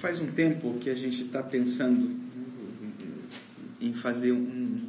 faz 0.00 0.18
um 0.18 0.32
tempo 0.32 0.78
que 0.80 0.88
a 0.88 0.94
gente 0.94 1.24
está 1.24 1.42
pensando 1.42 2.18
em 3.78 3.92
fazer 3.92 4.32
um, 4.32 4.80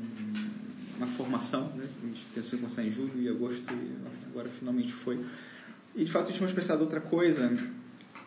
uma 0.98 1.08
formação, 1.08 1.68
né? 1.76 1.84
a 1.84 2.08
gente 2.08 2.26
pensou 2.34 2.58
em 2.58 2.62
começar 2.62 2.84
em 2.84 2.92
julho 2.92 3.22
e 3.22 3.28
agosto 3.28 3.62
e 3.74 4.28
agora 4.30 4.50
finalmente 4.58 4.94
foi. 4.94 5.20
E 5.94 6.06
de 6.06 6.12
fato 6.12 6.24
a 6.24 6.28
gente 6.28 6.38
tínhamos 6.38 6.56
pensado 6.56 6.82
outra 6.82 7.02
coisa 7.02 7.54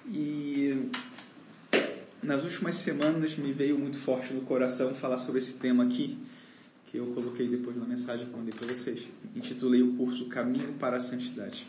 e 0.08 0.90
nas 2.22 2.44
últimas 2.44 2.74
semanas 2.76 3.34
me 3.36 3.52
veio 3.52 3.78
muito 3.78 3.96
forte 3.96 4.34
no 4.34 4.42
coração 4.42 4.94
falar 4.94 5.18
sobre 5.18 5.38
esse 5.38 5.54
tema 5.54 5.84
aqui, 5.84 6.18
que 6.86 6.98
eu 6.98 7.06
coloquei 7.08 7.48
depois 7.48 7.76
na 7.76 7.86
mensagem 7.86 8.26
que 8.26 8.32
eu 8.32 8.38
mandei 8.38 8.52
para 8.52 8.66
vocês. 8.66 9.02
Intitulei 9.34 9.80
o 9.80 9.94
curso 9.94 10.26
Caminho 10.26 10.74
para 10.74 10.98
a 10.98 11.00
Santidade. 11.00 11.66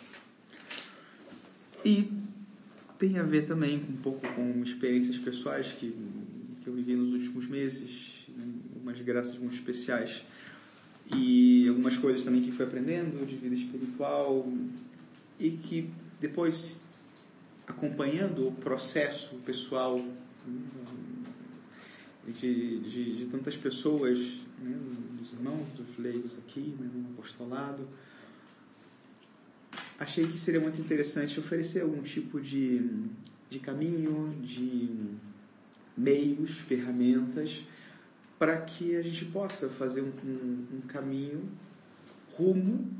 E 1.85 2.11
tem 2.97 3.17
a 3.19 3.23
ver 3.23 3.47
também 3.47 3.77
um 3.77 3.97
pouco 3.97 4.27
com 4.33 4.61
experiências 4.63 5.17
pessoais 5.17 5.71
que, 5.73 5.95
que 6.61 6.67
eu 6.67 6.73
vivi 6.73 6.95
nos 6.95 7.13
últimos 7.13 7.47
meses, 7.47 8.25
né, 8.29 8.45
umas 8.81 8.99
graças 9.01 9.37
muito 9.37 9.55
especiais. 9.55 10.21
E 11.13 11.67
algumas 11.67 11.97
coisas 11.97 12.23
também 12.23 12.41
que 12.41 12.51
fui 12.51 12.65
aprendendo 12.65 13.25
de 13.25 13.35
vida 13.35 13.53
espiritual 13.53 14.51
e 15.39 15.51
que 15.51 15.89
depois 16.19 16.83
acompanhando 17.67 18.47
o 18.47 18.51
processo 18.51 19.35
pessoal 19.45 20.03
de, 22.27 22.79
de, 22.79 23.17
de 23.17 23.25
tantas 23.27 23.55
pessoas, 23.55 24.19
né, 24.59 24.75
dos 25.19 25.33
irmãos, 25.33 25.67
dos 25.75 25.97
leigos 25.97 26.37
aqui, 26.37 26.75
né, 26.79 26.89
no 26.93 27.09
apostolado, 27.13 27.87
achei 29.99 30.27
que 30.27 30.37
seria 30.37 30.59
muito 30.59 30.79
interessante 30.79 31.39
oferecer 31.39 31.81
algum 31.81 32.01
tipo 32.01 32.39
de, 32.41 32.89
de 33.49 33.59
caminho, 33.59 34.35
de 34.41 34.89
meios, 35.97 36.57
ferramentas, 36.57 37.65
para 38.37 38.57
que 38.61 38.95
a 38.95 39.01
gente 39.01 39.25
possa 39.25 39.69
fazer 39.69 40.01
um, 40.01 40.11
um, 40.25 40.65
um 40.77 40.81
caminho 40.81 41.49
rumo 42.37 42.91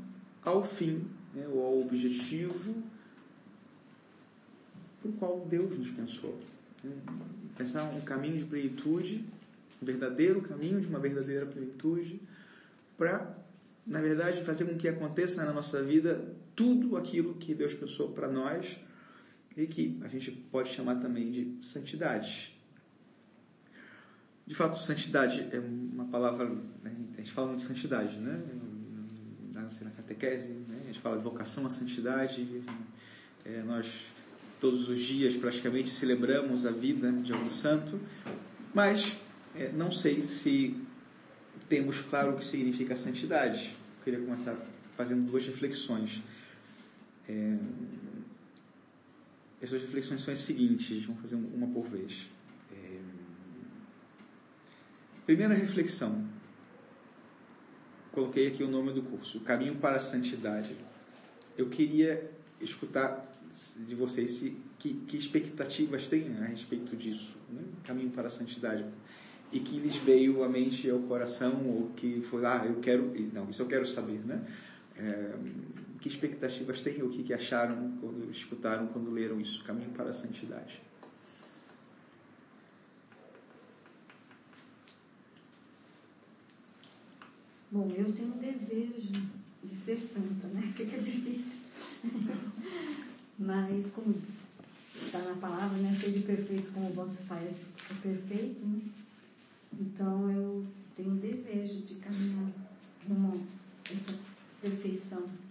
ao 0.42 0.64
fim, 0.64 1.04
né, 1.34 1.46
ou 1.48 1.62
ao 1.62 1.80
objetivo 1.80 2.74
o 5.04 5.12
qual 5.12 5.46
Deus 5.48 5.78
nos 5.78 5.90
pensou. 5.90 6.38
Né? 6.82 6.90
Pensar 7.56 7.84
um 7.84 8.00
caminho 8.00 8.38
de 8.38 8.44
plenitude, 8.44 9.24
um 9.80 9.86
verdadeiro 9.86 10.40
caminho 10.42 10.80
de 10.80 10.88
uma 10.88 10.98
verdadeira 10.98 11.46
plenitude, 11.46 12.20
para, 12.96 13.36
na 13.86 14.00
verdade, 14.00 14.42
fazer 14.42 14.64
com 14.64 14.76
que 14.76 14.88
aconteça 14.88 15.44
na 15.44 15.52
nossa 15.52 15.82
vida 15.82 16.34
tudo 16.56 16.96
aquilo 16.96 17.34
que 17.34 17.54
Deus 17.54 17.74
pensou 17.74 18.10
para 18.10 18.26
nós 18.26 18.76
e 19.56 19.66
que 19.66 19.98
a 20.02 20.08
gente 20.08 20.30
pode 20.30 20.70
chamar 20.70 20.96
também 20.96 21.30
de 21.30 21.58
santidade. 21.62 22.56
De 24.46 24.54
fato, 24.54 24.82
santidade 24.82 25.46
é 25.52 25.60
uma 25.60 26.06
palavra, 26.06 26.48
né? 26.82 26.96
a 27.14 27.16
gente 27.18 27.32
fala 27.32 27.48
muito 27.48 27.60
de 27.60 27.66
santidade, 27.66 28.16
né? 28.16 28.42
Não 29.52 29.70
sei, 29.70 29.84
na 29.84 29.90
catequese, 29.90 30.52
né? 30.52 30.78
a 30.84 30.86
gente 30.86 31.00
fala 31.00 31.16
de 31.16 31.24
vocação 31.24 31.66
à 31.66 31.70
santidade, 31.70 32.62
é, 33.44 33.62
nós 33.62 34.06
todos 34.60 34.88
os 34.88 35.00
dias 35.00 35.36
praticamente 35.36 35.90
celebramos 35.90 36.64
a 36.64 36.70
vida 36.70 37.10
de 37.10 37.32
algum 37.32 37.50
santo, 37.50 38.00
mas 38.72 39.16
é, 39.54 39.72
não 39.72 39.90
sei 39.90 40.22
se 40.22 40.76
temos 41.68 41.98
claro 41.98 42.34
o 42.34 42.36
que 42.36 42.44
significa 42.44 42.94
santidade. 42.94 43.76
Eu 43.98 44.04
queria 44.04 44.20
começar 44.20 44.56
fazendo 44.96 45.28
duas 45.28 45.44
reflexões. 45.46 46.22
É, 47.28 47.58
essas 49.60 49.80
reflexões 49.80 50.20
são 50.20 50.32
as 50.32 50.40
seguintes, 50.40 51.04
vamos 51.04 51.20
fazer 51.20 51.36
uma 51.36 51.66
por 51.68 51.88
vez. 51.88 52.28
É, 52.72 53.00
primeira 55.24 55.54
reflexão. 55.54 56.24
Coloquei 58.12 58.46
aqui 58.46 58.62
o 58.62 58.68
nome 58.68 58.92
do 58.92 59.02
curso, 59.02 59.40
Caminho 59.40 59.76
para 59.76 59.96
a 59.96 60.00
Santidade. 60.00 60.76
Eu 61.56 61.68
queria 61.68 62.30
escutar 62.60 63.30
de 63.86 63.94
vocês 63.94 64.30
se, 64.32 64.56
que, 64.78 64.94
que 65.06 65.16
expectativas 65.16 66.08
têm 66.08 66.36
a 66.38 66.44
respeito 66.44 66.96
disso, 66.96 67.36
né? 67.50 67.62
Caminho 67.84 68.10
para 68.10 68.26
a 68.26 68.30
Santidade. 68.30 68.84
E 69.52 69.60
que 69.60 69.78
lhes 69.78 69.96
veio 69.96 70.42
à 70.42 70.48
mente 70.48 70.88
ao 70.90 70.98
coração, 71.00 71.66
ou 71.66 71.90
que 71.90 72.20
foi, 72.22 72.44
ah, 72.44 72.64
eu 72.66 72.76
quero, 72.80 73.12
não, 73.32 73.48
isso 73.48 73.62
eu 73.62 73.66
quero 73.66 73.86
saber, 73.86 74.20
né? 74.24 74.44
É, 74.96 75.34
que 76.06 76.12
expectativas 76.12 76.82
têm 76.82 77.02
ou 77.02 77.08
o 77.08 77.10
que, 77.10 77.24
que 77.24 77.34
acharam 77.34 77.98
quando 78.00 78.30
escutaram, 78.30 78.86
quando 78.86 79.10
leram 79.10 79.40
isso, 79.40 79.64
Caminho 79.64 79.90
para 79.90 80.10
a 80.10 80.12
Santidade? 80.12 80.80
Bom, 87.70 87.90
eu 87.96 88.12
tenho 88.12 88.34
um 88.34 88.38
desejo 88.38 89.12
de 89.62 89.74
ser 89.74 89.98
santa, 89.98 90.46
né? 90.48 90.62
Sei 90.74 90.86
que 90.86 90.94
é 90.94 90.98
difícil. 90.98 91.58
Mas, 93.38 93.86
como 93.86 94.14
está 94.94 95.18
na 95.18 95.34
palavra, 95.34 95.76
né? 95.78 95.94
Seja 96.00 96.20
perfeitos 96.24 96.70
como 96.70 96.88
o 96.88 96.94
vosso 96.94 97.22
Pai 97.24 97.44
é 97.44 97.94
perfeito, 98.00 98.64
né? 98.64 98.80
Então, 99.78 100.30
eu 100.30 100.64
tenho 100.96 101.10
um 101.10 101.16
desejo 101.16 101.80
de 101.82 101.96
caminhar 101.96 102.52
rumo 103.06 103.44
a 103.88 103.92
essa 103.92 104.16
perfeição. 104.62 105.45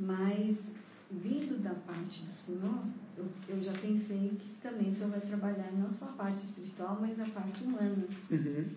Mas, 0.00 0.72
vindo 1.10 1.62
da 1.62 1.74
parte 1.74 2.22
do 2.22 2.32
Senhor, 2.32 2.84
eu, 3.18 3.28
eu 3.48 3.60
já 3.60 3.72
pensei 3.72 4.30
que 4.40 4.56
também 4.62 4.88
o 4.88 4.94
Senhor 4.94 5.10
vai 5.10 5.20
trabalhar 5.20 5.70
não 5.72 5.90
só 5.90 6.06
a 6.06 6.12
parte 6.12 6.38
espiritual, 6.44 6.96
mas 6.98 7.20
a 7.20 7.26
parte 7.26 7.62
humana. 7.64 8.06
Uhum. 8.30 8.70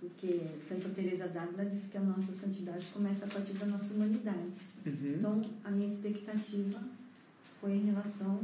Porque 0.00 0.50
Santa 0.68 0.88
Teresa 0.88 1.28
d'Ávila 1.28 1.64
diz 1.66 1.86
que 1.86 1.96
a 1.96 2.00
nossa 2.00 2.32
santidade 2.32 2.88
começa 2.88 3.24
a 3.24 3.28
partir 3.28 3.52
da 3.54 3.66
nossa 3.66 3.94
humanidade. 3.94 4.52
Uhum. 4.84 5.14
Então, 5.16 5.42
a 5.64 5.70
minha 5.70 5.86
expectativa 5.86 6.80
foi 7.60 7.72
em 7.74 7.84
relação 7.86 8.40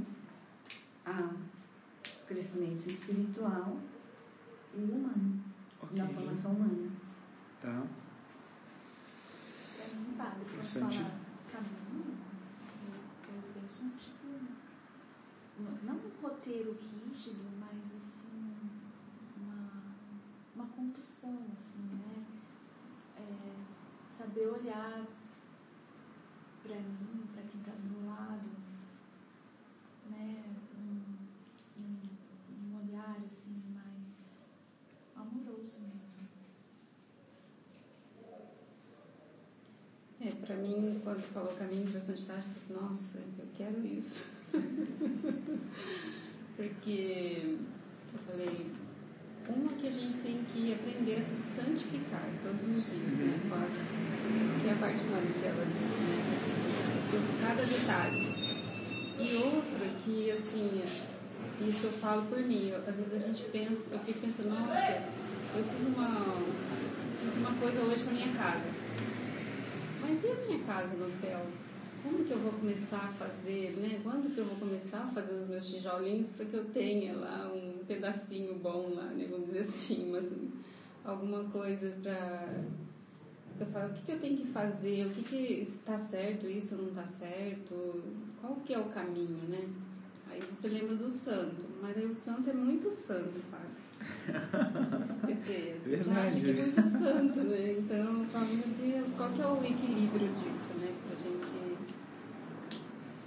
ao 1.05 1.31
crescimento 2.29 2.89
espiritual 2.89 3.77
e 4.77 4.83
humano, 4.83 5.41
Ok. 5.83 5.99
na 5.99 6.07
formação 6.09 6.53
humana. 6.53 6.91
Tá. 7.61 7.83
Pra 10.17 10.33
Interessante. 10.41 10.99
falar 10.99 11.24
penso 13.75 13.97
tipo, 13.97 14.27
não 15.83 15.95
um 15.95 16.23
roteiro 16.23 16.77
rígido, 16.81 17.45
mas 17.59 17.97
assim, 17.97 18.71
uma, 19.37 19.97
uma 20.55 20.67
condução, 20.67 21.45
assim, 21.53 21.83
né? 21.97 22.25
É, 23.17 24.13
saber 24.13 24.47
olhar 24.47 25.07
pra 26.63 26.77
mim, 26.77 27.27
pra 27.33 27.43
quem 27.43 27.61
tá 27.63 27.73
do 27.73 27.91
meu 27.91 28.07
lado, 28.07 28.49
né? 30.11 30.45
Um, 30.79 31.81
um, 31.81 31.99
um 32.61 32.77
olhar 32.79 33.17
assim 33.25 33.61
mais 33.75 34.47
amoroso 35.17 35.79
mesmo. 35.81 36.29
É, 40.21 40.31
pra 40.31 40.57
quando 41.15 41.33
falou 41.33 41.53
caminho 41.57 41.87
para 41.87 41.99
a 41.99 42.03
santidade, 42.03 42.43
eu 42.43 42.53
assim, 42.57 42.73
nossa, 42.73 43.19
eu 43.39 43.47
quero 43.57 43.87
isso. 43.87 44.27
Porque 46.57 47.57
eu 48.13 48.19
falei, 48.27 48.67
uma 49.49 49.73
que 49.75 49.87
a 49.87 49.93
gente 49.93 50.17
tem 50.17 50.45
que 50.53 50.73
aprender 50.73 51.15
a 51.15 51.23
se 51.23 51.37
santificar 51.55 52.29
todos 52.43 52.65
os 52.65 52.91
dias, 52.91 53.13
né? 53.13 53.39
Quase. 53.49 53.95
Que 54.61 54.69
é 54.69 54.73
a 54.73 54.77
parte 54.77 55.03
humana 55.03 55.27
que 55.41 55.47
ela 55.47 55.65
disse, 55.67 56.03
né? 56.03 56.19
Assim, 56.35 56.59
cada 57.41 57.63
detalhe. 57.63 58.35
E 59.17 59.37
outra 59.37 59.87
que, 60.03 60.33
assim, 60.33 60.83
isso 61.69 61.87
eu 61.87 61.93
falo 61.93 62.23
por 62.23 62.41
mim, 62.41 62.71
eu- 62.71 62.79
às 62.79 62.97
vezes 62.97 63.15
a 63.15 63.19
gente 63.19 63.45
pensa, 63.53 63.83
eu 63.93 64.01
fico 64.01 64.19
pensando, 64.19 64.49
nossa, 64.49 65.05
eu 65.55 65.65
fiz 65.65 65.87
uma, 65.87 66.35
fiz 67.21 67.37
uma 67.39 67.53
coisa 67.61 67.81
hoje 67.83 68.03
com 68.03 68.11
a 68.11 68.15
minha 68.15 68.33
casa. 68.35 68.74
Mas 70.07 70.23
e 70.23 70.29
a 70.29 70.35
minha 70.35 70.59
casa 70.65 70.95
no 70.97 71.09
céu? 71.09 71.41
Como 72.03 72.23
que 72.27 72.31
eu 72.31 72.39
vou 72.39 72.53
começar 72.53 73.07
a 73.09 73.13
fazer, 73.15 73.71
né? 73.79 74.01
Quando 74.03 74.35
que 74.35 74.39
eu 74.39 74.45
vou 74.45 74.57
começar 74.57 74.99
a 74.99 75.07
fazer 75.07 75.33
os 75.33 75.49
meus 75.49 75.67
tijolinhos 75.67 76.29
para 76.33 76.45
que 76.45 76.55
eu 76.55 76.67
tenha 76.67 77.15
lá 77.15 77.51
um 77.51 77.83
pedacinho 77.87 78.55
bom 78.57 78.93
lá, 78.95 79.05
né? 79.05 79.27
Vamos 79.31 79.47
dizer 79.47 79.61
assim, 79.61 80.11
mas 80.13 80.31
alguma 81.03 81.45
coisa 81.45 81.91
para 82.03 82.65
eu 83.59 83.67
falo, 83.67 83.93
o 83.93 83.95
que, 83.95 84.03
que 84.03 84.13
eu 84.13 84.21
tenho 84.21 84.37
que 84.37 84.47
fazer? 84.49 85.07
O 85.07 85.11
que 85.11 85.23
que 85.23 85.69
está 85.71 85.97
certo 85.97 86.47
isso, 86.47 86.77
não 86.77 86.89
está 86.89 87.07
certo? 87.07 88.03
Qual 88.43 88.57
que 88.57 88.75
é 88.75 88.79
o 88.79 88.91
caminho, 88.91 89.49
né? 89.49 89.67
Aí 90.29 90.41
você 90.41 90.69
lembra 90.69 90.97
do 90.97 91.09
santo, 91.09 91.65
mas 91.81 91.97
aí 91.97 92.05
o 92.05 92.15
santo 92.15 92.51
é 92.51 92.53
muito 92.53 92.91
santo, 92.91 93.41
Fábio. 93.51 93.84
Quer 95.27 95.35
dizer, 95.35 95.81
É 95.87 95.97
já 96.03 96.23
acho 96.23 96.41
que 96.41 96.51
é 96.51 96.53
verdade. 96.53 96.81
muito 96.81 96.99
santo, 96.99 97.41
né? 97.41 97.77
Então, 97.79 98.23
eu 98.23 98.25
falo, 98.27 98.47
meu 98.47 98.69
Deus, 98.93 99.15
qual 99.15 99.31
que 99.31 99.43
é 99.43 99.47
o 99.47 99.65
equilíbrio 99.65 100.29
disso, 100.29 100.75
né? 100.79 100.93
Pra 101.07 101.17
gente... 101.17 101.75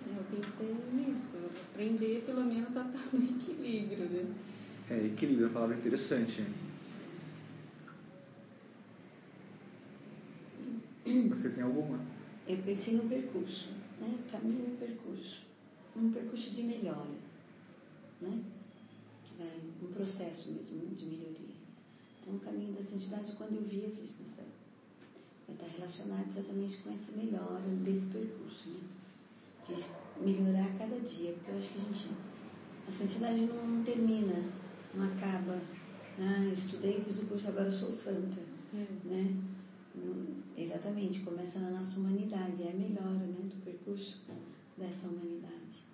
Eu 0.09 0.23
pensei 0.41 0.75
nisso, 0.93 1.37
aprender 1.73 2.23
pelo 2.25 2.43
menos 2.43 2.75
a 2.75 2.81
estar 2.85 3.07
no 3.13 3.23
equilíbrio, 3.23 4.05
né? 4.09 4.25
É, 4.89 5.05
equilíbrio 5.05 5.45
é 5.45 5.47
uma 5.49 5.53
palavra 5.53 5.75
interessante. 5.77 6.43
Você 11.29 11.49
tem 11.49 11.63
alguma? 11.63 11.99
Eu 12.47 12.57
pensei 12.57 12.95
no 12.95 13.03
percurso, 13.03 13.69
né? 13.99 14.17
Caminho 14.31 14.73
e 14.73 14.77
percurso. 14.85 15.43
Um 15.95 16.11
percurso 16.11 16.51
de 16.51 16.63
melhora, 16.63 17.09
né? 18.21 18.39
Vai, 19.37 19.61
um 19.81 19.91
processo 19.91 20.51
mesmo 20.51 20.95
de 20.95 21.05
melhoria. 21.05 21.55
Então, 22.21 22.35
o 22.35 22.39
caminho 22.39 22.73
da 22.73 22.81
santidade, 22.81 23.33
quando 23.33 23.55
eu 23.55 23.61
vi, 23.63 23.83
eu 23.83 23.91
falei 23.91 24.03
assim, 24.03 24.25
vai 24.35 25.55
estar 25.55 25.67
relacionado 25.77 26.27
exatamente 26.29 26.77
com 26.77 26.89
essa 26.91 27.11
melhora 27.11 27.61
desse 27.83 28.07
percurso, 28.07 28.69
né? 28.69 28.79
De 29.67 30.23
melhorar 30.23 30.65
a 30.65 30.77
cada 30.77 30.99
dia, 30.99 31.33
porque 31.33 31.51
eu 31.51 31.57
acho 31.57 31.69
que 31.69 31.77
a 31.77 31.81
gente, 31.81 32.07
a 32.87 32.91
santidade 32.91 33.41
não, 33.41 33.83
termina, 33.83 34.43
não 34.93 35.05
acaba. 35.05 35.61
Ah, 36.19 36.49
estudei, 36.51 36.99
fiz 37.01 37.19
o 37.19 37.25
curso, 37.27 37.49
agora 37.49 37.69
sou 37.71 37.91
santa, 37.91 38.41
né? 39.05 39.35
Não- 39.93 40.37
Exatamente, 40.57 41.19
começa 41.19 41.59
na 41.59 41.69
nossa 41.69 41.99
humanidade, 41.99 42.63
é 42.63 42.71
a 42.71 42.73
melhora 42.73 43.19
né, 43.19 43.47
do 43.47 43.63
percurso 43.63 44.19
dessa 44.75 45.07
humanidade. 45.07 45.85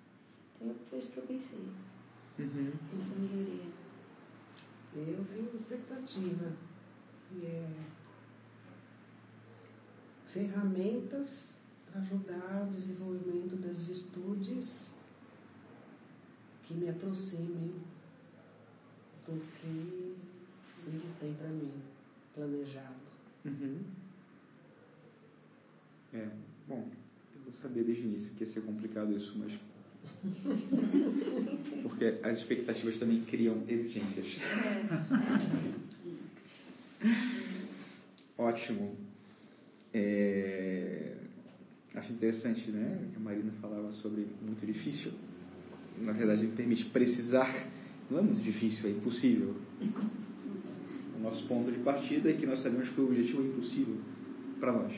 Então 0.56 0.68
eu- 0.68 0.76
foi 0.86 0.98
isso 0.98 1.10
que 1.10 1.18
eu 1.18 1.24
pensei, 1.24 1.58
Uhum. 2.38 2.72
nessa 2.92 3.14
melhoria. 3.14 3.72
Eu 4.96 5.24
tenho 5.24 5.48
uma 5.48 5.56
expectativa, 5.56 6.52
que 7.28 7.46
é 7.46 7.70
ferramentas 10.26 11.62
para 11.86 12.00
ajudar 12.00 12.66
o 12.68 12.72
desenvolvimento 12.72 13.56
das 13.56 13.82
virtudes 13.82 14.92
que 16.64 16.74
me 16.74 16.88
aproximem 16.88 17.74
do 19.26 19.40
que 19.54 20.16
ele 20.86 21.14
tem 21.20 21.34
para 21.34 21.48
mim 21.48 21.72
planejado. 22.34 22.94
Uhum. 23.44 23.80
É, 26.12 26.28
bom, 26.66 26.90
eu 27.46 27.52
sabia 27.52 27.84
desde 27.84 28.04
o 28.04 28.06
início 28.06 28.34
que 28.34 28.44
ia 28.44 28.50
ser 28.50 28.62
complicado 28.62 29.12
isso, 29.12 29.36
mas. 29.38 29.52
Porque 31.82 32.18
as 32.22 32.38
expectativas 32.38 32.98
também 32.98 33.20
criam 33.22 33.56
exigências. 33.68 34.38
Ótimo. 38.36 38.96
É, 39.92 41.12
Acho 41.94 42.12
interessante, 42.12 42.72
né? 42.72 43.06
Que 43.12 43.18
a 43.18 43.20
Marina 43.20 43.52
falava 43.60 43.92
sobre 43.92 44.26
muito 44.44 44.66
difícil. 44.66 45.12
Na 46.02 46.12
verdade, 46.12 46.48
permite 46.48 46.86
precisar. 46.86 47.48
Não 48.10 48.18
é 48.18 48.22
muito 48.22 48.42
difícil, 48.42 48.88
é 48.88 48.92
impossível. 48.92 49.54
O 51.16 51.22
nosso 51.22 51.46
ponto 51.46 51.70
de 51.70 51.78
partida 51.78 52.30
é 52.30 52.32
que 52.32 52.46
nós 52.46 52.58
sabemos 52.58 52.88
que 52.88 53.00
o 53.00 53.06
objetivo 53.06 53.42
é 53.42 53.46
impossível 53.46 53.96
para 54.58 54.72
nós. 54.72 54.92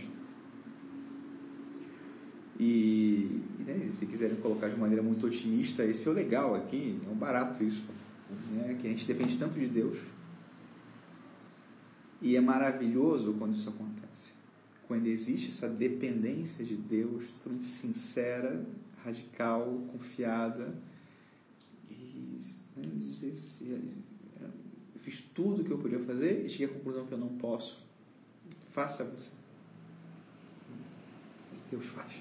E, 2.59 3.43
né, 3.67 3.87
se 3.91 4.07
quiserem 4.07 4.37
colocar 4.37 4.69
de 4.69 4.77
maneira 4.79 5.03
muito 5.03 5.27
otimista, 5.27 5.85
esse 5.85 6.09
é 6.09 6.11
o 6.11 6.15
legal 6.15 6.55
aqui, 6.55 6.99
é 7.07 7.11
um 7.11 7.15
barato 7.17 7.63
isso. 7.63 7.85
Né, 8.53 8.77
que 8.81 8.87
a 8.87 8.91
gente 8.91 9.07
depende 9.07 9.37
tanto 9.39 9.59
de 9.59 9.67
Deus. 9.67 9.99
E 12.21 12.35
é 12.35 12.41
maravilhoso 12.41 13.35
quando 13.35 13.55
isso 13.55 13.69
acontece. 13.69 14.31
Quando 14.89 15.07
existe 15.07 15.51
essa 15.51 15.69
dependência 15.69 16.65
de 16.65 16.75
Deus, 16.77 17.25
totalmente 17.33 17.65
sincera, 17.65 18.65
radical, 19.05 19.85
confiada. 19.93 20.75
E 21.91 22.39
né, 22.77 22.85
se- 23.13 23.65
eu 24.41 25.01
fiz 25.01 25.21
tudo 25.35 25.63
o 25.63 25.65
que 25.65 25.71
eu 25.71 25.79
podia 25.79 25.99
fazer 26.01 26.45
e 26.47 26.49
cheguei 26.49 26.67
à 26.67 26.71
conclusão 26.71 27.05
que 27.07 27.13
eu 27.13 27.19
não 27.19 27.29
posso. 27.37 27.85
Faça 28.73 29.05
você. 29.05 29.31
Deus 31.71 31.85
faz. 31.87 32.13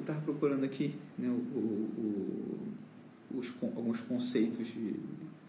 Estava 0.00 0.20
procurando 0.22 0.64
aqui 0.64 0.94
né, 1.18 1.28
o, 1.28 1.32
o- 1.32 2.72
os 3.38 3.52
alguns 3.62 4.00
conceitos 4.00 4.66
de, 4.66 4.92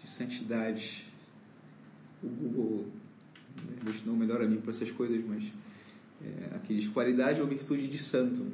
de 0.01 0.07
santidade. 0.07 1.06
O 2.24 2.27
Google 2.27 2.86
né, 3.57 3.77
destinou 3.83 4.15
o 4.15 4.18
melhor 4.18 4.42
amigo 4.42 4.62
para 4.62 4.71
essas 4.71 4.92
coisas, 4.92 5.24
mas 5.27 5.44
é, 6.24 6.56
aqui 6.56 6.75
diz 6.75 6.88
qualidade 6.89 7.42
ou 7.42 7.48
virtude 7.48 7.88
de 7.88 7.98
santo. 7.98 8.45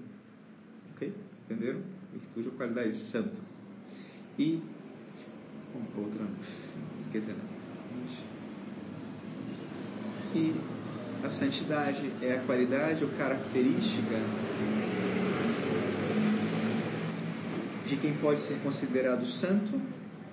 Ok? 0.96 1.12
Entenderam? 1.46 1.82
Virtude 2.14 2.48
ou 2.48 2.54
qualidade 2.54 2.94
de 2.94 3.00
santo. 3.02 3.42
E. 4.40 4.62
bom, 5.74 6.02
outra. 6.04 6.26
Quer 7.12 7.20
dizer, 7.20 7.34
não. 7.34 8.02
Mas- 8.02 8.24
E 10.36 10.54
a 11.26 11.30
santidade 11.30 12.12
é 12.22 12.36
a 12.36 12.40
qualidade 12.46 13.04
ou 13.04 13.10
característica 13.12 14.16
de 17.88 17.96
quem 17.96 18.16
pode 18.18 18.42
ser 18.42 18.60
considerado 18.62 19.26
santo, 19.26 19.82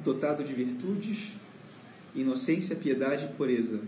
dotado 0.04 0.42
de 0.42 0.52
virtudes, 0.52 1.32
inocência, 2.14 2.74
piedade 2.74 3.26
e 3.26 3.28
pureza. 3.28 3.80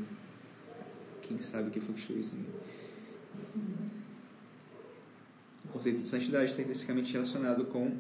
Quem 1.22 1.40
sabe 1.40 1.70
quem 1.70 1.82
foi 1.82 1.94
que 1.94 2.00
escreveu 2.00 2.20
isso? 2.20 2.32
O 5.64 5.68
conceito 5.68 6.00
de 6.00 6.06
santidade 6.06 6.50
está 6.50 6.62
intrinsecamente 6.62 7.12
relacionado 7.12 7.64
com 7.64 7.92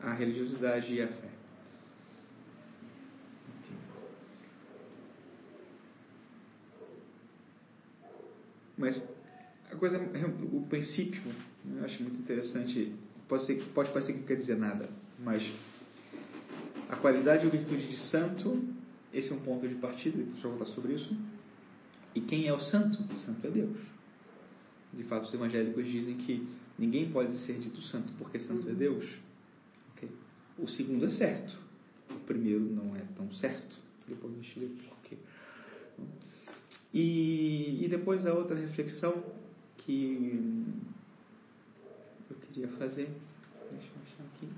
a 0.00 0.12
religiosidade 0.12 0.94
e 0.94 1.00
a 1.00 1.08
fé. 1.08 1.28
Mas 8.76 9.08
a 9.72 9.74
coisa, 9.74 9.98
o 10.52 10.66
princípio, 10.68 11.22
né, 11.64 11.80
eu 11.80 11.84
acho 11.86 12.02
muito 12.02 12.18
interessante. 12.18 12.94
Pode, 13.28 13.44
ser, 13.44 13.62
pode 13.74 13.90
parecer 13.90 14.12
que 14.12 14.20
não 14.20 14.26
quer 14.26 14.36
dizer 14.36 14.56
nada, 14.56 14.88
mas 15.18 15.50
a 16.88 16.96
qualidade 16.96 17.44
ou 17.44 17.50
virtude 17.50 17.88
de 17.88 17.96
santo, 17.96 18.62
esse 19.12 19.32
é 19.32 19.34
um 19.34 19.40
ponto 19.40 19.66
de 19.66 19.74
partida, 19.74 20.18
depois 20.18 20.36
eu 20.36 20.50
vou 20.50 20.58
voltar 20.58 20.72
sobre 20.72 20.94
isso. 20.94 21.16
E 22.14 22.20
quem 22.20 22.46
é 22.46 22.52
o 22.52 22.60
santo? 22.60 23.02
O 23.12 23.16
santo 23.16 23.46
é 23.46 23.50
Deus. 23.50 23.76
De 24.92 25.02
fato, 25.02 25.24
os 25.24 25.34
evangélicos 25.34 25.86
dizem 25.86 26.16
que 26.16 26.46
ninguém 26.78 27.10
pode 27.10 27.32
ser 27.32 27.58
dito 27.58 27.82
santo 27.82 28.12
porque 28.16 28.38
santo 28.38 28.68
é 28.70 28.72
Deus. 28.72 29.04
Ok? 29.92 30.08
O 30.58 30.68
segundo 30.68 31.04
é 31.04 31.10
certo. 31.10 31.58
O 32.10 32.20
primeiro 32.20 32.60
não 32.60 32.96
é 32.96 33.02
tão 33.16 33.30
certo. 33.32 33.78
Depois 34.08 34.32
a 34.32 34.36
gente 34.36 34.60
vê 34.60 34.66
porquê. 34.66 35.16
E, 36.94 37.84
e 37.84 37.88
depois 37.88 38.24
a 38.26 38.32
outra 38.32 38.56
reflexão 38.56 39.22
que 39.76 40.40
queria 42.56 42.68
fazer. 42.70 43.10
Deixa 43.70 43.88
eu 43.88 44.02
achar 44.02 44.24
aqui. 44.24 44.48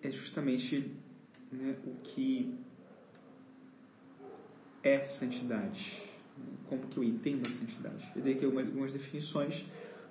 É 0.00 0.10
justamente 0.12 0.92
né, 1.50 1.76
o 1.84 1.96
que 2.04 2.56
é 4.84 5.04
santidade. 5.04 6.04
Como 6.68 6.86
que 6.86 6.98
eu 6.98 7.02
entendo 7.02 7.48
a 7.48 7.50
santidade? 7.50 8.12
Eu 8.14 8.22
dei 8.22 8.34
aqui 8.34 8.44
algumas 8.44 8.92
definições, 8.92 9.66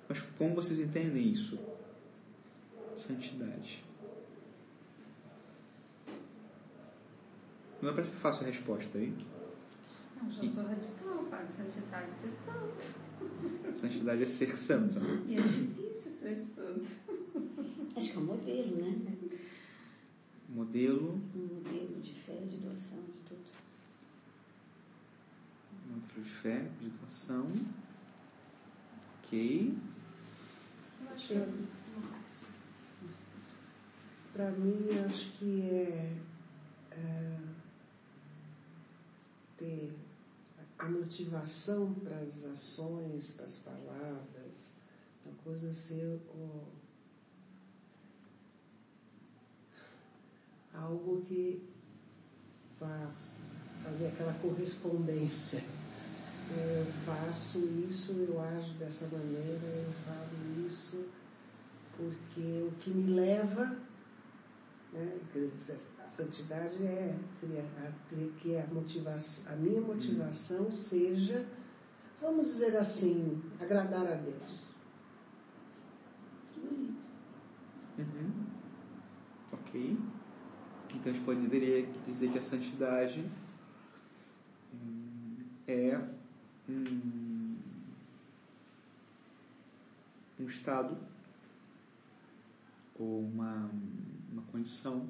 mas 0.06 0.20
como 0.36 0.54
vocês 0.54 0.78
entendem 0.78 1.32
isso? 1.32 1.58
Santidade. 2.94 3.87
Não 7.80 7.90
é 7.90 7.92
para 7.92 8.04
ser 8.04 8.16
fácil 8.16 8.44
a 8.44 8.46
resposta, 8.48 8.98
hein? 8.98 9.14
Não, 10.20 10.30
já 10.30 10.44
sou 10.44 10.64
radical, 10.64 11.24
Padre. 11.30 11.52
Santidade 11.52 12.06
é 12.06 12.10
ser 12.10 12.30
santo. 12.30 13.74
Santidade 13.74 14.22
é 14.22 14.26
ser 14.26 14.56
santo. 14.56 14.98
E 15.26 15.36
é 15.36 15.40
difícil 15.40 16.12
ser 16.12 16.36
santo. 16.36 16.86
Acho 17.96 18.10
que 18.10 18.16
é 18.16 18.20
um 18.20 18.24
modelo, 18.24 18.76
né? 18.76 19.16
Modelo, 20.48 21.20
Um 21.36 21.54
modelo 21.54 22.00
de 22.00 22.14
fé, 22.14 22.34
de 22.50 22.56
doação, 22.56 22.98
de 22.98 23.28
tudo. 23.28 23.40
modelo 25.86 26.22
de 26.24 26.30
fé, 26.30 26.66
de 26.80 26.88
doação. 26.88 27.46
Ok. 29.22 29.74
Eu 31.02 31.12
acho 31.12 31.28
que 31.28 31.34
eu 31.34 31.48
Para 34.32 34.50
mim, 34.52 34.86
acho 35.06 35.30
que 35.32 35.60
é, 35.62 36.12
é 36.92 37.36
ter 39.58 39.92
a 40.78 40.88
motivação 40.88 41.92
para 41.94 42.16
as 42.18 42.44
ações, 42.44 43.32
para 43.32 43.44
as 43.44 43.56
palavras, 43.56 44.72
a 45.26 45.42
coisa 45.44 45.72
ser 45.72 46.20
o, 46.34 46.62
algo 50.72 51.22
que 51.22 51.62
vá 52.78 53.10
fazer 53.82 54.08
aquela 54.08 54.32
correspondência. 54.34 55.64
Eu 56.50 56.86
faço 57.04 57.58
isso, 57.86 58.12
eu 58.12 58.40
ajo 58.40 58.72
dessa 58.74 59.06
maneira, 59.08 59.66
eu 59.66 59.92
falo 60.06 60.66
isso, 60.66 61.04
porque 61.96 62.62
o 62.62 62.70
que 62.80 62.90
me 62.90 63.12
leva, 63.12 63.76
né, 64.92 65.18
a 66.04 66.08
santidade 66.08 66.82
é, 66.82 67.14
seria 67.32 67.62
a, 67.62 67.92
que 68.40 68.56
a, 68.56 68.66
motivação, 68.68 69.52
a 69.52 69.56
minha 69.56 69.80
motivação 69.80 70.70
seja, 70.72 71.46
vamos 72.20 72.48
dizer 72.48 72.76
assim, 72.76 73.42
agradar 73.60 74.06
a 74.06 74.14
Deus. 74.14 74.62
Que 76.52 76.60
bonito. 76.60 77.06
Uhum. 77.98 78.46
Ok. 79.52 79.98
Então 80.94 81.12
a 81.12 81.14
gente 81.14 81.24
poderia 81.24 81.86
dizer 82.06 82.32
que 82.32 82.38
a 82.38 82.42
santidade 82.42 83.24
hum, 84.72 85.36
é 85.66 86.00
um, 86.66 87.56
um 90.40 90.46
estado 90.46 90.96
ou 92.98 93.20
uma, 93.20 93.70
uma 94.38 94.46
condição 94.52 95.06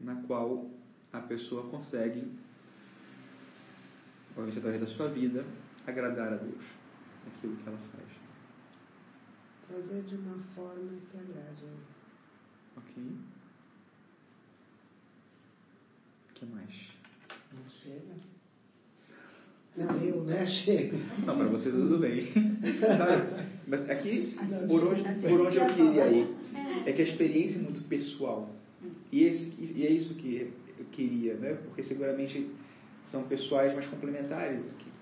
na 0.00 0.16
qual 0.22 0.68
a 1.12 1.20
pessoa 1.20 1.68
consegue, 1.70 2.28
obviamente 4.30 4.58
através 4.58 4.80
da 4.80 4.88
sua 4.88 5.08
vida, 5.08 5.44
agradar 5.86 6.32
a 6.32 6.36
Deus 6.36 6.64
naquilo 7.24 7.56
que 7.56 7.68
ela 7.68 7.78
faz. 7.92 8.04
Fazer 9.68 10.02
de 10.02 10.16
uma 10.16 10.36
forma 10.38 10.92
que 11.10 11.16
agrade 11.16 11.64
a 11.64 11.68
Ele. 11.68 11.80
Ok. 12.76 13.02
O 16.30 16.34
que 16.34 16.46
mais? 16.46 16.90
Não 17.52 17.70
chega? 17.70 18.14
Não, 19.76 19.96
eu, 20.02 20.24
né? 20.24 20.44
Chega. 20.44 20.98
Não, 21.24 21.36
para 21.36 21.46
vocês 21.46 21.74
tudo 21.74 21.98
bem. 21.98 22.26
Mas 23.66 23.88
aqui, 23.88 24.36
por 24.68 24.88
onde, 24.88 25.02
por 25.02 25.40
onde 25.40 25.56
eu 25.56 25.66
queria 25.66 26.06
ir, 26.08 26.34
é 26.86 26.92
que 26.92 27.00
a 27.00 27.04
experiência 27.04 27.58
é 27.58 27.62
muito 27.62 27.82
pessoal. 27.88 28.54
E, 29.10 29.24
esse, 29.24 29.54
e 29.58 29.86
é 29.86 29.90
isso 29.90 30.14
que 30.14 30.52
eu 30.78 30.84
queria, 30.92 31.34
né? 31.34 31.54
Porque 31.54 31.82
seguramente 31.82 32.50
são 33.06 33.24
pessoais, 33.24 33.74
mas 33.74 33.86
complementares 33.86 34.60
aqui. 34.66 34.92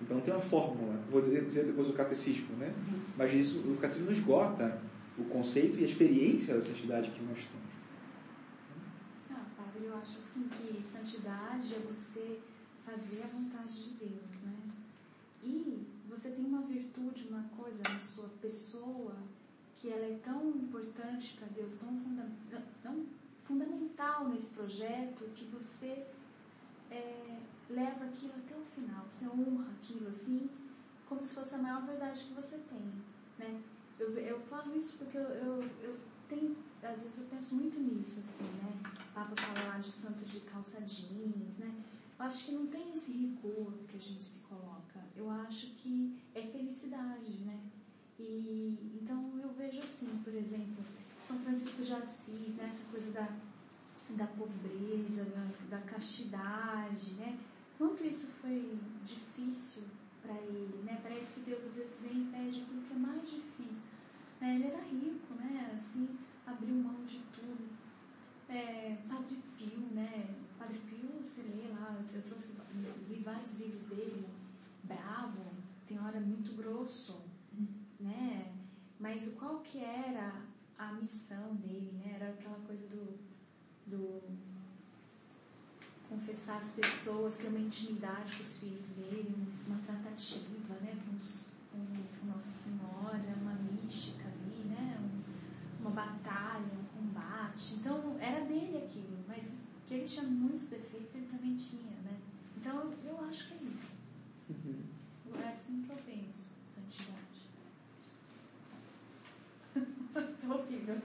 Então 0.00 0.20
tem 0.20 0.32
uma 0.32 0.42
fórmula, 0.42 1.00
vou 1.10 1.20
dizer, 1.20 1.44
dizer 1.44 1.64
depois 1.64 1.88
o 1.88 1.92
catecismo, 1.92 2.56
né? 2.56 2.72
Mas 3.16 3.32
isso, 3.32 3.60
o 3.60 3.76
catecismo 3.76 4.06
não 4.06 4.12
esgota 4.12 4.80
o 5.18 5.24
conceito 5.24 5.78
e 5.78 5.82
a 5.82 5.86
experiência 5.86 6.54
da 6.54 6.62
santidade 6.62 7.10
que 7.10 7.22
nós 7.22 7.38
temos. 7.38 7.68
Ah, 9.30 9.46
padre, 9.56 9.86
eu 9.86 9.96
acho 9.96 10.18
assim 10.18 10.48
que 10.48 10.84
santidade 10.84 11.74
é 11.74 11.80
você 11.80 12.38
fazer 12.86 13.22
a 13.22 13.26
vontade 13.26 13.72
de 13.72 13.90
Deus, 13.94 14.42
né? 14.44 14.54
E 15.42 15.87
você 16.08 16.30
tem 16.30 16.44
uma 16.44 16.62
virtude, 16.62 17.28
uma 17.28 17.44
coisa 17.56 17.82
na 17.88 18.00
sua 18.00 18.28
pessoa 18.40 19.14
que 19.76 19.90
ela 19.90 20.06
é 20.06 20.18
tão 20.24 20.50
importante 20.50 21.34
para 21.34 21.46
Deus, 21.48 21.74
tão 21.74 21.88
funda 22.00 22.28
não, 22.82 23.06
fundamental 23.44 24.28
nesse 24.28 24.54
projeto 24.54 25.24
que 25.34 25.44
você 25.46 26.06
é, 26.90 27.38
leva 27.68 28.06
aquilo 28.06 28.32
até 28.34 28.56
o 28.56 28.64
final, 28.74 29.06
você 29.06 29.26
honra 29.26 29.70
aquilo 29.72 30.08
assim, 30.08 30.50
como 31.08 31.22
se 31.22 31.34
fosse 31.34 31.54
a 31.54 31.58
maior 31.58 31.84
verdade 31.86 32.24
que 32.24 32.32
você 32.32 32.58
tem, 32.58 32.92
né? 33.38 33.62
Eu, 33.98 34.16
eu 34.16 34.40
falo 34.40 34.76
isso 34.76 34.96
porque 34.96 35.16
eu, 35.16 35.22
eu, 35.22 35.62
eu 35.82 35.98
tenho, 36.28 36.56
às 36.82 37.02
vezes 37.02 37.18
eu 37.18 37.24
penso 37.26 37.54
muito 37.54 37.78
nisso, 37.78 38.20
assim, 38.20 38.44
né? 38.44 38.80
O 39.10 39.14
Papa 39.14 39.34
fala 39.36 39.68
lá 39.68 39.78
de 39.78 39.90
santo 39.90 40.24
de 40.24 40.40
calça 40.40 40.80
jeans, 40.82 41.58
né? 41.58 41.74
Acho 42.18 42.46
que 42.46 42.52
não 42.52 42.66
tem 42.66 42.92
esse 42.92 43.12
rigor 43.12 43.72
que 43.86 43.96
a 43.96 44.00
gente 44.00 44.24
se 44.24 44.40
coloca. 44.40 45.04
Eu 45.16 45.30
acho 45.30 45.68
que 45.74 46.20
é 46.34 46.42
felicidade, 46.42 47.38
né? 47.44 47.60
E 48.18 48.98
então 49.00 49.38
eu 49.40 49.52
vejo 49.52 49.78
assim, 49.78 50.20
por 50.24 50.34
exemplo, 50.34 50.84
São 51.22 51.38
Francisco 51.38 51.82
de 51.82 51.94
Assis, 51.94 52.56
né? 52.56 52.66
essa 52.66 52.84
coisa 52.90 53.12
da, 53.12 53.28
da 54.10 54.26
pobreza, 54.26 55.24
da, 55.26 55.76
da 55.76 55.82
castidade, 55.82 57.12
né? 57.12 57.38
Quanto 57.78 58.04
isso 58.04 58.26
foi 58.42 58.76
difícil 59.04 59.84
para 60.20 60.34
ele, 60.34 60.82
né? 60.82 60.98
Parece 61.00 61.34
que 61.34 61.40
Deus 61.40 61.64
às 61.64 61.76
vezes 61.76 62.00
vem 62.00 62.22
e 62.22 62.26
pede 62.26 62.62
aquilo 62.62 62.82
que 62.82 62.92
é 62.92 62.98
mais 62.98 63.30
difícil. 63.30 63.84
Né? 64.40 64.56
Ele 64.56 64.66
era 64.66 64.82
rico, 64.82 65.34
né? 65.34 65.72
Assim, 65.76 66.18
abriu 66.44 66.74
mão 66.74 67.04
de 67.04 67.20
tudo. 67.32 67.68
É, 68.48 68.98
Padre 69.08 69.38
Pio, 69.56 69.80
né? 69.92 70.34
Padre 70.58 70.78
Pio, 70.78 71.22
você 71.22 71.42
lê 71.42 71.68
lá, 71.68 71.96
eu 72.12 72.22
trouxe, 72.22 72.56
li 73.08 73.20
vários 73.22 73.54
livros 73.60 73.86
dele, 73.86 74.26
bravo, 74.82 75.44
tem 75.86 75.98
hora 76.00 76.20
muito 76.20 76.54
grosso, 76.56 77.22
né? 78.00 78.52
Mas 78.98 79.28
qual 79.38 79.60
que 79.60 79.78
era 79.78 80.42
a 80.76 80.92
missão 80.92 81.54
dele, 81.54 81.92
né? 81.92 82.14
Era 82.16 82.30
aquela 82.30 82.58
coisa 82.66 82.86
do, 82.88 83.18
do 83.86 84.20
confessar 86.08 86.56
as 86.56 86.70
pessoas, 86.70 87.36
ter 87.36 87.48
uma 87.48 87.60
intimidade 87.60 88.32
com 88.32 88.40
os 88.40 88.58
filhos 88.58 88.90
dele, 88.90 89.34
uma 89.66 89.78
tratativa, 89.78 90.74
né? 90.80 91.00
Com, 91.06 91.16
os, 91.16 91.52
com 91.70 92.26
Nossa 92.26 92.64
Senhora, 92.64 93.36
uma 93.40 93.54
mística 93.54 94.26
ali, 94.28 94.64
né? 94.64 94.98
Um, 95.00 95.82
uma 95.82 95.90
batalha, 95.90 96.72
um 96.72 96.98
combate. 96.98 97.74
Então, 97.74 98.16
era 98.18 98.44
dele 98.44 98.78
aquilo, 98.78 99.24
mas 99.28 99.52
que 99.88 99.94
ele 99.94 100.04
tinha 100.04 100.24
muitos 100.24 100.66
defeitos, 100.68 101.14
ele 101.14 101.26
também 101.26 101.56
tinha, 101.56 101.96
né? 102.04 102.18
Então, 102.58 102.92
eu 103.06 103.18
acho 103.24 103.48
que 103.48 103.54
é 103.54 103.56
isso. 103.56 103.96
Uhum. 104.50 104.82
É 105.42 105.48
assim 105.48 105.82
que 105.82 105.90
eu 105.90 105.96
penso, 105.96 106.50
santidade. 106.62 107.18
é 110.44 110.52
horrível. 110.52 110.96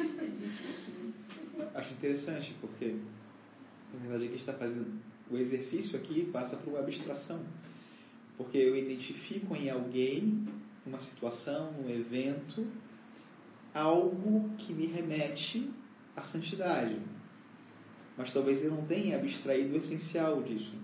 é 0.00 0.26
difícil. 0.26 1.14
Acho 1.72 1.92
interessante, 1.94 2.56
porque 2.60 2.96
na 3.92 4.00
verdade 4.00 4.24
a 4.24 4.28
gente 4.28 4.40
está 4.40 4.52
fazendo 4.52 5.00
o 5.30 5.36
exercício 5.36 5.96
aqui 5.96 6.24
passa 6.26 6.56
por 6.56 6.70
uma 6.70 6.80
abstração. 6.80 7.40
Porque 8.36 8.58
eu 8.58 8.76
identifico 8.76 9.54
em 9.54 9.70
alguém, 9.70 10.44
uma 10.84 10.98
situação, 10.98 11.72
um 11.80 11.88
evento, 11.88 12.66
algo 13.72 14.50
que 14.58 14.72
me 14.72 14.86
remete 14.86 15.70
à 16.16 16.22
santidade. 16.22 16.96
Mas 18.16 18.32
talvez 18.32 18.64
eu 18.64 18.70
não 18.70 18.84
tenha 18.86 19.16
abstraído 19.16 19.74
o 19.74 19.78
essencial 19.78 20.42
disso. 20.42 20.74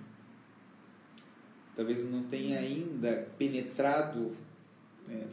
Talvez 1.76 2.00
eu 2.00 2.10
não 2.10 2.24
tenha 2.24 2.58
ainda 2.58 3.28
penetrado 3.38 4.36
né, 5.06 5.26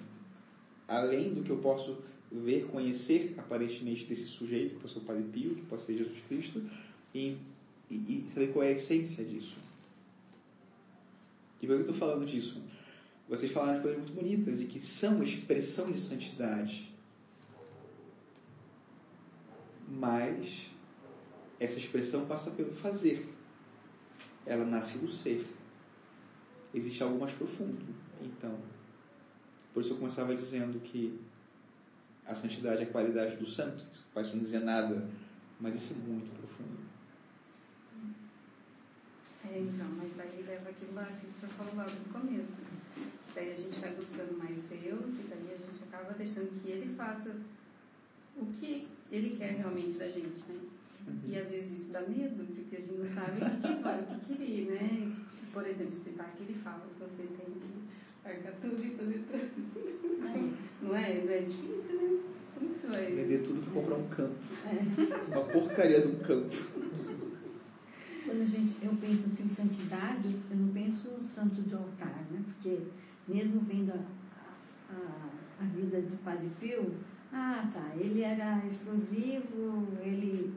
além 0.88 1.34
do 1.34 1.44
que 1.44 1.50
eu 1.50 1.58
posso 1.58 1.98
ver, 2.32 2.68
conhecer 2.68 3.36
aparentemente 3.38 4.06
desse 4.06 4.28
sujeito, 4.28 4.76
que 4.76 4.82
pode 4.82 4.94
ser 4.94 5.00
o 5.00 5.04
Padre 5.04 5.24
Pio, 5.24 5.56
que 5.56 5.62
pode 5.64 5.82
ser 5.82 5.98
Jesus 5.98 6.20
Cristo, 6.28 6.62
e, 7.14 7.38
e, 7.90 7.96
e 7.96 8.30
saber 8.30 8.54
qual 8.54 8.64
é 8.64 8.70
a 8.70 8.72
essência 8.72 9.24
disso. 9.24 9.58
E 11.62 11.66
por 11.66 11.76
que 11.76 11.82
eu 11.84 11.92
estou 11.92 11.96
falando 11.96 12.26
disso? 12.26 12.62
Vocês 13.28 13.52
falaram 13.52 13.76
de 13.76 13.82
coisas 13.82 14.00
muito 14.00 14.14
bonitas 14.14 14.62
e 14.62 14.66
que 14.66 14.80
são 14.80 15.22
expressão 15.22 15.92
de 15.92 16.00
santidade. 16.00 16.90
Mas 19.88 20.70
essa 21.60 21.80
expressão 21.80 22.26
passa 22.26 22.52
pelo 22.52 22.74
fazer. 22.74 23.34
Ela 24.46 24.66
nasce 24.66 24.98
do 24.98 25.10
ser. 25.10 25.48
Existe 26.74 27.02
algo 27.02 27.20
mais 27.20 27.34
profundo. 27.34 27.86
Então, 28.22 28.58
por 29.74 29.82
isso 29.82 29.94
eu 29.94 29.98
começava 29.98 30.36
dizendo 30.36 30.80
que 30.80 31.20
a 32.26 32.36
santidade 32.36 32.82
é 32.82 32.84
a 32.84 32.92
qualidade 32.92 33.38
do 33.38 33.48
santo. 33.48 33.86
Isso 33.92 34.06
pode 34.14 34.36
não 34.36 34.40
dizer 34.40 34.60
nada, 34.60 35.08
mas 35.60 35.76
isso 35.76 35.94
é 35.94 36.08
muito 36.08 36.30
profundo. 36.38 36.88
É, 39.50 39.60
então, 39.60 39.88
mas 39.98 40.14
daí 40.16 40.44
leva 40.46 40.70
aquilo 40.70 40.94
lá 40.94 41.06
que 41.06 41.26
o 41.26 41.30
senhor 41.30 41.52
falou 41.54 41.74
logo 41.76 41.90
no 41.92 42.14
começo. 42.14 42.64
Daí 43.34 43.52
a 43.52 43.56
gente 43.56 43.80
vai 43.80 43.94
buscando 43.94 44.38
mais 44.38 44.62
Deus 44.64 45.20
e 45.20 45.24
daí 45.30 45.54
a 45.54 45.58
gente 45.58 45.84
acaba 45.84 46.14
deixando 46.14 46.62
que 46.62 46.70
Ele 46.70 46.94
faça 46.96 47.36
o 48.36 48.46
que 48.48 48.88
Ele 49.12 49.36
quer 49.38 49.56
realmente 49.56 49.98
da 49.98 50.10
gente, 50.10 50.44
né? 50.50 50.60
E 51.26 51.38
às 51.38 51.52
vezes 51.52 51.80
isso 51.80 51.94
dá 51.94 52.02
medo, 52.02 52.46
porque 52.54 52.76
a 52.76 52.80
gente 52.80 52.94
não 52.94 53.08
sabe 53.08 53.40
o 53.42 53.62
que 53.62 53.82
vai, 53.82 54.02
o 54.02 54.20
que 54.20 54.36
querer, 54.36 54.66
né? 54.66 55.08
Por 55.54 55.66
exemplo, 55.66 55.94
esse 55.94 56.10
pai 56.12 56.28
que 56.36 56.44
ele 56.44 56.54
fala 56.56 56.82
que 56.94 57.00
você 57.00 57.24
tem 57.24 57.46
que 57.46 58.28
arcar 58.28 58.54
tudo 58.62 58.84
e 58.84 58.90
fazer 58.92 59.24
tudo. 59.30 60.58
Não 60.82 60.96
é? 60.96 61.24
Não 61.24 61.32
é 61.32 61.42
difícil, 61.42 62.02
né? 62.02 62.20
Como 62.54 62.70
que 62.70 62.80
você 62.80 62.88
vai? 62.88 63.06
Vender 63.12 63.44
tudo 63.44 63.62
para 63.62 63.74
comprar 63.74 63.96
um 63.96 64.08
campo. 64.10 64.36
É. 64.66 65.36
Uma 65.36 65.46
porcaria 65.46 66.02
de 66.02 66.08
um 66.08 66.20
campo. 66.20 66.56
Quando 68.26 68.42
a 68.42 68.46
gente, 68.46 68.76
eu 68.84 68.94
penso 69.00 69.28
assim, 69.28 69.48
santidade, 69.48 70.36
eu 70.52 70.58
não 70.58 70.74
penso 70.74 71.24
santo 71.24 71.62
de 71.62 71.74
altar, 71.74 72.26
né? 72.30 72.44
Porque 72.46 72.80
mesmo 73.28 73.62
vendo 73.62 73.92
a, 73.92 74.94
a, 74.94 75.30
a 75.62 75.66
vida 75.66 76.02
do 76.02 76.22
Padre 76.24 76.50
Pio, 76.60 76.94
ah, 77.32 77.70
tá, 77.72 77.92
ele 77.96 78.22
era 78.22 78.62
explosivo, 78.66 79.88
ele 80.02 80.54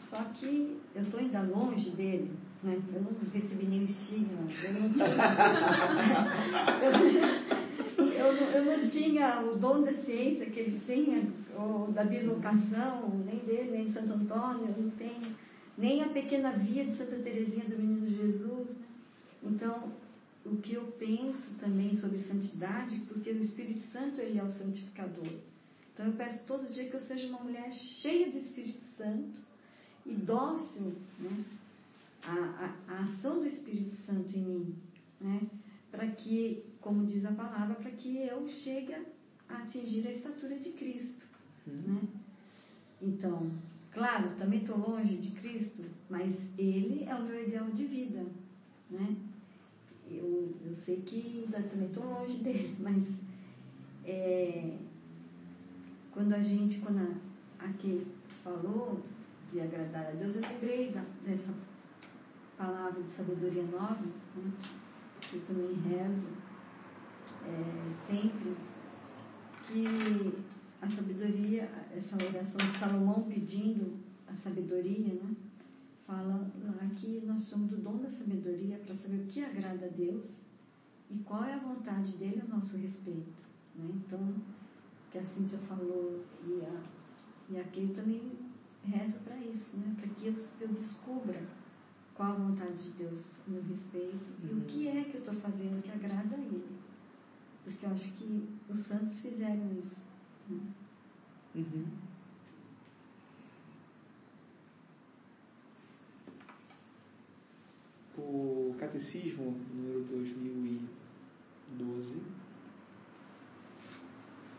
Só 0.00 0.22
que 0.34 0.78
eu 0.94 1.02
estou 1.02 1.20
ainda 1.20 1.42
longe 1.42 1.90
dele, 1.90 2.30
né? 2.62 2.78
Eu 2.94 3.02
não 3.02 3.10
recebi 3.32 3.66
nenhum 3.66 3.84
estigma, 3.84 4.40
eu 4.64 4.72
não 4.72 4.88
eu, 7.98 8.06
eu, 8.26 8.32
não, 8.32 8.50
eu 8.50 8.64
não 8.64 8.80
tinha 8.80 9.40
o 9.42 9.56
dom 9.56 9.82
da 9.82 9.92
ciência 9.92 10.46
que 10.46 10.60
ele 10.60 10.80
tinha, 10.80 11.22
ou 11.56 11.90
da 11.90 12.04
bilocação, 12.04 13.10
nem 13.26 13.38
dele, 13.38 13.70
nem 13.72 13.84
de 13.86 13.92
Santo 13.92 14.12
Antônio, 14.12 14.66
eu 14.68 14.82
não 14.82 14.90
tenho, 14.90 15.34
nem 15.76 16.02
a 16.02 16.08
pequena 16.08 16.52
via 16.52 16.84
de 16.84 16.92
Santa 16.92 17.16
Teresinha 17.16 17.64
do 17.64 17.76
Menino 17.76 18.08
Jesus. 18.08 18.68
Então, 19.42 19.92
o 20.44 20.56
que 20.56 20.74
eu 20.74 20.84
penso 20.98 21.54
também 21.54 21.92
sobre 21.92 22.18
santidade, 22.18 23.00
porque 23.08 23.30
o 23.30 23.40
Espírito 23.40 23.80
Santo 23.80 24.20
ele 24.20 24.38
é 24.38 24.42
o 24.42 24.50
santificador. 24.50 25.26
Então 25.98 26.06
eu 26.06 26.12
peço 26.12 26.44
todo 26.44 26.72
dia 26.72 26.88
que 26.88 26.94
eu 26.94 27.00
seja 27.00 27.26
uma 27.26 27.40
mulher 27.40 27.74
cheia 27.74 28.30
do 28.30 28.36
Espírito 28.36 28.84
Santo 28.84 29.40
e 30.06 30.14
dócil 30.14 30.94
né, 31.18 31.44
à, 32.22 32.76
à, 32.86 32.94
à 32.94 33.02
ação 33.02 33.40
do 33.40 33.46
Espírito 33.46 33.90
Santo 33.90 34.38
em 34.38 34.44
mim, 34.44 34.76
né, 35.20 35.40
para 35.90 36.06
que, 36.06 36.64
como 36.80 37.04
diz 37.04 37.24
a 37.24 37.32
palavra, 37.32 37.74
para 37.74 37.90
que 37.90 38.16
eu 38.16 38.46
chegue 38.46 38.94
a 39.48 39.56
atingir 39.56 40.06
a 40.06 40.12
estatura 40.12 40.56
de 40.56 40.70
Cristo. 40.70 41.26
Uhum. 41.66 41.74
Né? 41.74 42.00
Então, 43.02 43.50
claro, 43.90 44.36
também 44.36 44.60
estou 44.60 44.78
longe 44.78 45.16
de 45.16 45.32
Cristo, 45.32 45.82
mas 46.08 46.46
Ele 46.56 47.06
é 47.08 47.14
o 47.16 47.24
meu 47.24 47.42
ideal 47.42 47.68
de 47.72 47.84
vida. 47.84 48.24
Né? 48.88 49.16
Eu, 50.08 50.54
eu 50.64 50.72
sei 50.72 50.98
que 51.00 51.42
ainda 51.42 51.60
também 51.68 51.88
estou 51.88 52.04
longe 52.04 52.36
dele, 52.36 52.76
mas 52.78 53.02
é, 54.04 54.78
quando 56.18 56.32
a 56.32 56.42
gente, 56.42 56.80
quando 56.80 56.98
a, 56.98 57.64
a 57.64 57.72
Kay 57.74 58.04
falou 58.42 59.00
de 59.52 59.60
agradar 59.60 60.08
a 60.08 60.10
Deus, 60.10 60.34
eu 60.34 60.42
lembrei 60.42 60.90
da, 60.90 61.04
dessa 61.24 61.54
palavra 62.56 63.00
de 63.00 63.08
sabedoria 63.08 63.62
nova, 63.62 64.02
né, 64.02 64.52
que 65.20 65.36
eu 65.36 65.42
também 65.42 65.74
rezo 65.74 66.26
é, 67.46 67.92
sempre, 67.94 68.56
que 69.64 70.42
a 70.82 70.88
sabedoria, 70.88 71.70
essa 71.96 72.16
oração 72.16 72.68
de 72.68 72.78
Salomão 72.80 73.22
pedindo 73.22 73.98
a 74.26 74.34
sabedoria, 74.34 75.14
né? 75.14 75.36
fala 76.04 76.50
lá 76.64 76.90
que 76.96 77.22
nós 77.24 77.42
somos 77.42 77.70
do 77.70 77.76
dom 77.76 77.98
da 77.98 78.10
sabedoria 78.10 78.76
para 78.78 78.96
saber 78.96 79.18
o 79.18 79.26
que 79.26 79.44
agrada 79.44 79.86
a 79.86 79.90
Deus 79.90 80.32
e 81.12 81.18
qual 81.18 81.44
é 81.44 81.54
a 81.54 81.58
vontade 81.58 82.10
dele 82.16 82.42
a 82.44 82.52
nosso 82.52 82.76
respeito. 82.76 83.30
Né? 83.76 83.88
Então, 84.04 84.34
que 85.10 85.18
a 85.18 85.22
Cíntia 85.22 85.58
falou 85.58 86.24
e 86.46 86.62
a, 86.62 86.82
e 87.50 87.60
a 87.60 87.64
Kay 87.64 87.88
também 87.88 88.32
rezo 88.84 89.18
para 89.20 89.36
isso, 89.36 89.76
né? 89.78 89.94
para 89.98 90.08
que 90.08 90.26
eu, 90.26 90.34
eu 90.60 90.68
descubra 90.68 91.42
qual 92.14 92.32
a 92.32 92.34
vontade 92.34 92.84
de 92.84 92.90
Deus 92.90 93.20
a 93.46 93.50
meu 93.50 93.62
respeito 93.62 94.24
uhum. 94.42 94.48
e 94.48 94.52
o 94.52 94.56
uhum. 94.56 94.64
que 94.64 94.88
é 94.88 95.04
que 95.04 95.14
eu 95.14 95.20
estou 95.20 95.34
fazendo 95.34 95.82
que 95.82 95.90
agrada 95.90 96.36
a 96.36 96.38
Ele. 96.38 96.78
Porque 97.64 97.84
eu 97.84 97.90
acho 97.90 98.12
que 98.12 98.48
os 98.68 98.78
santos 98.78 99.20
fizeram 99.20 99.72
isso. 99.78 100.02
Né? 100.48 100.60
Uhum. 101.54 101.86
o 108.18 108.74
Catecismo 108.78 109.56
número 109.72 110.04
2012 110.04 112.20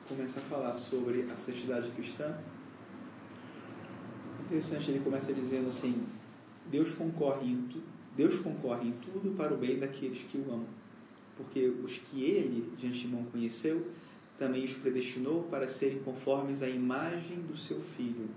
começa 0.09 0.39
a 0.39 0.43
falar 0.43 0.75
sobre 0.75 1.21
a 1.31 1.37
santidade 1.37 1.91
cristã. 1.91 2.35
Interessante, 4.43 4.89
ele 4.89 5.01
começa 5.01 5.31
dizendo 5.31 5.67
assim: 5.67 6.03
Deus 6.65 6.93
concorre 6.93 7.47
em 7.47 7.61
tudo, 7.67 7.83
Deus 8.17 8.39
concorre 8.39 8.89
em 8.89 8.91
tudo 8.93 9.35
para 9.37 9.53
o 9.53 9.57
bem 9.57 9.77
daqueles 9.77 10.23
que 10.23 10.39
o 10.39 10.51
amam, 10.51 10.65
porque 11.37 11.67
os 11.67 11.97
que 11.97 12.23
ele 12.23 12.73
de 12.75 12.87
antemão 12.87 13.23
conheceu, 13.25 13.87
também 14.39 14.65
os 14.65 14.73
predestinou 14.73 15.43
para 15.43 15.67
serem 15.67 15.99
conformes 15.99 16.63
à 16.63 16.67
imagem 16.67 17.39
do 17.41 17.55
seu 17.55 17.79
filho, 17.79 18.27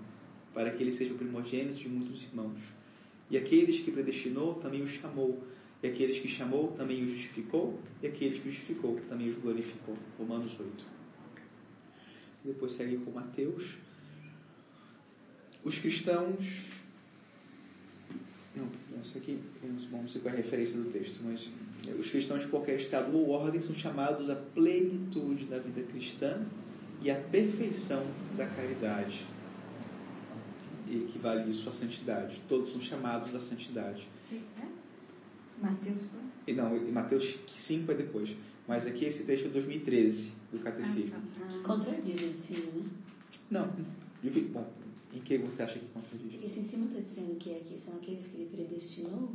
para 0.53 0.69
que 0.69 0.83
ele 0.83 0.91
seja 0.91 1.15
o 1.15 1.17
primogênito 1.17 1.79
de 1.79 1.89
muitos 1.89 2.21
irmãos. 2.21 2.59
E 3.31 3.37
aqueles 3.37 3.79
que 3.79 3.91
predestinou 3.91 4.55
também 4.55 4.83
os 4.83 4.91
chamou. 4.91 5.41
E 5.81 5.87
aqueles 5.87 6.19
que 6.19 6.27
chamou 6.27 6.67
também 6.73 7.03
os 7.03 7.09
justificou. 7.09 7.79
E 8.01 8.07
aqueles 8.07 8.37
que 8.37 8.51
justificou 8.51 8.99
também 9.09 9.29
os 9.29 9.35
glorificou. 9.35 9.97
Romanos 10.19 10.51
8. 10.59 10.92
Depois 12.43 12.73
segue 12.73 12.97
com 12.97 13.11
Mateus. 13.11 13.75
Os 15.63 15.79
cristãos. 15.79 16.81
Não, 18.55 18.67
isso 19.01 19.17
aqui, 19.17 19.39
não 19.91 20.07
sei 20.07 20.21
qual 20.21 20.33
é 20.33 20.37
a 20.37 20.41
referência 20.41 20.77
do 20.77 20.91
texto, 20.91 21.19
mas 21.23 21.49
os 21.99 22.09
cristãos 22.09 22.43
de 22.43 22.47
qualquer 22.49 22.75
estado 22.75 23.15
ou 23.15 23.29
ordem 23.29 23.61
são 23.61 23.73
chamados 23.73 24.29
à 24.29 24.35
plenitude 24.35 25.45
da 25.45 25.59
vida 25.59 25.81
cristã 25.83 26.45
e 27.01 27.09
à 27.09 27.15
perfeição 27.15 28.05
da 28.37 28.45
caridade 28.45 29.25
equivale 30.89 31.49
isso 31.49 31.67
à 31.67 31.71
santidade. 31.71 32.41
Todos 32.47 32.71
são 32.71 32.81
chamados 32.81 33.33
à 33.35 33.39
santidade. 33.39 34.07
É? 34.31 34.65
Mateus 35.61 36.03
Não, 36.47 36.91
Mateus 36.91 37.37
5 37.55 37.91
é 37.91 37.95
depois. 37.95 38.35
Mas 38.67 38.85
aqui 38.85 39.05
esse 39.05 39.23
texto 39.23 39.45
é 39.45 39.49
2013, 39.49 40.33
do 40.53 40.59
Catecismo. 40.59 41.15
Contradiz 41.63 42.21
em 42.21 42.33
cima, 42.33 42.71
né? 42.71 42.89
Não. 43.49 43.67
Bom, 44.51 44.71
em 45.11 45.19
que 45.19 45.37
você 45.39 45.63
acha 45.63 45.79
que 45.79 45.87
contradiz? 45.87 46.31
Porque 46.31 46.47
se 46.47 46.59
em 46.59 46.63
cima 46.63 46.85
está 46.85 46.99
dizendo 46.99 47.35
que 47.37 47.55
aqui 47.55 47.77
são 47.77 47.95
aqueles 47.95 48.27
que 48.27 48.37
ele 48.37 48.49
predestinou 48.55 49.33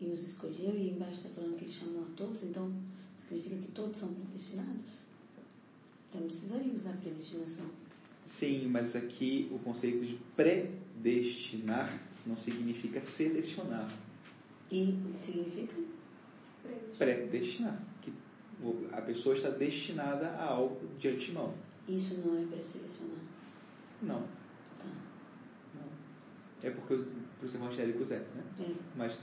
e 0.00 0.06
os 0.06 0.22
escolheu, 0.22 0.74
e 0.76 0.90
embaixo 0.90 1.18
está 1.18 1.28
falando 1.28 1.56
que 1.56 1.64
ele 1.64 1.72
chamou 1.72 2.02
a 2.02 2.06
todos, 2.16 2.42
então 2.42 2.72
significa 3.14 3.56
que 3.56 3.68
todos 3.68 3.96
são 3.96 4.12
predestinados? 4.14 4.98
Então 6.08 6.22
não 6.22 6.28
precisaria 6.28 6.72
usar 6.72 6.96
predestinação. 6.96 7.66
Sim, 8.24 8.68
mas 8.68 8.96
aqui 8.96 9.48
o 9.52 9.58
conceito 9.58 10.04
de 10.04 10.18
predestinar 10.34 12.00
não 12.26 12.36
significa 12.36 13.00
selecionar. 13.02 13.92
E 14.72 14.96
significa? 15.12 15.74
Predestinar. 16.96 17.82
Que 17.82 17.89
a 18.92 19.00
pessoa 19.02 19.34
está 19.34 19.50
destinada 19.50 20.28
a 20.28 20.44
algo 20.44 20.88
de 20.98 21.08
antemão. 21.08 21.54
Isso 21.88 22.20
não 22.20 22.40
é 22.40 22.46
pré-selecionar? 22.46 23.18
Não. 24.02 24.22
Tá. 24.78 24.86
Não. 25.74 26.68
É 26.68 26.70
porque 26.70 27.04
os 27.42 27.54
evangélicos 27.54 28.10
é, 28.10 28.18
né? 28.18 28.44
É. 28.60 28.72
Mas 28.96 29.20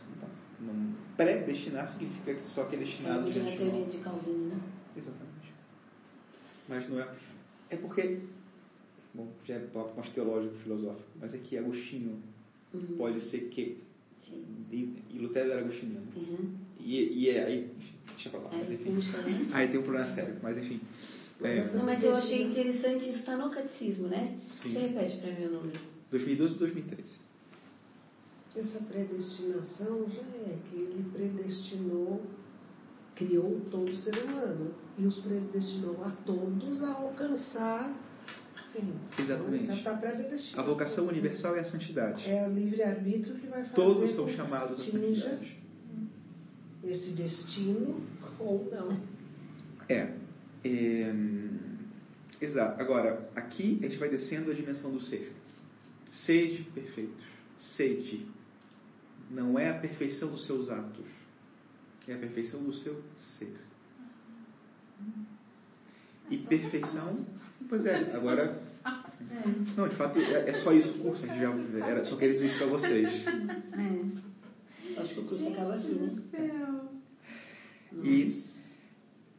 não, 0.59 0.73
não, 0.73 0.95
predestinar 1.15 1.87
significa 1.87 2.33
que 2.33 2.43
só 2.43 2.65
que 2.65 2.75
é 2.75 2.79
destinado 2.79 3.27
é, 3.27 3.31
de 3.31 3.39
antemão. 3.39 3.51
É 3.51 3.53
a 3.53 3.57
teoria 3.57 3.85
de 3.85 3.97
Calvino, 3.99 4.45
né? 4.45 4.59
Exatamente. 4.95 5.53
Mas 6.67 6.89
não 6.89 6.99
é. 6.99 7.07
É 7.69 7.75
porque 7.75 8.21
bom, 9.13 9.27
já 9.43 9.55
é 9.55 9.59
papo 9.59 9.95
mais 9.95 10.09
teológico, 10.09 10.55
filosófico, 10.55 11.09
mas 11.19 11.33
é 11.33 11.39
que 11.39 11.57
Agostinho 11.57 12.21
uhum. 12.73 12.97
pode 12.97 13.19
ser 13.19 13.49
que. 13.49 13.81
Sim. 14.15 14.43
E, 14.71 15.03
e 15.11 15.19
Lutero 15.19 15.51
era 15.51 15.61
agostiniano. 15.61 16.07
Uhum. 16.15 16.55
E, 16.79 17.23
e 17.23 17.29
é, 17.29 17.45
aí, 17.45 17.71
deixa 18.17 18.29
pra 18.31 18.39
lá, 18.39 18.49
mas 18.51 18.71
enfim. 18.71 18.95
Puxa, 18.95 19.21
né? 19.21 19.47
Aí 19.53 19.67
tem 19.67 19.79
um 19.79 19.83
problema 19.83 20.07
sério, 20.07 20.35
mas 20.41 20.57
enfim. 20.57 20.81
É, 21.41 21.63
não, 21.75 21.85
mas 21.85 22.03
eu 22.03 22.15
achei 22.15 22.41
interessante, 22.41 23.07
isso 23.07 23.19
está 23.19 23.37
no 23.37 23.51
catecismo, 23.51 24.07
né? 24.07 24.37
Sim. 24.51 24.69
Você 24.69 24.79
repete 24.79 25.17
para 25.17 25.31
mim 25.31 25.45
o 25.45 25.51
número. 25.51 25.79
2012 26.09 26.55
e 26.55 26.57
2013. 26.57 27.19
Essa 28.55 28.79
predestinação 28.79 30.07
já 30.09 30.21
é 30.21 30.57
que 30.67 30.75
ele 30.75 31.05
predestinou, 31.13 32.25
criou 33.13 33.61
todo 33.69 33.95
ser 33.95 34.17
humano 34.23 34.73
e 34.97 35.05
os 35.05 35.19
predestinou 35.19 36.03
a 36.03 36.09
todos 36.09 36.81
a 36.81 36.91
alcançar 36.91 37.95
Sim. 38.65 38.93
Exatamente. 39.17 39.81
Pré-destinado. 39.81 40.69
A 40.69 40.71
vocação 40.71 41.07
universal 41.07 41.55
é 41.55 41.61
a 41.61 41.63
santidade. 41.63 42.29
É 42.29 42.47
o 42.47 42.53
livre-arbítrio 42.53 43.35
que 43.35 43.47
vai 43.47 43.61
fazer 43.63 43.73
Todos 43.73 44.13
são 44.13 44.27
chamados 44.27 44.81
a 44.81 44.91
santidade. 44.91 45.56
Esse 46.87 47.11
destino 47.11 48.01
ou 48.39 48.69
não. 48.71 48.99
É. 49.89 50.13
é. 50.63 51.13
Exato. 52.39 52.81
Agora, 52.81 53.29
aqui 53.35 53.79
a 53.81 53.87
gente 53.87 53.97
vai 53.97 54.09
descendo 54.09 54.51
a 54.51 54.53
dimensão 54.53 54.91
do 54.91 55.01
ser. 55.01 55.33
Sede 56.09 56.63
perfeitos. 56.63 57.25
Sede. 57.57 58.25
Não 59.29 59.59
é 59.59 59.69
a 59.69 59.73
perfeição 59.73 60.29
dos 60.29 60.45
seus 60.45 60.69
atos. 60.69 61.05
É 62.07 62.13
a 62.13 62.17
perfeição 62.17 62.63
do 62.63 62.73
seu 62.73 63.01
ser. 63.17 63.53
E 66.29 66.37
perfeição 66.37 67.27
Pois 67.67 67.85
é, 67.85 68.11
agora. 68.13 68.61
Não, 69.75 69.87
de 69.87 69.95
fato, 69.95 70.19
é, 70.19 70.49
é 70.49 70.53
só 70.53 70.71
isso 70.71 70.89
o 70.91 70.99
curso, 70.99 71.25
a 71.25 71.27
gente 71.27 71.39
já 71.39 71.85
era, 71.85 72.03
só 72.05 72.15
queria 72.15 72.33
dizer 72.33 72.45
isso 72.45 72.57
para 72.57 72.67
vocês. 72.67 73.25
É. 73.27 74.27
Acho 74.99 75.13
que 75.13 75.19
o 75.19 75.23
curso 75.23 75.47
acaba 75.49 75.75
aqui, 75.75 75.91
né? 75.91 76.89
E 78.03 78.43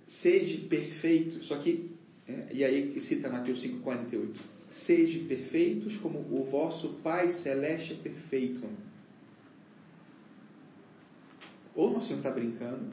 sede 0.06 0.58
perfeito, 0.66 1.42
só 1.42 1.58
que, 1.58 1.90
é, 2.26 2.48
e 2.52 2.64
aí 2.64 3.00
cita 3.00 3.28
Mateus 3.28 3.62
5,48. 3.62 4.36
Sede 4.70 5.20
perfeitos 5.20 5.96
como 5.96 6.18
o 6.18 6.44
vosso 6.44 6.94
Pai 7.02 7.28
Celeste 7.28 7.94
é 7.94 7.96
perfeito. 7.96 8.68
Ou 11.74 11.92
nosso 11.92 12.08
Senhor 12.08 12.18
está 12.18 12.30
brincando, 12.30 12.90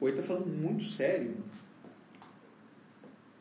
ou 0.00 0.08
ele 0.08 0.18
está 0.18 0.26
falando 0.34 0.46
muito 0.46 0.84
sério. 0.84 1.36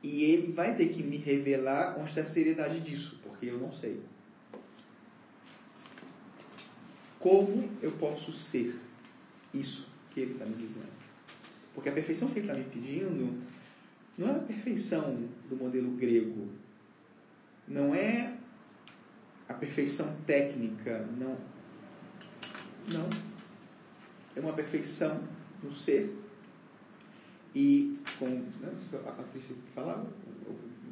E 0.02 0.24
ele 0.24 0.52
vai 0.52 0.76
ter 0.76 0.90
que 0.90 1.04
me 1.04 1.18
revelar 1.18 1.98
onde 2.00 2.10
está 2.10 2.22
a 2.22 2.26
seriedade 2.26 2.80
disso, 2.80 3.20
porque 3.22 3.46
eu 3.46 3.58
não 3.58 3.72
sei. 3.72 4.00
Como 7.20 7.70
eu 7.82 7.92
posso 7.94 8.32
ser 8.32 8.80
isso 9.54 9.88
que 10.12 10.22
ele 10.22 10.34
está 10.34 10.46
me 10.46 10.56
dizendo? 10.56 11.00
Porque 11.76 11.90
a 11.90 11.92
perfeição 11.92 12.30
que 12.30 12.40
ele 12.40 12.48
está 12.48 12.58
me 12.58 12.64
pedindo 12.64 13.38
não 14.18 14.30
é 14.30 14.32
a 14.32 14.40
perfeição 14.40 15.18
do 15.50 15.56
modelo 15.56 15.92
grego. 15.92 16.48
Não 17.68 17.94
é 17.94 18.36
a 19.48 19.54
perfeição 19.54 20.16
técnica. 20.26 21.06
Não. 21.18 21.38
Não. 22.88 23.10
É 24.36 24.40
uma 24.40 24.54
perfeição 24.54 25.22
no 25.62 25.74
ser. 25.74 26.16
E, 27.54 27.98
como 28.18 28.36
né, 28.36 28.72
a 29.06 29.12
Patrícia 29.12 29.56
falava, 29.74 30.08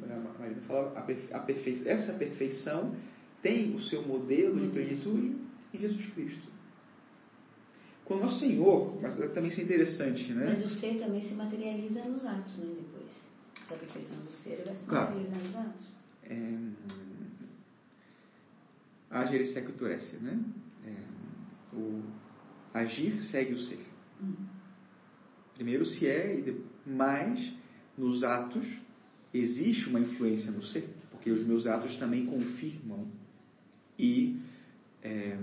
a 0.02 0.40
Marina 0.40 0.60
falava, 0.66 0.98
a 0.98 1.40
perfe, 1.40 1.88
essa 1.88 2.12
perfeição 2.14 2.94
tem 3.40 3.74
o 3.74 3.80
seu 3.80 4.02
modelo 4.02 4.58
de 4.58 4.68
plenitude 4.68 5.47
em 5.72 5.78
Jesus 5.78 6.06
Cristo. 6.06 6.48
Com 8.04 8.14
o 8.14 8.20
nosso 8.20 8.38
Senhor, 8.38 8.98
mas 9.02 9.16
também 9.16 9.48
isso 9.48 9.60
é 9.60 9.64
interessante, 9.64 10.32
né? 10.32 10.46
Mas 10.46 10.64
o 10.64 10.68
ser 10.68 10.98
também 10.98 11.20
se 11.20 11.34
materializa 11.34 12.02
nos 12.04 12.24
atos, 12.24 12.56
né? 12.56 12.74
Depois. 12.76 13.28
Essa 13.60 13.76
perfeição 13.76 14.16
do 14.18 14.32
ser 14.32 14.62
vai 14.64 14.74
se 14.74 14.86
claro. 14.86 15.14
materializar 15.14 15.38
nos 15.44 15.56
atos. 15.56 15.88
É, 16.22 16.58
agir 19.10 19.44
secuturece, 19.46 20.16
né? 20.16 20.40
É, 20.86 21.76
o 21.76 22.02
agir 22.72 23.20
segue 23.20 23.52
o 23.52 23.58
ser. 23.58 23.84
Hum. 24.22 24.34
Primeiro 25.54 25.84
se 25.84 26.06
é, 26.06 26.54
mas 26.86 27.52
nos 27.96 28.24
atos 28.24 28.80
existe 29.34 29.88
uma 29.88 30.00
influência 30.00 30.50
no 30.50 30.62
ser, 30.62 30.88
porque 31.10 31.30
os 31.30 31.42
meus 31.44 31.66
atos 31.66 31.96
também 31.96 32.24
confirmam 32.24 33.06
e 33.98 34.40
é, 35.02 35.36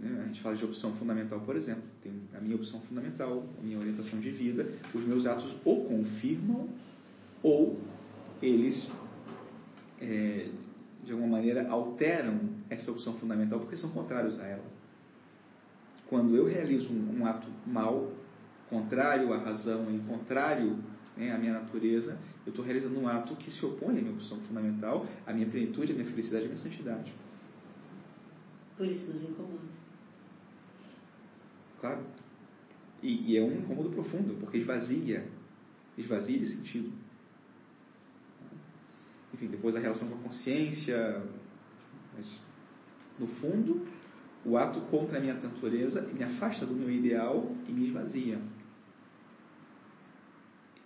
né, 0.00 0.20
a 0.22 0.26
gente 0.26 0.40
fala 0.40 0.54
de 0.54 0.64
opção 0.64 0.92
fundamental, 0.94 1.40
por 1.40 1.56
exemplo. 1.56 1.82
Tem 2.02 2.12
a 2.36 2.40
minha 2.40 2.56
opção 2.56 2.80
fundamental, 2.80 3.44
a 3.58 3.62
minha 3.62 3.78
orientação 3.78 4.20
de 4.20 4.30
vida. 4.30 4.68
Os 4.94 5.02
meus 5.04 5.26
atos 5.26 5.56
ou 5.64 5.84
confirmam 5.84 6.68
ou 7.42 7.78
eles, 8.42 8.90
é, 10.00 10.48
de 11.04 11.12
alguma 11.12 11.36
maneira, 11.36 11.68
alteram 11.68 12.38
essa 12.68 12.90
opção 12.90 13.14
fundamental 13.14 13.58
porque 13.60 13.76
são 13.76 13.90
contrários 13.90 14.38
a 14.40 14.46
ela. 14.46 14.64
Quando 16.08 16.34
eu 16.36 16.46
realizo 16.46 16.92
um, 16.92 17.20
um 17.20 17.26
ato 17.26 17.48
mal, 17.66 18.10
contrário 18.68 19.32
à 19.32 19.38
razão 19.38 19.86
e 19.94 19.98
contrário 20.00 20.78
né, 21.16 21.32
à 21.32 21.38
minha 21.38 21.52
natureza, 21.52 22.18
eu 22.46 22.50
estou 22.50 22.64
realizando 22.64 22.98
um 22.98 23.08
ato 23.08 23.34
que 23.36 23.50
se 23.50 23.64
opõe 23.64 23.98
à 23.98 24.00
minha 24.00 24.12
opção 24.12 24.38
fundamental, 24.40 25.06
à 25.26 25.32
minha 25.32 25.46
plenitude, 25.46 25.92
à 25.92 25.94
minha 25.94 26.06
felicidade, 26.06 26.44
à 26.44 26.46
minha 26.46 26.58
santidade. 26.58 27.12
Por 28.78 28.86
isso 28.86 29.10
nos 29.10 29.22
incomoda. 29.24 29.58
Claro. 31.80 32.06
E, 33.02 33.32
e, 33.32 33.36
é 33.36 33.42
um 33.42 33.52
incômodo 33.58 33.90
profundo, 33.90 34.34
porque 34.38 34.58
esvazia, 34.58 35.28
esvazia 35.96 36.38
de 36.38 36.46
sentido. 36.46 36.92
Enfim, 39.34 39.48
depois 39.48 39.74
a 39.74 39.80
relação 39.80 40.08
com 40.08 40.14
a 40.14 40.18
consciência, 40.18 41.22
mas 42.16 42.40
no 43.18 43.26
fundo, 43.26 43.86
o 44.44 44.56
ato 44.56 44.80
contra 44.82 45.18
a 45.18 45.20
minha 45.20 45.34
natureza 45.34 46.02
me 46.02 46.22
afasta 46.22 46.64
do 46.64 46.74
meu 46.74 46.90
ideal 46.90 47.54
e 47.68 47.72
me 47.72 47.86
esvazia. 47.86 48.40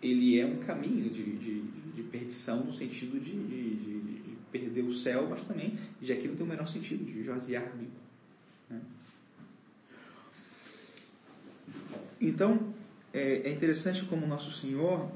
Ele 0.01 0.39
é 0.41 0.47
um 0.47 0.59
caminho 0.59 1.11
de, 1.11 1.37
de, 1.37 1.61
de 1.61 2.03
perdição 2.05 2.65
no 2.65 2.73
sentido 2.73 3.21
de, 3.21 3.33
de, 3.33 3.77
de, 3.77 4.01
perder 4.53 4.83
o 4.83 4.93
céu, 4.93 5.27
mas 5.29 5.43
também 5.43 5.79
de 6.01 6.13
aquilo 6.13 6.37
tem 6.37 6.45
o 6.45 6.49
menor 6.49 6.69
sentido, 6.69 7.05
de 7.05 7.21
esvaziar-me. 7.21 7.89
Né? 8.69 8.81
Então, 12.21 12.73
é, 13.13 13.49
é 13.49 13.51
interessante 13.51 14.05
como 14.05 14.27
nosso 14.27 14.53
Senhor, 14.53 15.11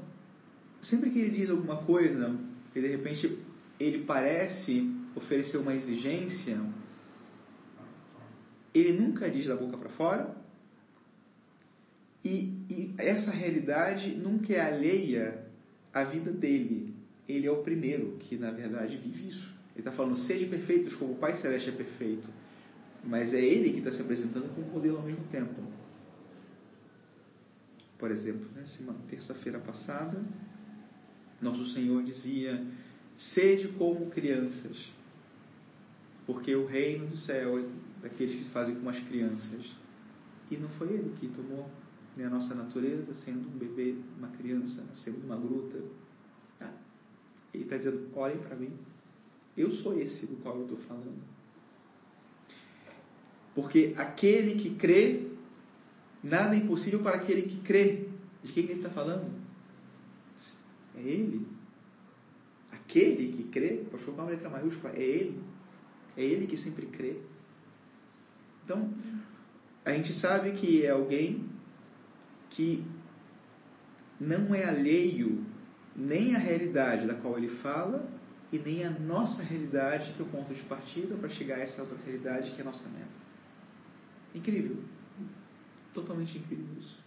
sempre 0.81 1.11
que 1.11 1.19
ele 1.19 1.37
diz 1.37 1.49
alguma 1.49 1.77
coisa, 1.77 2.35
e 2.75 2.81
de 2.81 2.87
repente 2.87 3.37
ele 3.79 4.03
parece 4.03 4.91
oferecer 5.15 5.57
uma 5.57 5.73
exigência, 5.73 6.59
ele 8.73 8.93
nunca 8.93 9.29
diz 9.29 9.45
da 9.45 9.55
boca 9.55 9.77
para 9.77 9.89
fora, 9.89 10.35
e, 12.23 12.53
e, 12.69 12.93
essa 12.97 13.31
realidade 13.31 14.11
nunca 14.11 14.53
é 14.53 14.59
alheia 14.59 15.45
à 15.93 16.03
vida 16.03 16.31
dele. 16.31 16.86
Ele 17.27 17.47
é 17.47 17.51
o 17.51 17.57
primeiro 17.57 18.17
que, 18.19 18.37
na 18.37 18.51
verdade, 18.51 18.97
vive 18.97 19.27
isso. 19.27 19.51
Ele 19.71 19.79
está 19.79 19.91
falando, 19.91 20.17
seja 20.17 20.47
perfeitos 20.47 20.95
como 20.95 21.13
o 21.13 21.15
Pai 21.17 21.33
Celeste 21.33 21.69
é 21.69 21.73
perfeito. 21.73 22.29
Mas 23.03 23.33
é 23.33 23.41
ele 23.41 23.71
que 23.71 23.79
está 23.79 23.91
se 23.91 24.01
apresentando 24.01 24.53
como 24.55 24.67
modelo 24.67 24.97
ao 24.97 25.03
mesmo 25.03 25.23
tempo. 25.25 25.61
Por 27.97 28.11
exemplo, 28.11 28.47
né, 28.55 28.65
semana 28.65 28.99
terça-feira 29.09 29.59
passada, 29.59 30.23
nosso 31.41 31.65
Senhor 31.65 32.03
dizia: 32.03 32.63
Sede 33.15 33.69
como 33.69 34.09
crianças, 34.09 34.91
porque 36.25 36.55
o 36.55 36.65
reino 36.65 37.07
do 37.07 37.17
céu 37.17 37.59
é 37.59 37.65
daqueles 38.01 38.35
que 38.35 38.41
se 38.41 38.49
fazem 38.49 38.75
como 38.75 38.89
as 38.89 38.99
crianças. 38.99 39.75
E 40.49 40.57
não 40.57 40.69
foi 40.69 40.89
ele 40.89 41.13
que 41.19 41.27
tomou 41.27 41.69
né, 42.15 42.25
a 42.25 42.29
nossa 42.29 42.55
natureza, 42.55 43.13
sendo 43.13 43.47
um 43.49 43.57
bebê, 43.57 43.95
uma 44.17 44.29
criança, 44.29 44.83
nascendo 44.87 45.19
uma 45.25 45.35
gruta. 45.35 45.79
Ele 47.57 47.65
está 47.65 47.77
dizendo: 47.77 48.09
olhem 48.15 48.37
para 48.37 48.55
mim, 48.55 48.71
eu 49.55 49.71
sou 49.71 49.99
esse 49.99 50.25
do 50.25 50.37
qual 50.37 50.55
eu 50.57 50.63
estou 50.63 50.77
falando. 50.77 51.21
Porque 53.53 53.93
aquele 53.97 54.55
que 54.55 54.75
crê 54.75 55.27
Nada 56.23 56.55
é 56.55 56.57
impossível 56.57 56.99
para 56.99 57.15
aquele 57.15 57.43
que 57.43 57.59
crê. 57.59 58.05
De 58.43 58.51
quem 58.51 58.65
ele 58.65 58.73
está 58.73 58.89
falando? 58.89 59.31
É 60.95 61.01
ele. 61.01 61.45
Aquele 62.71 63.31
que 63.31 63.43
crê, 63.45 63.83
pode 63.89 64.03
colocar 64.03 64.23
uma 64.23 64.31
letra 64.31 64.49
maiúscula, 64.49 64.93
é 64.93 65.01
ele. 65.01 65.39
É 66.15 66.23
ele 66.23 66.47
que 66.47 66.57
sempre 66.57 66.85
crê. 66.87 67.17
Então, 68.63 68.93
a 69.85 69.91
gente 69.93 70.11
sabe 70.11 70.51
que 70.51 70.85
é 70.85 70.89
alguém 70.89 71.45
que 72.49 72.83
não 74.19 74.53
é 74.53 74.65
alheio 74.65 75.45
nem 75.97 76.35
à 76.35 76.37
realidade 76.37 77.07
da 77.07 77.15
qual 77.15 77.37
ele 77.37 77.49
fala 77.49 78.07
e 78.51 78.59
nem 78.59 78.85
à 78.85 78.91
nossa 78.91 79.41
realidade, 79.41 80.13
que 80.13 80.21
é 80.21 80.25
o 80.25 80.29
ponto 80.29 80.53
de 80.53 80.61
partida 80.63 81.15
para 81.15 81.27
chegar 81.27 81.55
a 81.55 81.59
essa 81.59 81.81
outra 81.81 81.97
realidade 82.05 82.51
que 82.51 82.59
é 82.59 82.61
a 82.61 82.65
nossa 82.65 82.87
meta. 82.89 83.07
Incrível 84.35 84.77
totalmente 86.01 86.37
incrível 86.37 86.65
isso. 86.79 86.99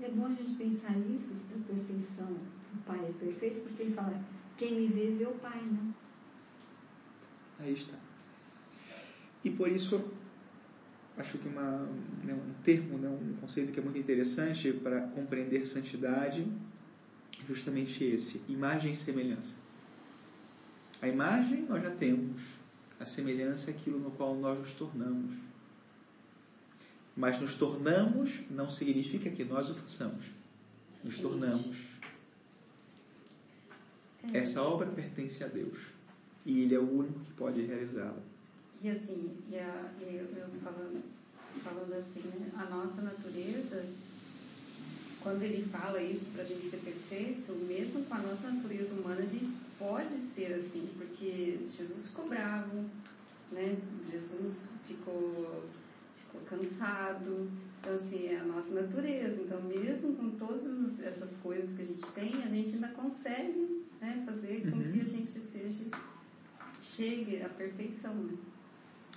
É 0.00 0.08
bom 0.08 0.26
a 0.26 0.34
gente 0.34 0.54
pensar 0.54 0.96
isso, 0.98 1.34
da 1.34 1.74
perfeição, 1.74 2.32
o 2.74 2.78
Pai 2.84 2.98
é 2.98 3.12
perfeito, 3.12 3.60
porque 3.60 3.82
ele 3.82 3.92
fala, 3.92 4.20
quem 4.56 4.74
me 4.74 4.86
vê, 4.88 5.10
vê 5.10 5.24
o 5.24 5.32
Pai, 5.32 5.60
né? 5.60 5.92
Aí 7.60 7.72
está. 7.72 7.96
E 9.44 9.50
por 9.50 9.68
isso, 9.68 10.12
acho 11.16 11.38
que 11.38 11.48
uma, 11.48 11.86
né, 12.24 12.34
um 12.34 12.62
termo, 12.64 12.98
né, 12.98 13.08
um 13.08 13.34
conceito 13.40 13.70
que 13.70 13.78
é 13.78 13.82
muito 13.82 13.98
interessante 13.98 14.72
para 14.72 15.02
compreender 15.08 15.64
santidade 15.64 16.46
justamente 17.46 18.04
esse, 18.04 18.42
imagem 18.48 18.92
e 18.92 18.96
semelhança. 18.96 19.54
A 21.02 21.08
imagem 21.08 21.62
nós 21.62 21.82
já 21.82 21.90
temos, 21.90 22.40
a 22.98 23.06
semelhança 23.06 23.70
é 23.70 23.74
aquilo 23.74 23.98
no 23.98 24.10
qual 24.12 24.34
nós 24.34 24.58
nos 24.58 24.72
tornamos. 24.72 25.34
Mas 27.16 27.40
nos 27.40 27.54
tornamos 27.54 28.40
não 28.50 28.68
significa 28.68 29.30
que 29.30 29.44
nós 29.44 29.70
o 29.70 29.74
façamos. 29.74 30.24
Nos 31.02 31.18
tornamos. 31.18 31.76
É. 34.32 34.38
Essa 34.38 34.62
obra 34.62 34.86
pertence 34.88 35.44
a 35.44 35.46
Deus. 35.46 35.78
E 36.46 36.62
Ele 36.62 36.74
é 36.74 36.78
o 36.78 36.90
único 36.90 37.20
que 37.20 37.32
pode 37.32 37.62
realizá-la. 37.62 38.22
E 38.82 38.90
assim, 38.90 39.36
e, 39.50 39.56
a, 39.56 39.92
eu, 40.00 40.26
eu 40.36 40.48
falando, 40.62 41.02
falando 41.62 41.94
assim, 41.94 42.20
né? 42.20 42.50
a 42.56 42.64
nossa 42.64 43.02
natureza, 43.02 43.86
quando 45.24 45.42
ele 45.42 45.66
fala 45.68 46.00
isso 46.00 46.30
para 46.32 46.42
a 46.42 46.44
gente 46.44 46.64
ser 46.66 46.76
perfeito, 46.76 47.52
mesmo 47.66 48.04
com 48.04 48.14
a 48.14 48.18
nossa 48.18 48.48
natureza 48.50 48.94
humana, 48.94 49.22
a 49.22 49.26
gente 49.26 49.50
pode 49.78 50.14
ser 50.14 50.52
assim, 50.54 50.88
porque 50.96 51.58
Jesus 51.68 52.08
ficou 52.08 52.28
bravo, 52.28 52.84
né? 53.50 53.76
Jesus 54.12 54.68
ficou 54.84 55.64
cansado. 56.46 57.50
Então, 57.80 57.94
assim, 57.94 58.28
é 58.28 58.38
a 58.38 58.44
nossa 58.44 58.72
natureza. 58.74 59.40
Então, 59.42 59.60
mesmo 59.62 60.14
com 60.14 60.30
todas 60.30 61.00
essas 61.00 61.36
coisas 61.36 61.74
que 61.76 61.82
a 61.82 61.86
gente 61.86 62.06
tem, 62.12 62.42
a 62.42 62.48
gente 62.48 62.74
ainda 62.74 62.88
consegue 62.88 63.84
né, 64.00 64.22
fazer 64.26 64.70
com 64.70 64.76
Uhum. 64.76 64.92
que 64.92 65.00
a 65.00 65.04
gente 65.04 65.32
seja 65.40 65.84
chegue 66.82 67.42
à 67.42 67.48
perfeição, 67.48 68.14
né? 68.14 68.36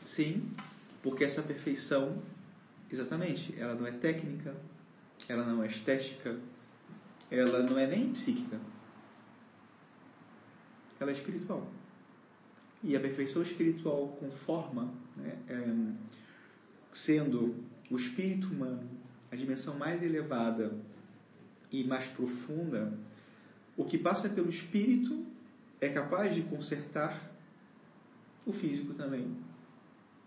Sim, 0.05 0.49
porque 1.03 1.23
essa 1.25 1.41
perfeição, 1.41 2.21
exatamente, 2.89 3.53
ela 3.59 3.75
não 3.75 3.85
é 3.85 3.91
técnica, 3.91 4.55
ela 5.29 5.43
não 5.43 5.63
é 5.63 5.67
estética, 5.67 6.37
ela 7.29 7.63
não 7.63 7.77
é 7.77 7.85
nem 7.85 8.11
psíquica. 8.11 8.59
Ela 10.99 11.11
é 11.11 11.13
espiritual. 11.13 11.69
E 12.83 12.95
a 12.95 12.99
perfeição 12.99 13.41
espiritual 13.41 14.07
conforma, 14.19 14.93
né, 15.15 15.37
é, 15.47 15.63
sendo 16.93 17.55
o 17.89 17.95
espírito 17.95 18.47
humano 18.47 18.97
a 19.31 19.35
dimensão 19.35 19.77
mais 19.77 20.01
elevada 20.01 20.73
e 21.71 21.83
mais 21.83 22.05
profunda, 22.05 22.97
o 23.75 23.83
que 23.83 23.97
passa 23.97 24.29
pelo 24.29 24.49
espírito 24.49 25.25
é 25.81 25.89
capaz 25.89 26.33
de 26.33 26.41
consertar 26.43 27.31
o 28.45 28.53
físico 28.53 28.93
também. 28.93 29.35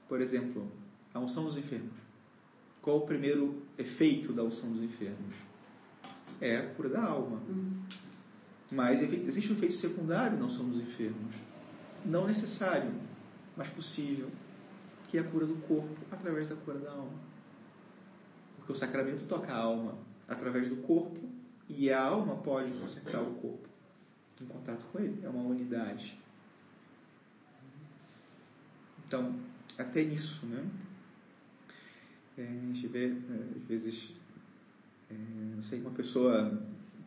Por 0.09 0.21
exemplo, 0.21 0.71
a 1.15 1.19
unção 1.19 1.45
dos 1.45 1.57
enfermos. 1.57 2.10
Qual 2.83 2.99
o 2.99 3.07
primeiro 3.07 3.63
efeito 3.77 4.33
da 4.33 4.43
unção 4.43 4.71
dos 4.71 4.83
enfermos? 4.83 5.35
É 6.41 6.57
a 6.57 6.75
cura 6.75 6.89
da 6.89 7.03
alma. 7.03 7.43
Mas 8.71 9.03
existe 9.03 9.53
um 9.53 9.57
efeito 9.57 9.75
secundário 9.75 10.39
na 10.39 10.47
unção 10.47 10.69
dos 10.69 10.81
enfermos. 10.81 11.35
Não 12.05 12.27
necessário, 12.27 12.91
mas 13.57 13.69
possível, 13.69 14.31
que 15.09 15.19
é 15.19 15.21
a 15.21 15.25
cura 15.25 15.45
do 15.45 15.57
corpo 15.67 15.97
através 16.11 16.49
da 16.49 16.57
cura 16.57 16.79
da 16.79 16.91
alma. 16.93 17.19
Porque 18.57 18.73
o 18.73 18.77
sacramento 18.77 19.27
toca 19.27 19.53
a 19.53 19.59
alma 19.59 19.99
através 20.27 20.69
do 20.69 20.77
corpo 20.77 21.21
e 21.69 21.91
a 21.91 22.03
alma 22.03 22.37
pode 22.37 22.71
consertar 22.79 23.21
o 23.21 23.35
corpo 23.35 23.69
em 24.41 24.47
contato 24.47 24.87
com 24.87 24.99
ele. 24.99 25.21
É 25.23 25.29
uma 25.29 25.43
unidade. 25.43 26.19
Então, 29.07 29.35
até 29.77 30.05
nisso, 30.05 30.47
né? 30.47 30.65
É, 32.41 32.43
a 32.43 32.73
gente 32.73 32.87
vê, 32.87 33.09
é, 33.09 33.13
às 33.57 33.65
vezes, 33.69 34.15
é, 35.11 35.15
não 35.55 35.61
sei, 35.61 35.81
uma 35.81 35.91
pessoa 35.91 36.59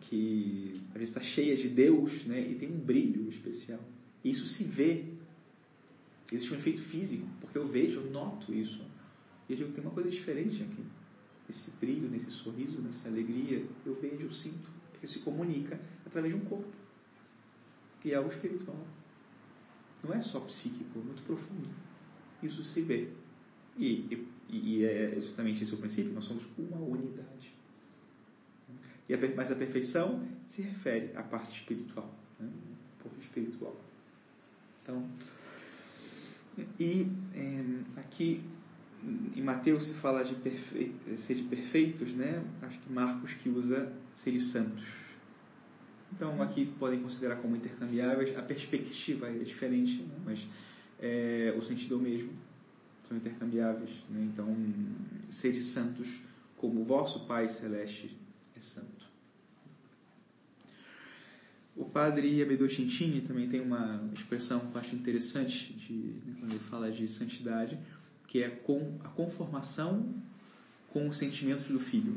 que 0.01 0.79
às 0.89 0.93
vezes 0.93 1.09
está 1.09 1.21
cheia 1.21 1.57
de 1.57 1.69
Deus, 1.69 2.25
né? 2.25 2.39
E 2.39 2.55
tem 2.55 2.71
um 2.71 2.77
brilho 2.77 3.27
especial. 3.29 3.79
E 4.23 4.29
isso 4.29 4.45
se 4.45 4.63
vê. 4.63 5.05
Existe 6.31 6.53
um 6.53 6.57
efeito 6.57 6.81
físico, 6.81 7.27
porque 7.41 7.57
eu 7.57 7.67
vejo, 7.67 7.99
eu 7.99 8.11
noto 8.11 8.53
isso. 8.53 8.81
E 9.47 9.53
eu 9.53 9.57
digo, 9.57 9.71
tem 9.71 9.83
uma 9.83 9.93
coisa 9.93 10.09
diferente 10.09 10.63
aqui. 10.63 10.83
Esse 11.49 11.71
brilho, 11.71 12.09
nesse 12.09 12.29
sorriso, 12.31 12.81
nessa 12.81 13.07
alegria, 13.07 13.65
eu 13.85 13.95
vejo, 13.95 14.23
eu 14.23 14.31
sinto. 14.31 14.69
Porque 14.91 15.07
se 15.07 15.19
comunica 15.19 15.79
através 16.05 16.33
de 16.33 16.39
um 16.39 16.45
corpo. 16.45 16.71
E 18.05 18.11
é 18.11 18.15
algo 18.15 18.29
espiritual. 18.29 18.87
Não 20.03 20.13
é 20.13 20.21
só 20.21 20.39
psíquico, 20.41 20.99
é 20.99 21.03
muito 21.03 21.23
profundo. 21.23 21.69
Isso 22.41 22.63
se 22.63 22.81
vê. 22.81 23.09
E, 23.77 23.87
e, 23.87 24.27
e 24.49 24.83
é 24.85 25.15
justamente 25.19 25.63
esse 25.63 25.73
o 25.73 25.77
princípio, 25.77 26.13
nós 26.13 26.25
somos 26.25 26.45
uma 26.57 26.77
unidade. 26.77 27.53
E 29.07 29.13
a, 29.13 29.17
mas 29.35 29.51
a 29.51 29.55
perfeição 29.55 30.25
se 30.49 30.61
refere 30.61 31.11
à 31.15 31.23
parte 31.23 31.59
espiritual, 31.59 32.13
né? 32.39 32.47
pouco 33.01 33.19
espiritual. 33.19 33.75
Então, 34.81 35.07
e 36.79 37.07
é, 37.33 37.99
aqui 37.99 38.43
em 39.35 39.41
Mateus 39.41 39.85
se 39.85 39.93
fala 39.93 40.23
de 40.23 40.35
perfe... 40.35 40.93
ser 41.17 41.35
de 41.35 41.43
perfeitos, 41.43 42.13
né? 42.13 42.43
Acho 42.61 42.79
que 42.79 42.91
Marcos 42.91 43.33
que 43.33 43.49
usa 43.49 43.91
ser 44.13 44.31
de 44.31 44.39
santos. 44.39 44.83
Então 46.15 46.41
aqui 46.41 46.65
podem 46.79 47.01
considerar 47.01 47.37
como 47.37 47.55
intercambiáveis. 47.55 48.37
A 48.37 48.41
perspectiva 48.41 49.27
é 49.27 49.39
diferente, 49.39 50.03
né? 50.03 50.15
mas 50.23 50.47
é, 50.99 51.53
o 51.57 51.61
sentido 51.61 51.95
é 51.95 51.97
o 51.97 52.01
mesmo. 52.01 52.31
São 53.13 53.17
intercambiáveis. 53.17 53.91
Né? 54.09 54.27
Então, 54.33 54.55
ser 55.29 55.51
de 55.51 55.61
santos 55.61 56.07
como 56.57 56.81
o 56.81 56.83
vosso 56.83 57.25
Pai 57.27 57.47
Celeste 57.47 58.17
é 58.57 58.61
santo. 58.61 59.03
O 61.75 61.85
padre 61.85 62.41
Abedô 62.41 62.69
Cintini 62.69 63.21
também 63.21 63.49
tem 63.49 63.59
uma 63.59 64.09
expressão 64.13 64.59
que 64.59 64.75
eu 64.75 64.79
acho 64.79 64.95
interessante 64.95 65.73
de, 65.73 65.93
né, 65.93 66.35
quando 66.39 66.51
ele 66.51 66.59
fala 66.59 66.91
de 66.91 67.07
santidade, 67.07 67.77
que 68.27 68.43
é 68.43 68.49
com 68.49 68.99
a 69.03 69.09
conformação 69.09 70.13
com 70.89 71.09
os 71.09 71.17
sentimentos 71.17 71.67
do 71.67 71.79
Filho. 71.79 72.15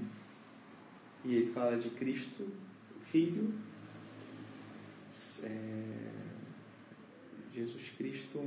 E 1.25 1.35
ele 1.35 1.51
fala 1.53 1.79
de 1.79 1.89
Cristo, 1.91 2.47
Filho, 3.11 3.55
é, 5.43 6.13
Jesus 7.55 7.91
Cristo, 7.97 8.39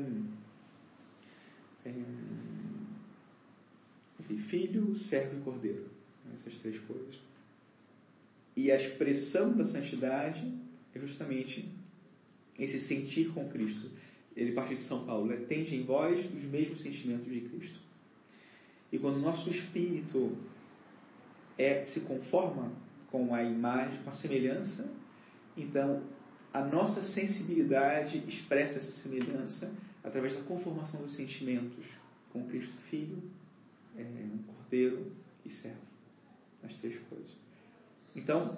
é, 1.89 2.29
Filho, 4.49 4.95
Servo 4.95 5.37
e 5.37 5.41
Cordeiro. 5.41 5.85
Essas 6.33 6.57
três 6.57 6.77
coisas. 6.79 7.19
E 8.55 8.71
a 8.71 8.75
expressão 8.75 9.55
da 9.55 9.65
santidade 9.65 10.51
é 10.93 10.99
justamente 10.99 11.69
esse 12.57 12.79
sentir 12.79 13.31
com 13.33 13.47
Cristo. 13.47 13.89
Ele 14.35 14.51
parte 14.51 14.75
de 14.75 14.81
São 14.81 15.05
Paulo, 15.05 15.27
né? 15.27 15.37
tende 15.47 15.75
em 15.75 15.83
vós 15.83 16.27
os 16.33 16.45
mesmos 16.45 16.81
sentimentos 16.81 17.31
de 17.31 17.41
Cristo. 17.41 17.79
E 18.91 18.97
quando 18.97 19.17
o 19.17 19.21
nosso 19.21 19.49
espírito 19.49 20.35
é, 21.57 21.85
se 21.85 22.01
conforma 22.01 22.71
com 23.11 23.33
a 23.33 23.43
imagem, 23.43 24.01
com 24.03 24.09
a 24.09 24.13
semelhança, 24.13 24.91
então 25.55 26.03
a 26.53 26.61
nossa 26.61 27.03
sensibilidade 27.03 28.23
expressa 28.27 28.77
essa 28.77 28.91
semelhança 28.91 29.71
através 30.03 30.35
da 30.35 30.41
conformação 30.41 31.01
dos 31.01 31.13
sentimentos 31.13 31.85
com 32.31 32.45
Cristo 32.47 32.75
Filho, 32.89 33.21
é, 33.97 34.01
um 34.01 34.39
Cordeiro 34.53 35.11
e 35.45 35.49
Servo. 35.49 35.77
As 36.63 36.77
três 36.77 36.97
coisas. 37.09 37.35
Então, 38.15 38.57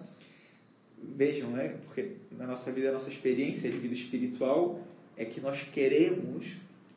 vejam, 1.02 1.50
né? 1.52 1.78
Porque 1.86 2.16
na 2.32 2.48
nossa 2.48 2.72
vida, 2.72 2.90
a 2.90 2.94
nossa 2.94 3.10
experiência 3.10 3.70
de 3.70 3.78
vida 3.78 3.94
espiritual 3.94 4.82
é 5.18 5.26
que 5.26 5.40
nós 5.40 5.62
queremos 5.64 6.46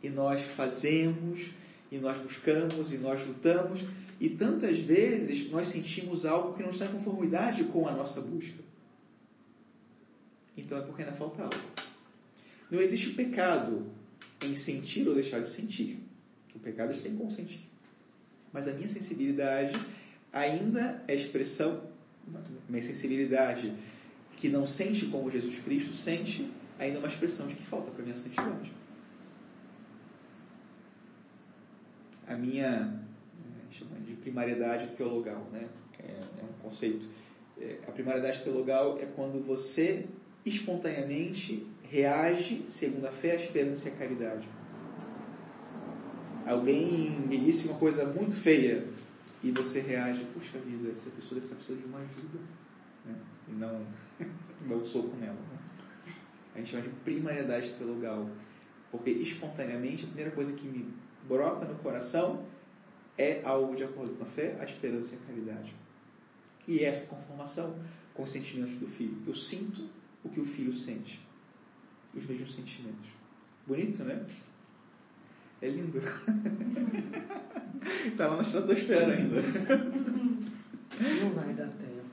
e 0.02 0.08
nós 0.08 0.40
fazemos 0.42 1.50
e 1.90 1.98
nós 1.98 2.18
buscamos 2.18 2.92
e 2.92 2.98
nós 2.98 3.26
lutamos 3.26 3.84
e 4.20 4.28
tantas 4.28 4.78
vezes 4.78 5.50
nós 5.50 5.68
sentimos 5.68 6.24
algo 6.24 6.54
que 6.54 6.62
não 6.62 6.70
está 6.70 6.86
em 6.86 6.92
conformidade 6.92 7.64
com 7.64 7.86
a 7.86 7.92
nossa 7.92 8.20
busca. 8.20 8.62
Então 10.56 10.78
é 10.78 10.82
porque 10.82 11.02
ainda 11.02 11.14
falta 11.14 11.42
algo. 11.42 11.56
Não 12.70 12.80
existe 12.80 13.10
pecado 13.10 13.86
em 14.44 14.56
sentir 14.56 15.06
ou 15.08 15.14
deixar 15.14 15.40
de 15.40 15.48
sentir. 15.48 15.98
O 16.54 16.58
pecado 16.58 16.92
está 16.92 17.08
em 17.08 17.16
consentir. 17.16 17.60
Mas 18.52 18.68
a 18.68 18.72
minha 18.72 18.88
sensibilidade 18.88 19.74
ainda 20.32 21.02
é 21.08 21.14
expressão, 21.14 21.82
minha 22.68 22.82
sensibilidade 22.82 23.74
que 24.36 24.48
não 24.48 24.66
sente 24.66 25.06
como 25.06 25.30
Jesus 25.30 25.58
Cristo 25.60 25.92
sente, 25.92 26.50
ainda 26.78 26.96
é 26.96 26.98
uma 26.98 27.08
expressão 27.08 27.46
de 27.46 27.54
que 27.54 27.64
falta 27.64 27.90
para 27.90 28.00
a 28.00 28.04
minha 28.04 28.14
santidade. 28.14 28.72
A 32.26 32.34
minha 32.34 33.00
é, 33.38 34.00
de 34.06 34.14
primariedade 34.14 34.88
teologal, 34.96 35.48
né? 35.52 35.68
É, 35.98 36.10
é 36.12 36.44
um 36.44 36.62
conceito. 36.62 37.08
É, 37.60 37.78
a 37.86 37.92
primariedade 37.92 38.42
teologal 38.42 38.98
é 38.98 39.06
quando 39.06 39.44
você 39.44 40.06
espontaneamente 40.44 41.66
reage 41.94 42.64
segundo 42.68 43.06
a 43.06 43.12
fé, 43.12 43.32
a 43.32 43.36
esperança 43.36 43.88
e 43.88 43.92
a 43.92 43.94
caridade. 43.94 44.48
Alguém 46.44 47.10
me 47.20 47.38
disse 47.38 47.68
uma 47.68 47.78
coisa 47.78 48.04
muito 48.04 48.34
feia 48.34 48.84
e 49.44 49.52
você 49.52 49.80
reage, 49.80 50.24
puxa 50.34 50.58
vida, 50.58 50.90
essa 50.90 51.08
pessoa 51.10 51.40
deve 51.40 51.46
estar 51.46 51.54
precisando 51.54 51.82
de 51.82 51.86
uma 51.86 52.00
ajuda. 52.00 52.40
Né? 53.04 53.14
E 53.48 53.52
não, 53.52 53.86
não 54.66 54.84
soco 54.84 55.16
nela. 55.16 55.34
Né? 55.34 55.58
A 56.56 56.58
gente 56.58 56.72
chama 56.72 56.82
de 56.82 56.88
primariedade 56.88 57.72
teologal. 57.74 58.28
Porque 58.90 59.10
espontaneamente 59.10 60.04
a 60.04 60.06
primeira 60.08 60.32
coisa 60.32 60.52
que 60.52 60.66
me 60.66 60.92
brota 61.28 61.64
no 61.64 61.76
coração 61.76 62.44
é 63.16 63.40
algo 63.44 63.76
de 63.76 63.84
acordo 63.84 64.14
com 64.14 64.24
a 64.24 64.26
fé, 64.26 64.56
a 64.60 64.64
esperança 64.64 65.14
e 65.14 65.18
a 65.18 65.26
caridade. 65.28 65.74
E 66.66 66.84
essa 66.84 67.06
conformação 67.06 67.78
com 68.14 68.24
os 68.24 68.30
sentimentos 68.32 68.74
do 68.78 68.88
filho. 68.88 69.16
Eu 69.26 69.34
sinto 69.34 69.88
o 70.24 70.28
que 70.28 70.40
o 70.40 70.44
filho 70.44 70.72
sente. 70.74 71.20
Os 72.16 72.26
mesmos 72.26 72.54
sentimentos. 72.54 73.08
Bonito, 73.66 74.04
né? 74.04 74.24
É 75.60 75.68
lindo. 75.68 75.98
Está 78.06 78.26
lá 78.28 78.36
na 78.36 78.42
estratosfera 78.42 79.14
ainda. 79.14 79.42
Não 81.20 81.30
vai 81.30 81.54
dar 81.54 81.68
tempo. 81.68 82.04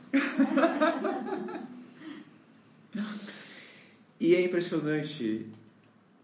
E 4.20 4.36
é 4.36 4.46
impressionante 4.46 5.48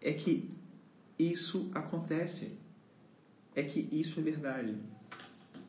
é 0.01 0.13
que 0.13 0.49
isso 1.17 1.69
acontece. 1.73 2.51
É 3.55 3.63
que 3.63 3.89
isso 3.91 4.19
é 4.19 4.23
verdade. 4.23 4.75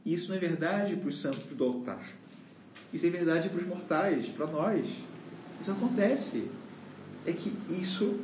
Isso 0.05 0.29
não 0.29 0.37
é 0.37 0.39
verdade 0.39 0.97
para 0.97 1.09
os 1.09 1.19
santos 1.19 1.45
do 1.45 1.65
altar. 1.65 2.07
Isso 2.93 3.07
é 3.07 3.11
verdade 3.11 3.49
para 3.49 3.61
os 3.61 3.67
mortais, 3.67 4.29
para 4.29 4.47
nós. 4.47 4.87
Isso 5.61 5.71
acontece. 5.71 6.49
É 7.27 7.33
que 7.33 7.53
isso 7.73 8.21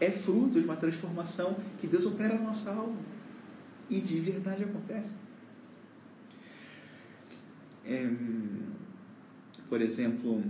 é 0.00 0.10
fruto 0.10 0.60
de 0.60 0.64
uma 0.64 0.76
transformação 0.76 1.56
que 1.80 1.86
Deus 1.86 2.06
opera 2.06 2.34
na 2.34 2.42
nossa 2.42 2.70
alma. 2.70 2.98
E 3.88 4.00
de 4.00 4.20
verdade 4.20 4.64
acontece. 4.64 5.10
É, 7.84 8.10
por 9.68 9.80
exemplo, 9.80 10.42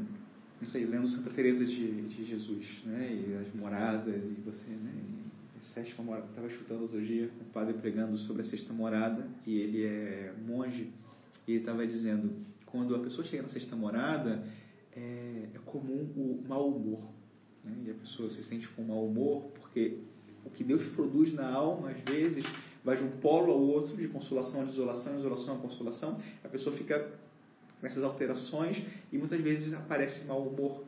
não 0.60 0.68
sei, 0.68 0.86
lendo 0.86 1.06
Santa 1.06 1.30
Teresa 1.30 1.64
de, 1.64 2.02
de 2.02 2.24
Jesus, 2.24 2.82
né? 2.84 3.12
E 3.12 3.34
as 3.34 3.54
moradas, 3.54 4.24
e 4.24 4.40
você, 4.40 4.70
né? 4.70 4.92
E 5.60 5.64
sétima 5.64 6.04
morada. 6.04 6.26
Estava 6.28 6.46
escutando 6.46 6.82
outro 6.82 7.04
dia 7.04 7.30
um 7.40 7.52
padre 7.52 7.74
pregando 7.74 8.16
sobre 8.16 8.42
a 8.42 8.44
sexta 8.44 8.72
morada, 8.72 9.28
e 9.46 9.58
ele 9.58 9.84
é 9.84 10.32
monge, 10.46 10.90
e 11.46 11.52
ele 11.52 11.60
estava 11.60 11.86
dizendo: 11.86 12.32
quando 12.64 12.94
a 12.94 12.98
pessoa 13.00 13.26
chega 13.26 13.42
na 13.42 13.48
sexta 13.48 13.76
morada, 13.76 14.42
é, 14.96 15.48
é 15.54 15.58
comum 15.64 16.08
o 16.16 16.42
mau 16.48 16.68
humor. 16.68 17.15
Né? 17.66 17.72
E 17.86 17.90
a 17.90 17.94
pessoa 17.94 18.30
se 18.30 18.42
sente 18.42 18.68
com 18.68 18.82
mau 18.82 19.04
humor 19.04 19.50
porque 19.60 19.98
o 20.44 20.50
que 20.50 20.62
Deus 20.62 20.86
produz 20.86 21.34
na 21.34 21.50
alma, 21.50 21.90
às 21.90 22.00
vezes, 22.00 22.44
vai 22.84 22.96
de 22.96 23.02
um 23.02 23.10
polo 23.10 23.52
ao 23.52 23.60
outro, 23.60 23.96
de 23.96 24.06
consolação 24.08 24.62
a 24.62 24.64
desolação, 24.64 25.18
isolação 25.18 25.56
a 25.56 25.58
consolação. 25.58 26.18
A 26.44 26.48
pessoa 26.48 26.74
fica 26.74 27.10
com 27.80 27.86
essas 27.86 28.04
alterações 28.04 28.82
e 29.12 29.18
muitas 29.18 29.40
vezes 29.40 29.74
aparece 29.74 30.26
mau 30.26 30.46
humor. 30.46 30.84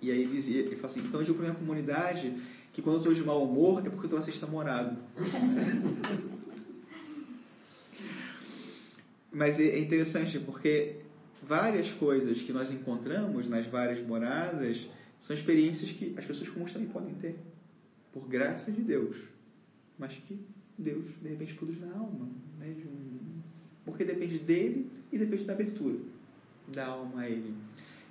E 0.00 0.10
aí 0.10 0.22
ele 0.22 0.32
dizia, 0.32 0.60
ele 0.60 0.76
fala 0.76 0.86
assim, 0.86 1.00
então 1.00 1.20
eu 1.20 1.24
digo 1.24 1.36
para 1.38 1.46
minha 1.46 1.58
comunidade 1.58 2.40
que 2.72 2.80
quando 2.80 2.96
eu 2.96 3.00
estou 3.00 3.14
de 3.14 3.22
mau 3.24 3.42
humor 3.42 3.80
é 3.80 3.90
porque 3.90 4.02
eu 4.02 4.04
estou 4.04 4.18
na 4.18 4.24
sexta 4.24 4.46
morada. 4.46 4.96
Mas 9.32 9.58
é 9.60 9.78
interessante 9.78 10.38
porque 10.38 10.96
várias 11.42 11.90
coisas 11.90 12.40
que 12.40 12.52
nós 12.52 12.70
encontramos 12.70 13.48
nas 13.48 13.66
várias 13.66 14.06
moradas 14.06 14.88
são 15.18 15.34
experiências 15.34 15.90
que 15.92 16.14
as 16.16 16.24
pessoas 16.24 16.48
comuns 16.48 16.72
também 16.72 16.88
podem 16.88 17.14
ter, 17.14 17.36
por 18.12 18.28
graça 18.28 18.70
de 18.70 18.82
Deus, 18.82 19.16
mas 19.98 20.12
que 20.14 20.38
Deus 20.78 21.04
de 21.22 21.28
repente 21.28 21.54
produz 21.54 21.80
na 21.80 21.92
alma, 21.92 22.28
né? 22.58 22.72
de 22.72 22.86
um... 22.86 23.40
porque 23.84 24.04
depende 24.04 24.38
dele 24.38 24.90
e 25.10 25.18
depende 25.18 25.44
da 25.44 25.52
abertura 25.52 25.98
da 26.68 26.86
alma 26.86 27.22
a 27.22 27.30
ele. 27.30 27.54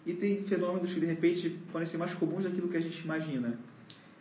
E 0.05 0.13
tem 0.13 0.43
fenômenos 0.43 0.93
que 0.93 0.99
de 0.99 1.05
repente 1.05 1.49
podem 1.71 1.87
ser 1.87 1.97
mais 1.97 2.13
comuns 2.13 2.43
daquilo 2.43 2.69
que 2.69 2.77
a 2.77 2.81
gente 2.81 3.03
imagina 3.03 3.59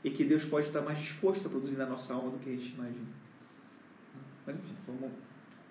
e 0.02 0.10
que 0.10 0.24
Deus 0.24 0.44
pode 0.44 0.66
estar 0.66 0.82
mais 0.82 0.98
disposto 0.98 1.46
a 1.46 1.50
produzir 1.50 1.76
na 1.76 1.86
nossa 1.86 2.14
alma 2.14 2.30
do 2.30 2.38
que 2.38 2.50
a 2.50 2.52
gente 2.52 2.72
imagina. 2.72 3.06
Mas 4.46 4.58
enfim, 4.58 4.74
vamos, 4.86 5.12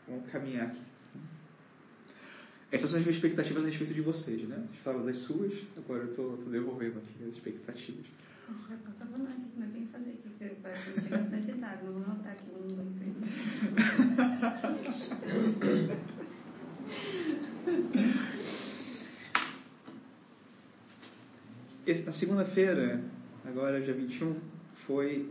vamos 0.07 0.29
caminhar 0.31 0.67
aqui. 0.67 0.92
Essas 2.73 2.89
são 2.89 2.97
as 2.97 3.05
minhas 3.05 3.17
expectativas 3.17 3.63
a 3.63 3.67
respeito 3.67 3.93
de 3.93 4.01
vocês, 4.01 4.49
né? 4.49 4.55
Vocês 4.55 4.81
falaram 4.83 5.05
das 5.05 5.17
suas, 5.17 5.53
agora 5.77 6.05
eu 6.05 6.09
estou 6.09 6.37
devolvendo 6.37 6.97
aqui 6.97 7.23
as 7.23 7.35
expectativas. 7.35 8.07
Você 8.49 8.67
vai 8.69 8.77
passar 8.77 9.05
por 9.05 9.19
nada, 9.19 9.35
nós 9.57 9.69
temos 9.71 9.85
que 9.85 9.91
fazer 9.91 10.09
aqui 10.09 10.55
para 10.59 10.71
a 10.71 10.75
gente 10.75 11.01
chegar 11.01 11.19
na 11.19 11.29
santidade. 11.29 11.85
Não 11.85 11.93
vou 11.93 12.01
notar 12.01 12.31
aqui 12.31 12.45
um, 12.49 12.67
dois, 12.73 12.93
três. 12.93 13.13
Na 22.05 22.11
segunda-feira, 22.11 23.03
agora 23.45 23.79
dia 23.81 23.93
21, 23.93 24.35
foi. 24.73 25.29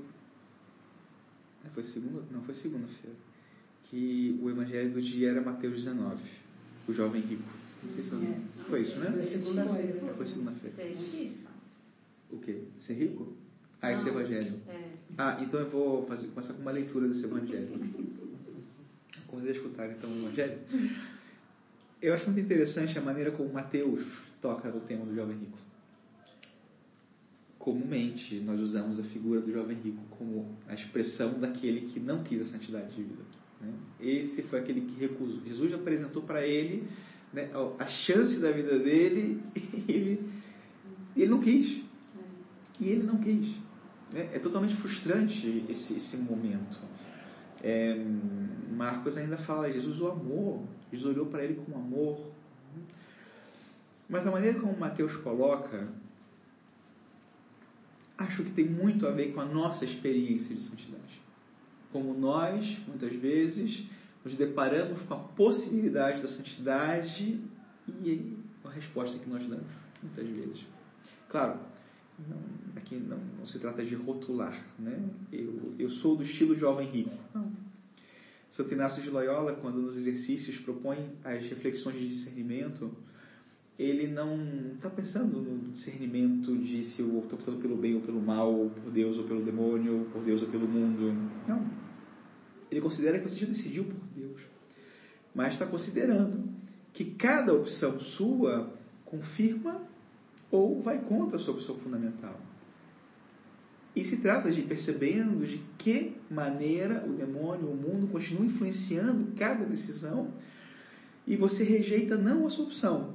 Foi 1.74 1.82
segunda? 1.82 2.22
Não, 2.30 2.40
foi 2.42 2.54
segunda-feira. 2.54 3.16
Que 3.90 4.38
o 4.40 4.48
evangelho 4.48 4.92
do 4.92 5.02
dia 5.02 5.30
era 5.30 5.40
Mateus 5.40 5.74
19, 5.74 6.41
o 6.88 6.92
jovem 6.92 7.22
rico. 7.22 7.42
Não 7.82 7.92
sei 7.92 8.02
se 8.02 8.12
eu... 8.12 8.22
É. 8.22 8.40
Foi 8.68 8.80
isso, 8.82 8.98
né? 8.98 9.10
Foi 9.10 9.22
segunda-feira. 9.22 10.14
Foi 10.16 10.26
segunda-feira. 10.26 10.82
É 10.82 10.94
difícil, 10.94 11.46
O 12.30 12.38
quê? 12.38 12.62
Ser 12.78 12.94
rico? 12.94 13.32
Ah, 13.80 13.92
esse 13.92 14.04
Não. 14.10 14.20
evangelho. 14.20 14.60
É. 14.68 14.90
Ah, 15.18 15.38
então 15.42 15.58
eu 15.60 15.68
vou 15.68 16.06
fazer, 16.06 16.28
começar 16.28 16.54
com 16.54 16.62
uma 16.62 16.70
leitura 16.70 17.08
desse 17.08 17.24
evangelho. 17.24 17.68
Convidei 19.26 19.52
a 19.52 19.56
escutar 19.56 19.90
então 19.90 20.08
o 20.10 20.18
evangelho. 20.18 20.58
Eu 22.00 22.14
acho 22.14 22.26
muito 22.26 22.40
interessante 22.40 22.98
a 22.98 23.02
maneira 23.02 23.30
como 23.32 23.52
Mateus 23.52 24.02
toca 24.40 24.68
no 24.70 24.80
tema 24.80 25.04
do 25.04 25.14
jovem 25.14 25.36
rico. 25.36 25.58
Comumente 27.58 28.40
nós 28.40 28.60
usamos 28.60 28.98
a 28.98 29.04
figura 29.04 29.40
do 29.40 29.52
jovem 29.52 29.76
rico 29.76 30.02
como 30.18 30.56
a 30.66 30.74
expressão 30.74 31.38
daquele 31.38 31.82
que 31.82 32.00
não 32.00 32.22
quis 32.24 32.40
a 32.40 32.44
santidade 32.44 32.94
de 32.94 33.02
vida. 33.02 33.22
Né? 33.62 33.72
Esse 34.00 34.42
foi 34.42 34.58
aquele 34.58 34.80
que 34.80 35.00
recusou. 35.00 35.40
Jesus 35.46 35.72
apresentou 35.72 36.22
para 36.22 36.46
ele 36.46 36.88
né, 37.32 37.50
a 37.78 37.86
chance 37.86 38.40
da 38.40 38.50
vida 38.50 38.78
dele 38.78 39.40
e 39.54 39.92
ele, 39.92 40.30
ele 41.16 41.28
não 41.28 41.40
quis. 41.40 41.82
E 42.80 42.88
ele 42.88 43.04
não 43.04 43.18
quis. 43.18 43.46
né? 44.12 44.28
É 44.32 44.38
totalmente 44.38 44.74
frustrante 44.74 45.64
esse, 45.68 45.94
esse 45.94 46.16
momento. 46.16 46.78
É, 47.62 47.96
Marcos 48.72 49.16
ainda 49.16 49.36
fala, 49.36 49.70
Jesus 49.70 50.00
o 50.00 50.08
amou, 50.08 50.66
Jesus 50.90 51.14
olhou 51.14 51.26
para 51.26 51.44
ele 51.44 51.54
com 51.54 51.78
amor. 51.78 52.32
Mas 54.08 54.26
a 54.26 54.30
maneira 54.32 54.58
como 54.58 54.76
Mateus 54.76 55.14
coloca, 55.16 55.88
acho 58.18 58.42
que 58.42 58.50
tem 58.50 58.68
muito 58.68 59.06
a 59.06 59.12
ver 59.12 59.32
com 59.32 59.40
a 59.40 59.44
nossa 59.44 59.84
experiência 59.84 60.54
de 60.54 60.60
santidade. 60.60 61.21
Como 61.92 62.14
nós, 62.14 62.78
muitas 62.86 63.14
vezes, 63.14 63.84
nos 64.24 64.36
deparamos 64.36 65.02
com 65.02 65.14
a 65.14 65.18
possibilidade 65.18 66.22
da 66.22 66.28
santidade 66.28 67.40
e 68.02 68.36
a 68.64 68.70
resposta 68.70 69.18
que 69.18 69.28
nós 69.28 69.46
damos, 69.46 69.66
muitas 70.02 70.26
vezes. 70.26 70.64
Claro, 71.28 71.58
não, 72.28 72.38
aqui 72.76 72.96
não, 72.96 73.18
não 73.38 73.46
se 73.46 73.58
trata 73.58 73.84
de 73.84 73.94
rotular, 73.94 74.58
né? 74.78 74.98
Eu, 75.32 75.74
eu 75.78 75.90
sou 75.90 76.16
do 76.16 76.22
estilo 76.22 76.56
jovem 76.56 76.88
rico. 76.88 77.16
Não. 77.34 77.50
Santo 78.50 78.74
Inácio 78.74 79.02
de 79.02 79.08
Loyola, 79.08 79.54
quando 79.54 79.80
nos 79.80 79.96
exercícios 79.96 80.58
propõe 80.58 81.10
as 81.24 81.42
reflexões 81.48 81.98
de 81.98 82.08
discernimento, 82.08 82.90
ele 83.78 84.06
não 84.06 84.38
está 84.74 84.90
pensando 84.90 85.40
no 85.40 85.72
discernimento 85.72 86.56
de 86.58 86.84
se 86.84 87.00
eu 87.00 87.20
estou 87.20 87.38
pensando 87.38 87.58
pelo 87.58 87.76
bem 87.76 87.94
ou 87.94 88.02
pelo 88.02 88.20
mal, 88.20 88.70
por 88.82 88.92
Deus 88.92 89.16
ou 89.16 89.24
pelo 89.24 89.42
demônio, 89.42 90.06
por 90.12 90.22
Deus 90.22 90.42
ou 90.42 90.48
pelo 90.48 90.68
mundo. 90.68 91.14
Não. 91.48 91.81
Ele 92.72 92.80
considera 92.80 93.18
que 93.18 93.28
você 93.28 93.38
já 93.38 93.46
decidiu 93.46 93.84
por 93.84 94.00
Deus. 94.16 94.40
Mas 95.34 95.52
está 95.52 95.66
considerando 95.66 96.42
que 96.90 97.04
cada 97.04 97.52
opção 97.52 98.00
sua 98.00 98.72
confirma 99.04 99.82
ou 100.50 100.80
vai 100.80 100.98
contra 100.98 101.36
a 101.36 101.38
sua 101.38 101.52
opção 101.52 101.76
fundamental. 101.76 102.40
E 103.94 104.02
se 104.02 104.16
trata 104.18 104.50
de 104.50 104.62
percebendo 104.62 105.46
de 105.46 105.60
que 105.76 106.16
maneira 106.30 107.04
o 107.06 107.12
demônio, 107.12 107.68
o 107.68 107.76
mundo 107.76 108.06
continua 108.06 108.46
influenciando 108.46 109.36
cada 109.36 109.66
decisão 109.66 110.32
e 111.26 111.36
você 111.36 111.64
rejeita 111.64 112.16
não 112.16 112.46
a 112.46 112.50
sua 112.50 112.64
opção, 112.64 113.14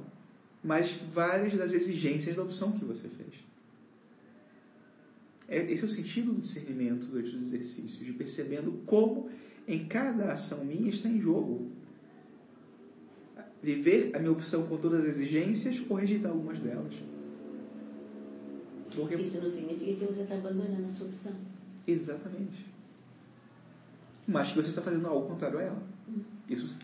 mas 0.62 0.92
várias 1.12 1.54
das 1.54 1.72
exigências 1.72 2.36
da 2.36 2.44
opção 2.44 2.70
que 2.70 2.84
você 2.84 3.08
fez. 3.08 3.48
Esse 5.48 5.82
é 5.82 5.86
o 5.86 5.90
sentido 5.90 6.32
do 6.32 6.42
discernimento 6.42 7.06
dos 7.06 7.34
exercícios, 7.34 7.98
de 7.98 8.12
percebendo 8.12 8.82
como 8.84 9.30
em 9.68 9.86
cada 9.86 10.32
ação 10.32 10.64
minha 10.64 10.88
está 10.88 11.08
em 11.08 11.20
jogo. 11.20 11.70
Viver 13.62 14.16
a 14.16 14.18
minha 14.18 14.32
opção 14.32 14.66
com 14.66 14.78
todas 14.78 15.02
as 15.02 15.08
exigências 15.08 15.84
ou 15.88 15.96
rejeitar 15.96 16.32
algumas 16.32 16.58
delas. 16.58 16.94
Porque... 18.94 19.16
Isso 19.16 19.38
não 19.38 19.48
significa 19.48 20.06
que 20.06 20.12
você 20.12 20.22
está 20.22 20.36
abandonando 20.36 20.86
a 20.86 20.90
sua 20.90 21.06
opção. 21.06 21.32
Exatamente. 21.86 22.66
Mas 24.26 24.48
que 24.48 24.56
você 24.56 24.70
está 24.70 24.80
fazendo 24.80 25.06
algo 25.06 25.28
contrário 25.28 25.58
a 25.58 25.62
ela. 25.62 25.82
Isso 26.48 26.68
sim. 26.68 26.78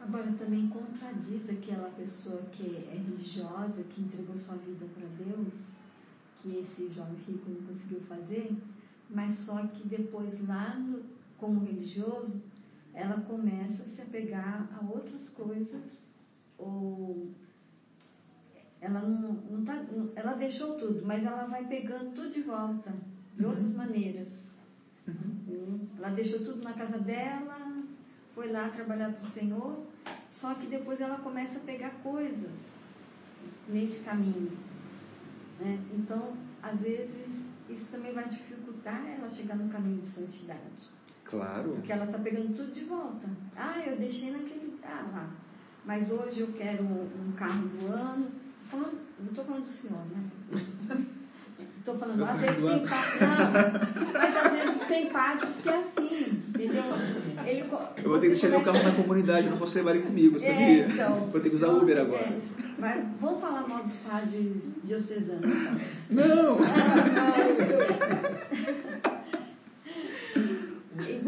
Agora 0.00 0.32
também 0.32 0.68
contradiz 0.68 1.48
aquela 1.48 1.88
pessoa 1.90 2.40
que 2.50 2.76
é 2.90 2.94
religiosa, 2.96 3.84
que 3.84 4.00
entregou 4.00 4.36
sua 4.36 4.56
vida 4.56 4.84
para 4.94 5.06
Deus, 5.24 5.54
que 6.38 6.56
esse 6.56 6.88
jovem 6.88 7.16
rico 7.26 7.50
não 7.50 7.66
conseguiu 7.66 8.00
fazer, 8.00 8.50
mas 9.08 9.32
só 9.32 9.64
que 9.66 9.86
depois 9.86 10.46
lá 10.48 10.74
no, 10.74 11.04
como 11.42 11.64
religioso, 11.64 12.40
ela 12.94 13.20
começa 13.22 13.82
a 13.82 13.86
se 13.86 14.00
apegar 14.00 14.68
a 14.72 14.84
outras 14.86 15.28
coisas 15.28 16.00
ou 16.56 17.32
ela 18.80 19.00
não, 19.00 19.32
não 19.50 19.64
tá, 19.64 19.84
ela 20.14 20.34
deixou 20.34 20.76
tudo, 20.76 21.04
mas 21.04 21.24
ela 21.24 21.46
vai 21.46 21.66
pegando 21.66 22.14
tudo 22.14 22.30
de 22.30 22.42
volta, 22.42 22.94
de 23.36 23.44
outras 23.44 23.72
maneiras. 23.72 24.28
Ela 25.98 26.10
deixou 26.10 26.40
tudo 26.44 26.62
na 26.62 26.74
casa 26.74 26.98
dela, 26.98 27.82
foi 28.34 28.52
lá 28.52 28.68
trabalhar 28.68 29.12
para 29.12 29.20
o 29.20 29.24
Senhor, 29.24 29.84
só 30.30 30.54
que 30.54 30.66
depois 30.66 31.00
ela 31.00 31.18
começa 31.18 31.58
a 31.58 31.62
pegar 31.62 31.90
coisas 32.04 32.70
neste 33.68 34.00
caminho. 34.04 34.52
né? 35.58 35.78
Então, 35.92 36.36
às 36.62 36.82
vezes, 36.82 37.46
isso 37.68 37.90
também 37.90 38.12
vai 38.12 38.28
dificultar 38.28 39.04
ela 39.08 39.28
chegar 39.28 39.56
no 39.56 39.68
caminho 39.68 39.98
de 39.98 40.06
santidade. 40.06 41.01
Claro. 41.32 41.70
Porque 41.70 41.90
ela 41.90 42.04
está 42.04 42.18
pegando 42.18 42.54
tudo 42.54 42.70
de 42.70 42.84
volta. 42.84 43.26
Ah, 43.56 43.82
eu 43.86 43.96
deixei 43.96 44.30
naquele. 44.30 44.78
Ah, 44.84 45.06
lá. 45.10 45.30
Mas 45.82 46.10
hoje 46.10 46.40
eu 46.40 46.48
quero 46.48 46.84
um, 46.84 47.32
carro 47.34 47.68
do 47.68 47.86
ano. 47.86 48.30
Falando, 48.64 48.98
não 49.18 49.28
estou 49.28 49.42
falando 49.42 49.64
do 49.64 49.68
senhor, 49.68 50.02
né? 50.12 50.22
Estou 51.78 51.98
falando, 51.98 52.24
às 52.24 52.38
vezes 52.38 52.58
tem 52.58 52.86
padres. 52.86 53.20
Não, 53.20 54.12
mas 54.12 54.36
às 54.36 54.52
vezes 54.52 54.82
tem 54.86 55.10
padres 55.10 55.56
que 55.60 55.68
é 55.68 55.78
assim, 55.78 56.42
entendeu? 56.48 56.84
Ele, 57.44 57.60
Eu 57.96 58.08
vou 58.08 58.20
ter 58.20 58.26
que 58.26 58.32
deixar 58.34 58.50
meu 58.50 58.60
carro 58.60 58.80
na 58.84 58.92
comunidade, 58.92 59.50
não 59.50 59.56
posso 59.56 59.74
levar 59.74 59.96
ele 59.96 60.04
comigo, 60.04 60.38
sabia? 60.38 60.84
É, 60.84 60.88
então, 60.88 61.28
vou 61.28 61.40
ter 61.40 61.50
que 61.50 61.56
usar 61.56 61.70
Uber 61.70 61.98
agora. 61.98 62.22
é. 62.22 62.40
Mas 62.78 63.04
vamos 63.20 63.40
falar 63.40 63.66
mal 63.66 63.82
dos 63.82 63.96
padres 63.96 64.62
diocesanos, 64.84 65.44
então. 65.44 66.26
Não! 66.26 66.58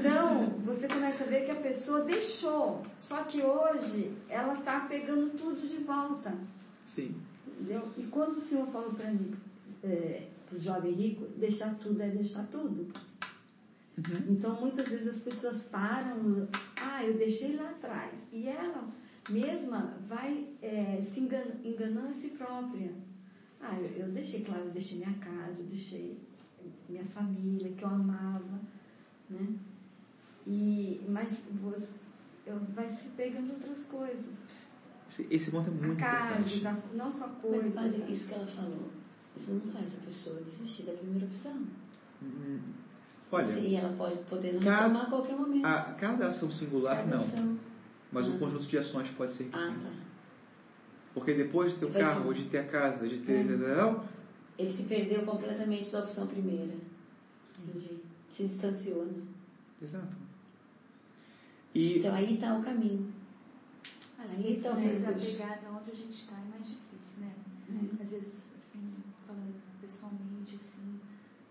Então, 0.08 0.50
você 0.60 0.86
começa 0.86 1.24
a 1.24 1.26
ver 1.26 1.46
que 1.46 1.50
a 1.50 1.54
pessoa 1.56 2.02
deixou. 2.02 2.82
Só 3.00 3.24
que 3.24 3.40
hoje 3.42 4.12
ela 4.28 4.58
está 4.58 4.80
pegando 4.80 5.30
tudo 5.38 5.66
de 5.66 5.78
volta. 5.78 6.36
Sim. 6.84 7.14
Entendeu? 7.46 7.88
E 7.96 8.02
quando 8.04 8.32
o 8.32 8.40
senhor 8.40 8.66
falou 8.66 8.92
para 8.92 9.10
mim, 9.10 9.34
é, 9.82 10.28
para 10.46 10.56
o 10.56 10.60
jovem 10.60 10.92
rico, 10.92 11.24
deixar 11.38 11.74
tudo 11.76 12.02
é 12.02 12.10
deixar 12.10 12.46
tudo. 12.48 12.92
Uhum. 13.96 14.26
Então, 14.28 14.60
muitas 14.60 14.88
vezes 14.88 15.06
as 15.06 15.18
pessoas 15.20 15.62
param, 15.62 16.48
ah, 16.76 17.02
eu 17.02 17.14
deixei 17.16 17.56
lá 17.56 17.70
atrás. 17.70 18.22
E 18.30 18.46
ela 18.48 18.88
mesma 19.30 19.96
vai 20.04 20.48
é, 20.60 21.00
se 21.00 21.20
engan- 21.20 21.60
enganando 21.64 22.08
a 22.08 22.12
si 22.12 22.28
própria. 22.28 22.92
Ah, 23.60 23.78
eu, 23.80 24.04
eu 24.06 24.08
deixei, 24.12 24.42
claro, 24.42 24.64
eu 24.64 24.70
deixei 24.70 24.98
minha 24.98 25.14
casa, 25.18 25.60
eu 25.60 25.64
deixei 25.66 26.18
minha 26.88 27.04
família, 27.04 27.72
que 27.72 27.82
eu 27.82 27.88
amava, 27.88 28.60
né? 29.30 29.46
E, 30.46 31.00
mas 31.08 31.40
você, 31.62 31.88
eu, 32.46 32.58
vai 32.74 32.88
se 32.88 33.08
pegando 33.10 33.52
outras 33.52 33.84
coisas. 33.84 34.24
Esse, 35.08 35.26
esse 35.30 35.50
ponto 35.50 35.68
é 35.68 35.70
muito 35.70 35.92
importante. 36.00 36.66
a- 36.66 36.76
não 36.94 37.10
só 37.10 37.26
Mas, 37.28 37.36
coisas. 37.40 37.72
padre, 37.74 38.04
isso 38.08 38.26
que 38.28 38.34
ela 38.34 38.46
falou, 38.46 38.90
isso 39.36 39.52
não 39.52 39.60
faz 39.72 39.94
a 39.94 40.04
pessoa 40.04 40.40
desistir 40.42 40.82
da 40.84 40.92
primeira 40.92 41.26
opção. 41.26 41.62
Hum, 42.22 42.58
Olha, 43.32 43.46
E 43.58 43.74
ela 43.74 43.92
pode 43.96 44.16
poder 44.24 44.52
não 44.54 44.60
Cada- 44.60 44.82
retomar 44.82 45.06
a 45.06 45.10
qualquer 45.10 45.34
momento. 45.36 45.64
a, 45.66 45.82
cada 45.94 46.28
ação 46.28 46.50
singular 46.52 46.96
Cada 46.98 47.16
não, 47.16 47.16
ação. 47.24 47.58
mas 48.12 48.28
o 48.28 48.34
Ah. 48.34 48.38
conjunto 48.38 48.64
de 48.66 48.78
ações 48.78 49.10
pode 49.10 49.32
ser 49.32 49.44
que 49.44 49.56
Ah, 49.56 49.72
sim. 49.72 49.80
tá. 49.82 49.90
Porque 51.14 51.32
depois 51.34 51.72
de 51.72 51.78
ter 51.78 51.86
o 51.86 51.90
Vai 51.90 52.02
carro, 52.02 52.20
ser- 52.20 52.26
ou 52.28 52.32
de 52.34 52.44
ter 52.44 52.58
a 52.58 52.64
casa, 52.68 53.08
de 53.08 53.18
ter. 53.20 53.40
É. 53.40 53.42
Não, 53.44 54.04
Ele 54.56 54.68
se 54.68 54.84
perdeu 54.84 55.22
completamente 55.24 55.90
da 55.90 55.98
opção 56.00 56.26
primeira. 56.28 56.74
Entendi. 57.58 57.98
Se 58.28 58.44
distanciou, 58.44 59.04
né? 59.06 59.20
Exato. 59.82 60.16
E 61.74 61.98
Então 61.98 62.14
aí 62.14 62.34
está 62.34 62.54
o 62.56 62.62
caminho. 62.62 63.12
Às 64.18 64.38
Aí 64.38 64.42
vezes, 64.56 64.62
Deus- 65.02 65.24
pegada 65.32 65.70
onde 65.70 65.90
a 65.90 65.94
gente 65.94 66.10
está 66.10 66.36
é 66.36 66.44
mais 66.50 66.68
difícil, 66.68 67.20
né? 67.20 67.32
Às 68.00 68.10
vezes, 68.12 68.52
assim, 68.56 68.94
falando 69.26 69.54
pessoalmente, 69.80 70.54
assim, 70.54 71.00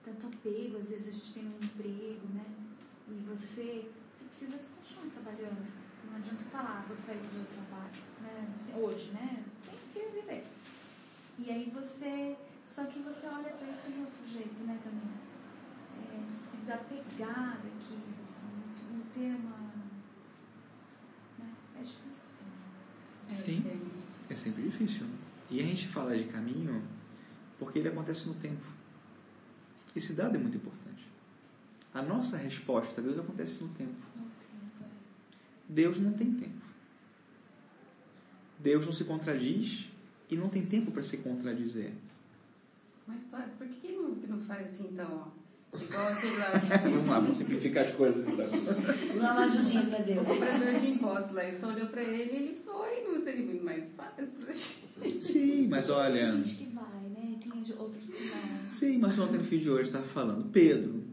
tanto 0.04 0.28
apego, 0.28 0.78
às 0.78 0.90
vezes 0.90 1.08
a 1.08 1.12
gente 1.12 1.34
tem 1.34 1.46
um 1.46 1.58
emprego, 1.64 2.28
né? 2.34 2.46
E 3.10 3.14
você, 3.30 3.92
você 4.12 4.26
precisa 4.26 4.58
continuar 4.76 5.12
trabalhando. 5.14 5.68
Não 6.10 6.16
adianta 6.18 6.44
falar, 6.46 6.80
ah, 6.80 6.86
vou 6.88 6.96
sair 6.96 7.18
do 7.18 7.34
meu 7.34 7.46
trabalho, 7.46 8.02
né? 8.22 8.54
Assim, 8.56 8.74
hoje, 8.80 9.12
né? 9.12 9.44
Tem 9.66 10.04
que 10.06 10.12
viver. 10.22 10.46
E 11.40 11.50
aí 11.52 11.70
você, 11.74 12.38
só 12.66 12.86
que 12.86 13.00
você 13.00 13.28
olha 13.28 13.50
para 13.50 13.70
isso 13.70 13.92
de 13.92 14.00
outro 14.00 14.26
jeito, 14.28 14.64
né, 14.64 14.80
também. 14.84 15.12
É, 16.00 16.28
se 16.30 16.58
desapegar 16.58 17.58
daquilo, 17.58 18.14
assim, 18.22 18.94
não 18.94 19.02
ter 19.14 19.36
uma... 19.42 19.74
Né? 21.40 21.54
É 21.80 21.82
difícil. 21.82 22.38
É, 23.23 23.23
Sim. 23.36 23.64
é 23.66 23.76
muito- 23.76 24.04
é 24.30 24.36
sempre 24.36 24.64
difícil. 24.64 25.06
né? 25.06 25.18
E 25.52 25.60
a 25.60 25.64
gente 25.64 25.88
fala 25.88 26.18
de 26.18 26.26
caminho 26.26 26.82
porque 27.60 27.80
ele 27.80 27.90
acontece 27.90 28.28
no 28.28 28.34
tempo. 28.36 28.66
Esse 29.96 30.14
dado 30.14 30.36
é 30.36 30.40
muito 30.40 30.58
importante. 30.58 31.08
A 31.94 32.02
nossa 32.02 32.38
resposta 32.38 33.00
a 33.00 33.04
Deus 33.04 33.20
acontece 33.20 33.64
no 33.64 33.70
tempo. 33.70 33.94
É. 34.82 34.86
Deus 35.70 36.00
não 36.00 36.14
tem 36.14 36.34
tempo. 36.34 36.64
Deus 38.60 38.86
não 38.86 38.94
se 38.94 39.04
contradiz 39.04 39.90
e 40.30 40.36
não 40.36 40.50
tem 40.50 40.66
tempo 40.66 40.92
para 40.92 41.04
se 41.04 41.18
contradizer. 41.18 41.94
Mas, 43.06 43.26
padre, 43.26 43.52
por 43.58 43.68
que, 43.68 43.92
não, 43.92 44.10
não 44.10 44.40
faz 44.42 44.72
assim, 44.72 44.88
então, 44.94 45.28
ó? 45.28 45.43
Igual, 45.82 46.14
sei 46.16 46.38
lá, 46.38 46.80
Vamos 46.84 47.08
lá, 47.08 47.20
vamos 47.20 47.38
simplificar 47.38 47.86
as 47.86 47.96
coisas 47.96 48.28
então. 48.28 48.46
Vamos 48.48 49.22
dar 49.22 49.32
uma 49.34 49.44
ajudinha 49.46 49.86
para 49.86 50.00
Deus. 50.00 50.22
o 50.22 50.26
cobrador 50.26 50.74
de 50.76 50.88
impostos 50.88 51.34
lá, 51.34 51.44
ele 51.44 51.52
só 51.56 51.68
olhou 51.70 51.88
pra 51.88 52.02
ele 52.04 52.32
e 52.32 52.36
ele 52.36 52.62
foi, 52.64 53.04
não 53.12 53.20
seria 53.24 53.46
muito 53.46 53.64
mais 53.66 53.92
fácil 53.92 54.14
pra 54.16 54.52
gente. 54.54 55.24
Sim, 55.24 55.68
mas 55.68 55.88
Tem 55.88 55.96
olha. 55.96 56.26
gente 56.26 56.56
que 56.56 56.66
vai, 56.66 56.84
né? 57.10 57.36
Tem 57.42 57.76
outros 57.78 58.06
que 58.10 58.24
não. 58.26 58.72
Sim, 58.74 58.98
mas 59.00 59.18
ontem 59.20 59.38
no 59.38 59.44
fim 59.44 59.58
de 59.58 59.70
hoje 59.70 59.84
estava 59.84 60.06
falando. 60.06 60.50
Pedro. 60.52 61.04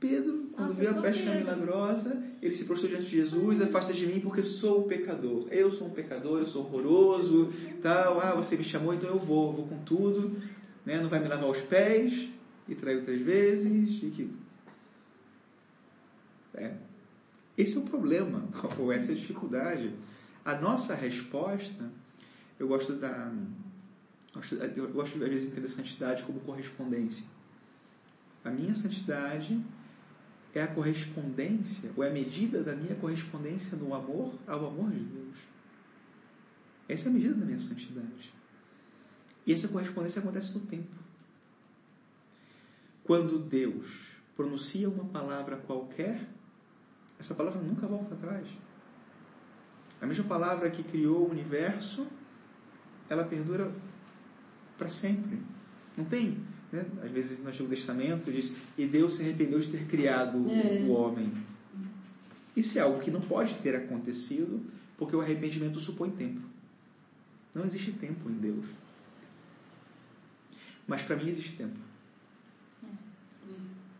Pedro, 0.00 0.48
quando 0.52 0.68
Nossa, 0.68 0.80
viu 0.80 0.90
a 0.90 1.02
pesca 1.02 1.22
Pedro. 1.22 1.38
milagrosa, 1.38 2.22
ele 2.42 2.54
se 2.54 2.64
prostrou 2.64 2.90
diante 2.90 3.06
de 3.06 3.16
Jesus, 3.16 3.62
afasta 3.62 3.92
de 3.92 4.06
mim 4.06 4.20
porque 4.20 4.42
sou 4.42 4.84
um 4.84 4.88
pecador. 4.88 5.46
Eu 5.50 5.70
sou 5.70 5.86
um 5.86 5.90
pecador, 5.90 6.40
eu 6.40 6.46
sou 6.46 6.62
horroroso, 6.62 7.50
tal. 7.82 8.20
Ah, 8.20 8.34
você 8.34 8.56
me 8.56 8.64
chamou, 8.64 8.92
então 8.92 9.08
eu 9.08 9.18
vou, 9.18 9.50
eu 9.50 9.56
vou 9.56 9.66
com 9.66 9.78
tudo. 9.84 10.36
Né? 10.84 11.00
Não 11.00 11.08
vai 11.08 11.20
me 11.20 11.28
lavar 11.28 11.48
os 11.48 11.60
pés, 11.60 12.28
e 12.68 12.74
traiu 12.74 13.04
três 13.04 13.20
vezes, 13.22 14.02
e 14.02 14.10
que... 14.10 14.30
É. 16.54 16.74
Esse 17.56 17.76
é 17.76 17.80
o 17.80 17.84
problema, 17.84 18.48
ou 18.78 18.92
essa 18.92 19.12
é 19.12 19.14
a 19.14 19.18
dificuldade. 19.18 19.94
A 20.44 20.56
nossa 20.56 20.94
resposta, 20.94 21.90
eu 22.58 22.68
gosto 22.68 22.94
da... 22.94 23.32
Eu 24.76 24.92
gosto, 24.92 25.22
às 25.22 25.30
vezes 25.30 25.42
de 25.42 25.52
entender 25.52 25.68
santidade 25.68 26.24
como 26.24 26.40
correspondência. 26.40 27.24
A 28.44 28.50
minha 28.50 28.74
santidade 28.74 29.64
é 30.52 30.62
a 30.62 30.66
correspondência, 30.66 31.90
ou 31.96 32.02
é 32.02 32.08
a 32.08 32.12
medida 32.12 32.62
da 32.62 32.74
minha 32.74 32.94
correspondência 32.96 33.76
no 33.76 33.94
amor 33.94 34.34
ao 34.46 34.66
amor 34.66 34.90
de 34.90 35.00
Deus. 35.00 35.36
Essa 36.88 37.08
é 37.08 37.10
a 37.10 37.14
medida 37.14 37.34
da 37.34 37.46
minha 37.46 37.58
santidade. 37.58 38.32
E 39.46 39.52
essa 39.52 39.68
correspondência 39.68 40.20
acontece 40.20 40.54
no 40.54 40.66
tempo. 40.66 41.03
Quando 43.04 43.38
Deus 43.38 43.86
pronuncia 44.34 44.88
uma 44.88 45.04
palavra 45.04 45.56
qualquer, 45.56 46.26
essa 47.18 47.34
palavra 47.34 47.60
nunca 47.60 47.86
volta 47.86 48.14
atrás. 48.14 48.46
A 50.00 50.06
mesma 50.06 50.24
palavra 50.24 50.70
que 50.70 50.82
criou 50.82 51.26
o 51.26 51.30
universo, 51.30 52.06
ela 53.08 53.24
perdura 53.24 53.72
para 54.76 54.88
sempre. 54.88 55.40
Não 55.96 56.04
tem, 56.04 56.38
né? 56.72 56.84
Às 57.02 57.10
vezes 57.10 57.38
no 57.38 57.48
Antigo 57.48 57.68
Testamento 57.68 58.32
diz, 58.32 58.52
e 58.76 58.86
Deus 58.86 59.14
se 59.14 59.22
arrependeu 59.22 59.60
de 59.60 59.68
ter 59.68 59.86
criado 59.86 60.38
É. 60.50 60.82
o 60.82 60.90
homem. 60.90 61.32
Isso 62.56 62.78
é 62.78 62.80
algo 62.82 63.00
que 63.00 63.10
não 63.10 63.20
pode 63.20 63.54
ter 63.56 63.74
acontecido, 63.76 64.62
porque 64.96 65.14
o 65.14 65.20
arrependimento 65.20 65.78
supõe 65.78 66.10
tempo. 66.10 66.40
Não 67.54 67.64
existe 67.64 67.92
tempo 67.92 68.28
em 68.28 68.34
Deus. 68.34 68.66
Mas 70.86 71.02
para 71.02 71.16
mim 71.16 71.28
existe 71.28 71.56
tempo. 71.56 71.78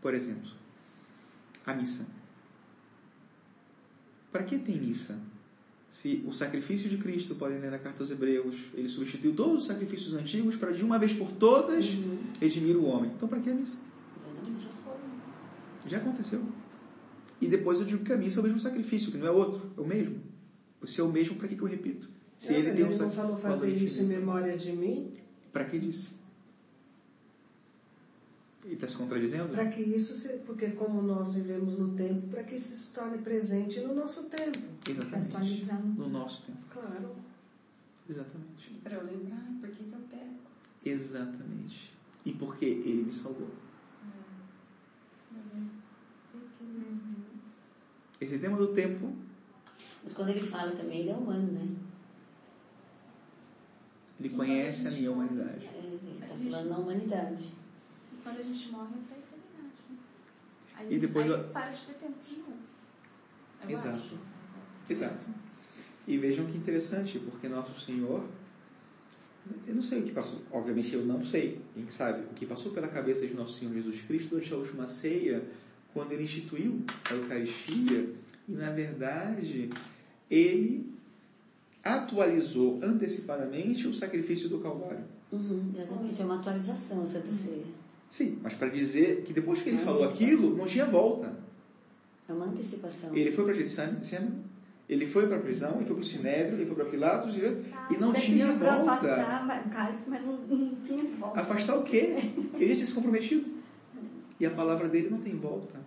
Por 0.05 0.13
exemplo, 0.13 0.51
a 1.65 1.73
missa. 1.73 2.05
Para 4.31 4.43
que 4.43 4.59
tem 4.59 4.79
missa? 4.79 5.19
Se 5.91 6.23
o 6.27 6.33
sacrifício 6.35 6.91
de 6.91 6.99
Cristo, 6.99 7.37
podem 7.37 7.59
ler 7.59 7.71
na 7.71 7.79
carta 7.79 8.03
aos 8.03 8.11
Hebreus, 8.11 8.55
ele 8.75 8.87
substituiu 8.87 9.35
todos 9.35 9.63
os 9.63 9.67
sacrifícios 9.67 10.13
antigos 10.13 10.57
para 10.57 10.73
de 10.73 10.85
uma 10.85 10.99
vez 10.99 11.15
por 11.15 11.33
todas 11.33 11.87
redimir 12.39 12.77
o 12.77 12.85
homem. 12.85 13.13
Então 13.17 13.27
para 13.27 13.41
que 13.41 13.49
a 13.49 13.55
missa? 13.55 13.79
Já 15.87 15.97
aconteceu. 15.97 16.43
E 17.41 17.49
depois 17.49 17.81
eu 17.81 17.87
digo 17.87 18.05
que 18.05 18.13
a 18.13 18.17
missa 18.19 18.41
é 18.41 18.43
o 18.43 18.45
mesmo 18.45 18.61
sacrifício, 18.61 19.11
que 19.11 19.17
não 19.17 19.27
é 19.27 19.31
outro, 19.31 19.73
é 19.75 19.81
o 19.81 19.87
mesmo. 19.87 20.21
Se 20.85 21.01
é 21.01 21.05
o 21.05 21.11
mesmo, 21.11 21.37
para 21.37 21.49
que, 21.49 21.57
que 21.57 21.63
eu 21.63 21.67
repito? 21.67 22.11
Se 22.37 22.53
Não, 22.53 22.59
ele 22.59 22.69
ele 22.69 22.99
não 22.99 23.11
falou 23.11 23.39
fazer 23.39 23.71
isso 23.71 24.03
em 24.03 24.07
memória 24.07 24.55
de 24.55 24.71
mim? 24.71 25.11
Para 25.51 25.65
que 25.65 25.79
disso? 25.79 26.15
Ele 28.65 28.75
está 28.75 28.89
se 28.89 28.97
contradizendo? 28.97 29.51
Para 29.51 29.69
que 29.69 29.83
isso, 29.83 30.15
se, 30.15 30.39
porque 30.39 30.71
como 30.71 31.03
nós 31.03 31.35
vivemos 31.35 31.79
no 31.79 31.95
tempo, 31.95 32.29
para 32.29 32.43
que 32.45 32.55
isso 32.55 32.75
se 32.75 32.93
torne 32.93 33.19
presente 33.19 33.81
no 33.81 33.95
nosso 33.95 34.25
tempo. 34.25 34.59
Exatamente. 34.89 35.67
no 35.67 36.05
No 36.05 36.09
nosso 36.09 36.43
tempo. 36.43 36.59
Claro. 36.71 37.15
Exatamente. 38.09 38.81
Pra 38.83 38.95
eu 38.95 39.05
lembrar, 39.05 39.47
por 39.61 39.69
que, 39.69 39.85
que 39.85 39.93
eu 39.93 40.01
pego? 40.11 40.35
Exatamente. 40.85 41.93
E 42.25 42.33
porque 42.33 42.65
ele 42.65 43.05
me 43.05 43.13
salvou. 43.13 43.51
Esse 48.21 48.39
tema 48.39 48.57
do 48.57 48.69
tempo, 48.69 49.13
Mas 50.03 50.15
quando 50.15 50.31
ele 50.31 50.41
fala 50.43 50.73
também, 50.73 51.01
ele 51.01 51.11
é 51.11 51.15
humano, 51.15 51.53
né? 51.53 51.69
ele 54.19 54.31
conhece 54.31 54.87
a 54.87 54.91
minha 54.91 55.13
humanidade. 55.13 55.67
É, 55.67 55.79
ele 55.79 56.19
está 56.23 56.35
falando 56.35 56.71
na 56.71 56.79
humanidade. 56.79 57.55
E 58.25 58.27
quando 58.27 58.39
a 58.39 58.43
gente 58.43 58.69
morre, 58.71 58.89
é 58.95 59.07
pra 59.07 59.17
eternidade. 59.19 59.83
Né? 59.91 59.97
Aí, 60.77 60.95
E 60.95 60.99
depois 60.99 61.27
aí 61.27 61.33
eu- 61.33 61.45
para 61.49 61.71
de 61.71 61.81
ter 61.83 61.93
tempo 61.95 62.15
de 62.25 62.37
novo. 62.37 62.57
Eu 63.65 63.71
Exato. 63.71 63.89
acho. 63.89 64.19
Exato. 64.89 65.27
E 66.09 66.17
vejam 66.19 66.47
que 66.47 66.57
interessante, 66.57 67.19
porque 67.19 67.49
nosso 67.49 67.79
Senhor, 67.81 68.25
Eu 69.67 69.75
não 69.75 69.83
sei 69.83 70.01
o 70.01 70.05
que 70.05 70.13
passou, 70.13 70.41
obviamente 70.51 70.95
eu 70.95 71.05
não 71.05 71.23
sei, 71.23 71.61
quem 71.75 71.87
sabe, 71.91 72.23
o 72.23 72.29
que 72.35 72.47
passou 72.47 72.73
pela 72.73 72.89
cabeça 72.89 73.27
de 73.27 73.35
nosso 73.35 73.59
Senhor 73.59 73.75
Jesus 73.75 74.01
Cristo 74.01 74.31
durante 74.31 74.51
a 74.55 74.57
última 74.57 74.89
ceia, 74.89 75.45
quando 75.93 76.13
ele 76.13 76.25
instituiu 76.25 76.83
a 77.11 77.13
Eucaristia, 77.13 78.09
e 78.49 78.53
na 78.53 78.71
verdade 78.71 79.69
ele 80.31 80.91
atualizou 81.85 82.81
antecipadamente 82.83 83.87
o 83.87 83.95
sacrifício 83.95 84.49
do 84.49 84.61
Calvário. 84.61 85.05
Uhum, 85.31 85.71
exatamente, 85.77 86.23
é 86.23 86.25
uma 86.25 86.37
atualização 86.39 87.03
a 87.03 87.07
Santa 87.07 87.31
Ceia. 87.31 87.65
Sim, 88.09 88.39
mas 88.43 88.55
para 88.55 88.69
dizer 88.69 89.23
que 89.23 89.33
depois 89.33 89.61
que 89.63 89.71
ele 89.71 89.79
Uma 89.79 89.85
falou 89.85 90.05
aquilo, 90.05 90.57
não 90.57 90.67
tinha 90.67 90.87
volta. 90.87 91.37
É 92.29 92.33
uma 92.33 92.47
antecipação. 92.47 93.15
Ele 93.15 93.33
foi 93.33 93.45
para 93.45 93.55
Getsemane, 93.55 94.01
ele 94.89 95.07
foi 95.07 95.27
para 95.27 95.39
a 95.39 95.41
prisão, 95.41 95.77
ele 95.77 95.87
foi 95.87 95.97
para 95.97 96.03
o 96.03 96.05
Sinédrio, 96.05 96.57
ele 96.57 96.67
foi 96.67 96.77
para 96.77 96.85
Pilatos 96.85 97.37
e 97.37 97.41
e 97.95 97.99
não 97.99 98.13
tinha 98.13 98.53
volta. 98.53 98.93
afastar 98.93 99.71
cálice, 99.71 100.11
mas 100.11 100.23
não, 100.25 100.37
não 100.37 100.75
tinha 100.77 101.05
volta. 101.17 101.41
Afastar 101.41 101.77
o 101.79 101.83
quê? 101.83 102.15
Ele 102.55 102.69
já 102.69 102.75
tinha 102.75 102.87
se 102.87 102.95
comprometido. 102.95 103.55
E 104.41 104.45
a 104.45 104.51
palavra 104.51 104.89
dele 104.89 105.09
não 105.11 105.21
tem 105.21 105.37
volta. 105.37 105.79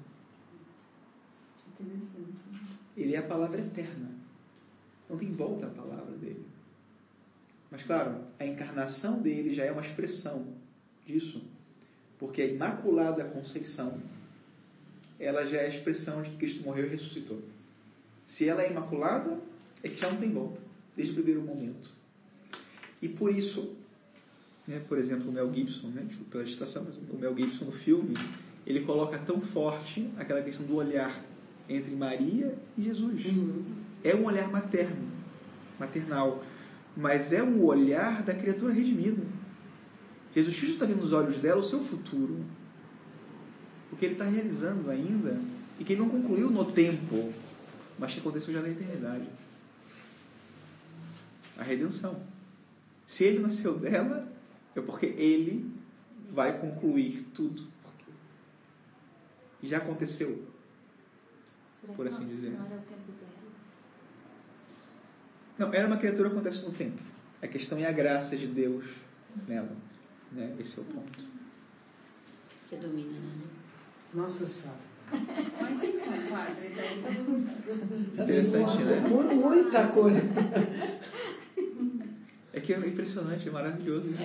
Interessante. 1.80 2.78
Ele 2.96 3.14
é 3.14 3.18
a 3.18 3.24
palavra 3.24 3.60
eterna. 3.60 4.10
Não 5.10 5.18
tem 5.18 5.34
volta 5.34 5.68
a 5.68 5.70
palavra 5.70 6.16
dele. 6.16 6.46
Mas 7.70 7.84
claro, 7.84 8.22
a 8.40 8.46
encarnação 8.46 9.22
dele 9.22 9.54
já 9.54 9.66
é 9.66 9.72
uma 9.72 9.82
expressão 9.82 10.48
disso. 11.06 11.44
Porque 12.20 12.42
a 12.42 12.46
Imaculada 12.46 13.24
Conceição, 13.26 14.00
ela 15.20 15.46
já 15.46 15.58
é 15.58 15.66
a 15.66 15.70
expressão 15.70 16.22
de 16.22 16.32
que 16.32 16.38
Cristo 16.38 16.64
morreu 16.64 16.86
e 16.86 16.90
ressuscitou. 16.90 17.42
Se 18.26 18.48
ela 18.48 18.62
é 18.62 18.70
imaculada, 18.70 19.40
é 19.84 19.88
que 19.88 20.00
já 20.00 20.10
não 20.10 20.18
tem 20.18 20.32
volta, 20.32 20.60
desde 20.96 21.14
o 21.14 21.16
primeiro 21.16 21.42
momento. 21.42 21.90
E 23.02 23.08
por 23.08 23.32
isso, 23.32 23.76
né, 24.68 24.82
por 24.88 24.98
exemplo, 24.98 25.30
o 25.30 25.32
Mel 25.32 25.54
Gibson, 25.54 25.88
né, 25.90 26.04
desculpa 26.06 26.32
pela 26.32 26.44
distração, 26.44 26.86
mas 26.86 26.98
o 26.98 27.18
Mel 27.18 27.36
Gibson 27.36 27.66
no 27.66 27.72
filme, 27.72 28.16
ele 28.66 28.82
coloca 28.82 29.18
tão 29.20 29.40
forte 29.40 30.10
aquela 30.18 30.42
questão 30.42 30.66
do 30.66 30.76
olhar 30.76 31.24
entre 31.70 31.96
Maria 31.96 32.54
e 32.78 32.84
Jesus. 32.84 33.24
É 34.04 34.16
um 34.16 34.26
olhar 34.26 34.50
materno, 34.52 35.08
maternal, 35.80 36.44
mas 36.96 37.32
é 37.32 37.42
um 37.42 37.64
olhar 37.64 38.24
da 38.24 38.34
criatura 38.34 38.74
redimida. 38.74 39.22
Jesus 40.38 40.56
Cristo 40.56 40.74
está 40.74 40.86
vendo 40.86 41.02
nos 41.02 41.14
olhos 41.14 41.40
dela 41.40 41.60
o 41.60 41.64
seu 41.64 41.84
futuro, 41.84 42.46
o 43.92 43.96
que 43.96 44.06
ele 44.06 44.14
está 44.14 44.26
realizando 44.26 44.88
ainda 44.92 45.42
e 45.80 45.84
que 45.84 45.94
ele 45.94 46.02
não 46.02 46.10
concluiu 46.10 46.52
no 46.52 46.64
tempo, 46.72 47.34
mas 47.98 48.14
que 48.14 48.20
aconteceu 48.20 48.54
já 48.54 48.62
na 48.62 48.70
eternidade. 48.70 49.28
A 51.58 51.64
redenção. 51.64 52.22
Se 53.04 53.24
ele 53.24 53.40
nasceu 53.40 53.80
dela, 53.80 54.32
é 54.76 54.82
porque 54.82 55.08
ele 55.08 55.74
vai 56.32 56.60
concluir 56.60 57.26
tudo. 57.34 57.66
Já 59.64 59.78
aconteceu. 59.78 60.46
Será 61.82 61.94
Por 61.94 62.08
que 62.08 62.14
assim 62.14 62.28
dizer. 62.28 62.52
Senhora 62.52 62.76
é 62.76 62.78
o 62.78 62.82
tempo 62.82 63.12
zero? 63.12 63.32
Não, 65.58 65.74
ela 65.74 65.86
é 65.86 65.88
uma 65.88 65.98
criatura 65.98 66.30
que 66.30 66.36
acontece 66.36 66.64
no 66.64 66.74
tempo. 66.74 67.02
A 67.42 67.48
questão 67.48 67.80
é 67.80 67.88
a 67.88 67.92
graça 67.92 68.38
de 68.38 68.46
Deus 68.46 68.86
nela. 69.48 69.87
Né? 70.32 70.56
Esse 70.60 70.80
é 70.80 70.82
o 70.82 70.86
ponto. 70.86 71.20
Predomina, 72.70 73.12
né? 73.12 73.46
Nossa 74.14 74.46
Senhora. 74.46 74.80
Mas 75.10 75.84
então, 75.84 76.30
padre, 76.30 76.70
daí 76.76 77.20
mundo. 77.24 77.50
Interessante, 78.14 78.84
né? 78.84 79.00
Mu- 79.08 79.24
Muita 79.36 79.88
coisa. 79.88 80.22
É 82.52 82.60
que 82.60 82.74
é 82.74 82.78
impressionante, 82.78 83.48
é 83.48 83.52
maravilhoso 83.52 84.10
isso. 84.10 84.18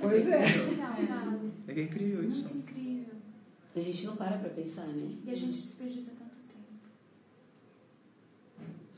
Pois 0.00 0.28
é. 0.28 0.44
Especial, 0.44 0.92
padre. 0.94 1.50
É 1.68 1.72
que 1.74 1.80
é 1.80 1.82
incrível 1.84 2.28
isso. 2.28 2.40
Muito 2.42 2.56
incrível. 2.58 3.14
A 3.74 3.80
gente 3.80 4.06
não 4.06 4.16
para 4.16 4.36
pra 4.38 4.50
pensar, 4.50 4.86
né? 4.86 5.14
E 5.24 5.30
a 5.30 5.34
gente 5.34 5.58
desperdiça 5.60 6.12
tanto 6.18 6.36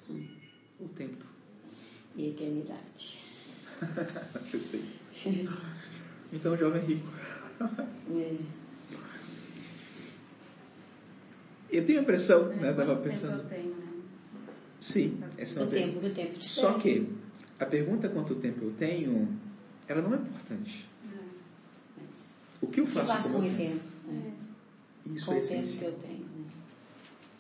tempo. 0.09 0.27
O 0.81 0.89
tempo. 0.89 1.25
E 2.17 2.29
eternidade. 2.31 3.23
Eu 4.53 4.61
sei. 4.61 4.85
Então, 6.37 6.53
o 6.53 6.57
jovem 6.57 6.83
rico. 6.85 7.07
É. 8.15 8.37
Eu 11.71 11.85
tenho 11.85 11.99
a 11.99 12.03
impressão, 12.03 12.53
É, 12.53 12.57
né? 12.57 12.73
Tempo 12.73 12.97
pensando. 13.03 13.43
eu 13.43 13.49
tenho, 13.49 13.75
né? 13.75 13.87
Sim, 14.81 15.19
essa 15.37 15.59
é 15.59 15.63
O 15.63 15.67
uma 15.67 15.73
tempo 15.73 16.01
que 16.01 16.07
o 16.07 16.15
tempo 16.15 16.39
te 16.39 16.49
Só 16.49 16.75
que 16.75 17.09
a 17.59 17.67
pergunta 17.67 18.09
quanto 18.09 18.37
tempo 18.37 18.65
eu 18.65 18.73
tenho, 18.79 19.29
ela 19.89 20.01
não 20.03 20.15
é 20.15 20.17
importante. 20.17 20.87
Mas, 21.97 22.07
O 22.63 22.69
que 22.69 22.81
eu 22.81 22.85
o 22.85 22.87
que 22.87 22.97
eu 22.97 23.05
faço, 23.05 23.07
faço 23.25 23.33
com 23.33 23.41
o 23.41 23.45
eu 23.45 23.57
tempo? 23.57 23.83
né? 24.07 24.33
tenho? 25.05 25.17
Isso 25.17 25.27
Com 25.27 25.33
é 25.33 25.39
o 25.39 25.47
tempo 25.47 25.67
que 25.69 25.85
eu 25.85 25.93
tenho. 25.95 26.19
Né? 26.19 26.45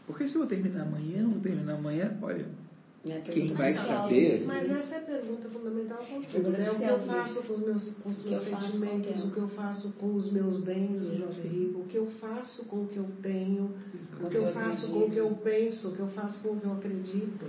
Porque 0.08 0.26
se 0.26 0.34
eu 0.34 0.40
vou 0.40 0.48
terminar 0.48 0.82
amanhã, 0.82 1.22
não 1.22 1.40
terminar 1.40 1.74
amanhã, 1.74 2.18
olha, 2.20 2.46
Minha 3.06 3.20
Quem 3.20 3.46
vai 3.48 3.72
saber- 3.72 4.40
né? 4.40 4.46
Mas 4.46 4.68
essa 4.68 4.96
é 4.96 4.98
a 4.98 5.02
pergunta 5.02 5.48
fundamental 5.48 5.98
com 5.98 6.20
tudo. 6.20 6.50
Né? 6.50 6.68
O 6.68 6.76
que 6.76 6.82
eu 6.82 6.98
né? 6.98 7.04
faço 7.06 7.42
com 7.44 7.52
os 7.52 7.60
meus, 7.60 7.90
com 7.90 8.08
os 8.08 8.24
meus 8.24 8.40
sentimentos, 8.40 9.24
o 9.24 9.30
que 9.30 9.38
eu 9.38 9.48
faço 9.48 9.92
com 9.92 10.14
os 10.14 10.30
meus 10.32 10.56
bens, 10.58 11.02
o 11.02 11.16
jovem 11.16 11.52
rico, 11.52 11.80
o 11.80 11.84
que 11.84 11.96
eu 11.96 12.06
faço 12.06 12.64
com 12.64 12.82
o 12.82 12.88
que 12.88 12.96
eu 12.96 13.08
tenho, 13.22 13.72
o 14.20 14.28
que 14.28 14.36
eu 14.36 14.50
faço 14.50 14.90
com 14.90 14.98
o 15.04 15.10
que 15.10 15.18
eu 15.18 15.30
penso, 15.36 15.88
o 15.90 15.92
que 15.92 16.00
eu 16.00 16.08
faço 16.08 16.42
com 16.42 16.50
o 16.50 16.60
que 16.60 16.66
eu 16.66 16.72
acredito. 16.72 17.46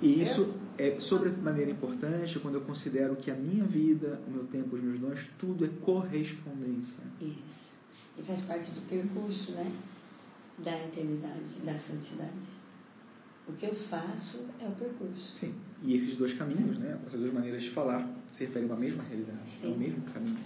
E 0.00 0.22
isso 0.22 0.60
é 0.78 0.98
sobremaneira 1.00 1.70
importante 1.70 2.38
quando 2.38 2.56
eu 2.56 2.60
considero 2.60 3.16
que 3.16 3.30
a 3.30 3.34
minha 3.34 3.64
vida, 3.64 4.20
o 4.28 4.30
meu 4.30 4.44
tempo, 4.44 4.76
os 4.76 4.82
meus 4.82 5.00
dons, 5.00 5.28
tudo 5.38 5.64
é 5.64 5.68
correspondência. 5.80 6.94
Isso. 7.20 7.72
E 8.18 8.22
faz 8.22 8.42
parte 8.42 8.70
do 8.72 8.80
percurso, 8.82 9.52
né? 9.52 9.72
Da 10.58 10.72
eternidade, 10.84 11.58
da 11.64 11.74
santidade. 11.76 12.61
O 13.48 13.52
que 13.52 13.66
eu 13.66 13.74
faço 13.74 14.40
é 14.60 14.66
o 14.66 14.72
percurso. 14.72 15.36
Sim. 15.36 15.54
E 15.82 15.94
esses 15.94 16.16
dois 16.16 16.32
caminhos, 16.32 16.78
né, 16.78 16.98
essas 17.06 17.20
duas 17.20 17.32
maneiras 17.32 17.62
de 17.62 17.70
falar, 17.70 18.08
se 18.30 18.44
referem 18.44 18.68
a 18.68 18.72
uma 18.72 18.80
mesma 18.80 19.02
realidade, 19.02 19.38
Sim. 19.52 19.72
ao 19.72 19.78
mesmo 19.78 20.02
caminho. 20.02 20.38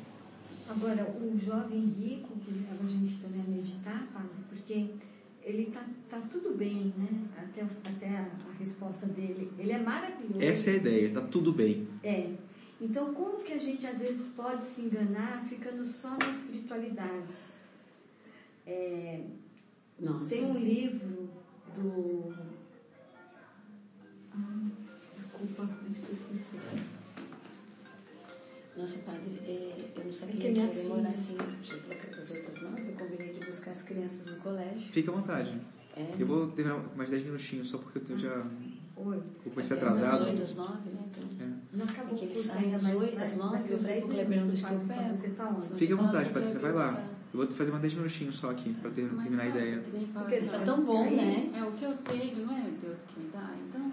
Agora, 0.69 1.05
o 1.21 1.37
jovem 1.37 1.85
rico, 1.87 2.37
que 2.39 2.51
leva 2.51 2.83
a 2.83 2.87
gente 2.87 3.19
também 3.19 3.41
a 3.41 3.45
meditar, 3.45 4.07
padre, 4.13 4.31
porque 4.49 4.91
ele 5.43 5.67
tá, 5.67 5.87
tá 6.09 6.21
tudo 6.29 6.57
bem, 6.57 6.93
né? 6.97 7.09
Até, 7.37 7.63
até 7.63 8.09
a, 8.09 8.29
a 8.49 8.53
resposta 8.59 9.07
dele. 9.07 9.53
Ele 9.57 9.71
é 9.71 9.79
maravilhoso. 9.79 10.41
Essa 10.41 10.71
é 10.71 10.73
a 10.73 10.77
ideia, 10.77 11.11
tá 11.13 11.21
tudo 11.21 11.53
bem. 11.53 11.87
É. 12.03 12.33
Então, 12.81 13.15
como 13.15 13.45
que 13.45 13.53
a 13.53 13.59
gente 13.59 13.87
às 13.87 13.99
vezes 13.99 14.27
pode 14.35 14.63
se 14.63 14.81
enganar 14.81 15.45
ficando 15.45 15.85
só 15.85 16.11
na 16.19 16.31
espiritualidade? 16.31 17.35
É, 18.67 19.21
Nossa. 20.01 20.27
tem 20.27 20.45
um 20.45 20.59
livro 20.59 21.31
do. 21.77 22.35
Ah, 24.37 24.69
desculpa, 25.17 25.63
acho 25.63 26.03
que 26.03 26.11
eu 26.11 26.15
esqueci. 26.15 26.57
Nossa, 28.77 28.99
padre, 28.99 29.41
é, 29.47 29.75
eu 29.97 30.05
não 30.05 30.13
sabia 30.13 30.35
É 30.35 30.39
que 30.39 30.53
que 30.53 30.61
ia 30.61 30.67
demorar 30.67 31.09
assim. 31.09 31.33
Eu 31.39 31.81
colocar 31.83 32.09
com 32.09 32.21
as 32.21 32.31
outras 32.31 32.61
nove. 32.63 32.83
Eu 32.89 32.93
combinei 32.93 33.33
de 33.33 33.41
buscar 33.47 33.71
as 33.71 33.83
crianças 33.83 34.27
no 34.31 34.37
colégio. 34.37 34.81
Fica 34.93 35.11
à 35.11 35.15
vontade. 35.15 35.59
É. 35.97 36.13
Eu 36.19 36.27
vou 36.27 36.49
terminar 36.49 36.85
mais 36.95 37.09
10 37.11 37.25
minutinhos, 37.25 37.71
só 37.71 37.79
porque 37.79 38.13
eu 38.13 38.19
já 38.19 38.47
Oi. 38.97 39.17
eu 39.47 39.51
comecei 39.51 39.77
Até 39.79 39.87
atrasado. 39.87 40.19
Das 40.27 40.29
8 40.29 40.43
às 40.43 40.55
9, 40.57 40.73
né? 40.91 41.01
Então, 41.11 41.25
É. 41.41 41.77
Não 41.77 41.85
acabou 41.87 42.15
É 42.15 42.19
que 42.19 42.25
o 42.25 42.29
ele 42.29 42.35
curso 42.35 42.49
sai 42.49 42.65
ainda, 42.65 42.77
às 42.77 42.83
mas 42.83 42.97
oito, 42.97 43.19
às 43.23 43.37
nove, 43.37 43.57
daqui 43.57 43.71
eu 43.71 43.77
uns 43.77 43.83
falei 43.83 43.95
10 44.01 44.05
pro 44.05 44.15
Kleber, 44.15 44.43
que 44.43 44.49
eu 44.51 44.57
Fábio, 44.59 44.81
pego? 44.87 45.15
Você 45.17 45.29
tá 45.31 45.49
onde? 45.49 45.79
Fique 45.79 45.93
à 45.93 45.97
vontade, 45.97 46.29
que 46.29 46.35
Patrícia, 46.35 46.57
eu 46.59 46.63
vai 46.63 46.73
lá. 46.73 47.05
Eu 47.33 47.41
vou 47.41 47.47
fazer 47.49 47.71
mais 47.71 47.83
10 47.83 47.95
minutinhos 47.95 48.35
só 48.37 48.51
aqui, 48.51 48.75
para 48.75 48.91
ter, 48.91 49.09
terminar 49.09 49.43
a 49.43 49.49
ideia. 49.49 49.79
que 49.81 50.07
Porque 50.13 50.35
assim, 50.35 50.49
Tá 50.49 50.59
tão 50.61 50.85
bom, 50.85 51.11
né? 51.11 51.51
É, 51.55 51.65
o 51.65 51.73
que 51.73 51.85
eu 51.85 51.97
tenho 51.97 52.47
não 52.47 52.57
é 52.57 52.71
Deus 52.83 53.01
que 53.01 53.21
me 53.21 53.31
dá, 53.31 53.51
então 53.69 53.91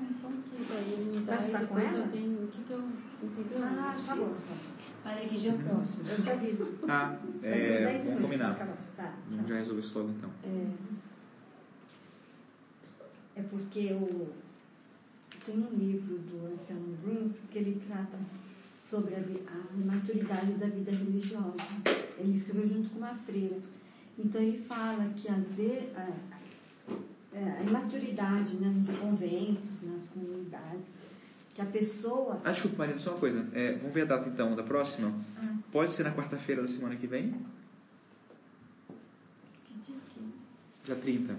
que 0.54 0.64
daí 0.74 0.93
ele 0.93 1.12
me 1.20 1.26
dá 1.26 1.36
Mas 1.36 1.49
e 1.49 1.51
tá 1.51 1.60
com 1.60 1.76
depois 1.76 1.93
ela? 1.95 2.06
eu 2.06 2.12
tenho. 2.12 2.43
O 2.43 2.47
que 2.47 2.64
que 2.64 2.72
eu. 2.74 2.80
Entendeu? 3.24 3.60
Ah, 3.64 3.95
É 3.97 4.06
tá 4.08 4.16
bom. 4.16 4.26
difícil. 4.28 4.56
Padre, 5.04 5.28
que 5.28 5.38
dia 5.38 5.51
é 5.51 5.56
o 5.56 5.60
próximo? 5.60 6.04
Eu 6.10 6.22
te 6.22 6.30
aviso. 6.30 6.70
Ah, 6.88 7.18
uns 7.28 7.43
é, 7.43 7.84
10 7.86 8.04
vamos 8.06 8.22
combinar. 8.22 8.51
acabar. 8.51 8.78
Tá, 8.95 9.14
Vamos 9.30 9.49
já 9.49 9.56
resolver 9.56 9.82
isso 9.82 9.99
logo 9.99 10.12
então. 10.12 10.30
É, 10.43 10.68
É 13.36 13.41
porque 13.43 13.91
o, 13.93 14.30
tem 15.45 15.56
um 15.58 15.76
livro 15.76 16.18
do 16.20 16.51
Anselmo 16.54 16.95
Bruns 17.04 17.39
que 17.51 17.58
ele 17.58 17.82
trata 17.86 18.18
sobre 18.78 19.16
a, 19.16 19.20
a 19.20 19.86
maturidade 19.86 20.54
da 20.54 20.68
vida 20.68 20.91
religiosa. 20.91 21.56
Ele 22.18 22.34
escreveu 22.36 22.68
junto 22.68 22.89
com 22.89 22.99
uma 22.99 23.16
freira. 23.16 23.58
Então 24.18 24.39
ele 24.41 24.58
fala 24.60 25.06
que 25.16 25.28
às 25.28 25.51
vezes 25.54 25.89
a, 27.36 27.59
a- 27.59 27.63
imaturidade 27.63 28.55
né, 28.55 28.67
nos 28.67 28.89
conventos, 28.97 29.81
nas 29.84 30.07
comunidades, 30.07 30.86
que 31.55 31.61
a 31.61 31.65
pessoa 31.65 32.41
Ah, 32.43 32.51
desculpa, 32.51 32.77
Marina, 32.79 32.97
só 32.99 33.11
uma 33.11 33.19
coisa. 33.19 33.47
É, 33.53 33.73
vamos 33.73 33.93
ver 33.93 34.01
a 34.01 34.05
data 34.05 34.29
então 34.29 34.55
da 34.55 34.63
próxima? 34.63 35.13
Ah. 35.38 35.55
Pode 35.71 35.91
ser 35.91 36.03
na 36.03 36.11
quarta-feira 36.13 36.61
da 36.61 36.67
semana 36.67 36.95
que 36.95 37.07
vem? 37.07 37.34
que 39.65 39.73
dia 39.86 39.95
que 40.13 40.19
é? 40.19 40.23
Dia 40.86 40.95
30. 40.95 41.36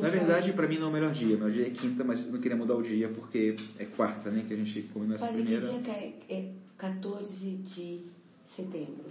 Na 0.00 0.08
verdade, 0.08 0.52
para 0.52 0.66
mim 0.68 0.76
não 0.78 0.86
é 0.86 0.90
o 0.90 0.92
melhor 0.92 1.12
dia. 1.12 1.36
Meu 1.36 1.50
dia 1.50 1.66
é 1.66 1.70
quinta, 1.70 2.04
mas 2.04 2.24
não 2.30 2.40
queria 2.40 2.56
mudar 2.56 2.74
o 2.76 2.82
dia 2.82 3.08
porque 3.08 3.56
é 3.78 3.84
quarta, 3.84 4.30
né? 4.30 4.44
Que 4.46 4.54
a 4.54 4.56
gente 4.56 4.82
combinou 4.92 5.16
essa 5.16 5.26
Padre, 5.26 5.42
que 5.42 5.48
primeira. 5.56 5.72
dia 5.72 5.82
que 5.82 5.90
é? 5.90 6.38
É 6.38 6.52
14 6.78 7.50
de 7.56 8.00
setembro. 8.46 9.04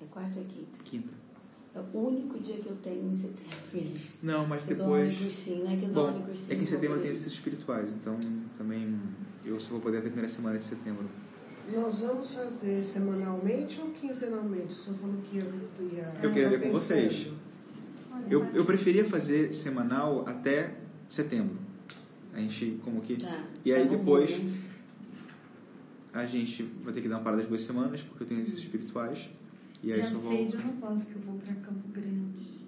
É 0.00 0.04
quarta 0.10 0.38
ou 0.38 0.44
é 0.44 0.48
quinta? 0.48 0.78
Quinta. 0.84 1.23
É 1.74 1.80
o 1.92 1.98
único 1.98 2.38
dia 2.38 2.56
que 2.56 2.68
eu 2.68 2.76
tenho 2.76 3.08
em 3.08 3.12
setembro. 3.14 4.00
Não, 4.22 4.46
mas 4.46 4.62
Eu 4.68 4.76
dou 4.76 4.86
depois. 4.86 5.18
cursinho, 5.18 5.64
não 5.64 5.70
é 5.72 5.76
que 5.76 5.84
eu 5.84 5.88
dou 5.88 6.08
em 6.08 6.12
Bom, 6.12 6.22
cursinho. 6.22 6.52
é 6.52 6.56
que 6.56 6.62
em 6.62 6.66
setembro 6.66 6.96
tem 6.98 7.06
exercícios 7.08 7.34
espirituais, 7.34 7.92
então 7.92 8.16
também 8.56 8.96
eu 9.44 9.58
só 9.58 9.70
vou 9.70 9.80
poder 9.80 10.00
ter 10.00 10.06
a 10.06 10.10
primeira 10.10 10.28
semana 10.28 10.56
de 10.58 10.64
setembro. 10.64 11.04
Nós 11.72 12.00
vamos 12.00 12.28
fazer 12.28 12.82
semanalmente 12.82 13.80
ou 13.80 13.90
quinzenalmente? 13.90 14.66
O 14.68 14.72
senhor 14.72 14.98
falou 14.98 15.16
que 15.22 15.36
ia. 15.38 15.44
ia 15.92 16.14
Eu 16.22 16.30
queria 16.30 16.48
ver 16.50 16.60
tá 16.60 16.66
com 16.66 16.72
vocês. 16.72 17.30
Olha, 18.12 18.24
Eu, 18.30 18.44
eu 18.54 18.64
preferia 18.64 19.04
fazer 19.04 19.52
semanal 19.52 20.24
até 20.28 20.74
setembro. 21.08 21.56
A 22.32 22.38
gente, 22.38 22.78
como 22.84 23.00
que. 23.00 23.16
Tá, 23.16 23.44
E 23.64 23.72
aí 23.72 23.82
tá 23.82 23.88
bom, 23.90 23.96
depois 23.96 24.38
né? 24.38 24.60
a 26.12 26.26
gente 26.26 26.62
vai 26.84 26.92
ter 26.92 27.00
que 27.00 27.08
dar 27.08 27.16
uma 27.16 27.24
parada 27.24 27.42
de 27.42 27.48
duas 27.48 27.62
semanas, 27.62 28.00
porque 28.02 28.22
eu 28.22 28.28
tenho 28.28 28.40
exercícios 28.40 28.64
espirituais. 28.72 29.28
E 29.84 29.92
aí 29.92 30.00
Dia 30.00 30.10
só 30.10 30.18
6 30.18 30.22
volto. 30.22 30.54
eu 30.54 30.60
não 30.60 30.76
posso, 30.78 31.04
que 31.06 31.14
eu 31.16 31.22
vou 31.22 31.34
para 31.38 31.54
Campo 31.56 31.88
Grande 31.92 32.58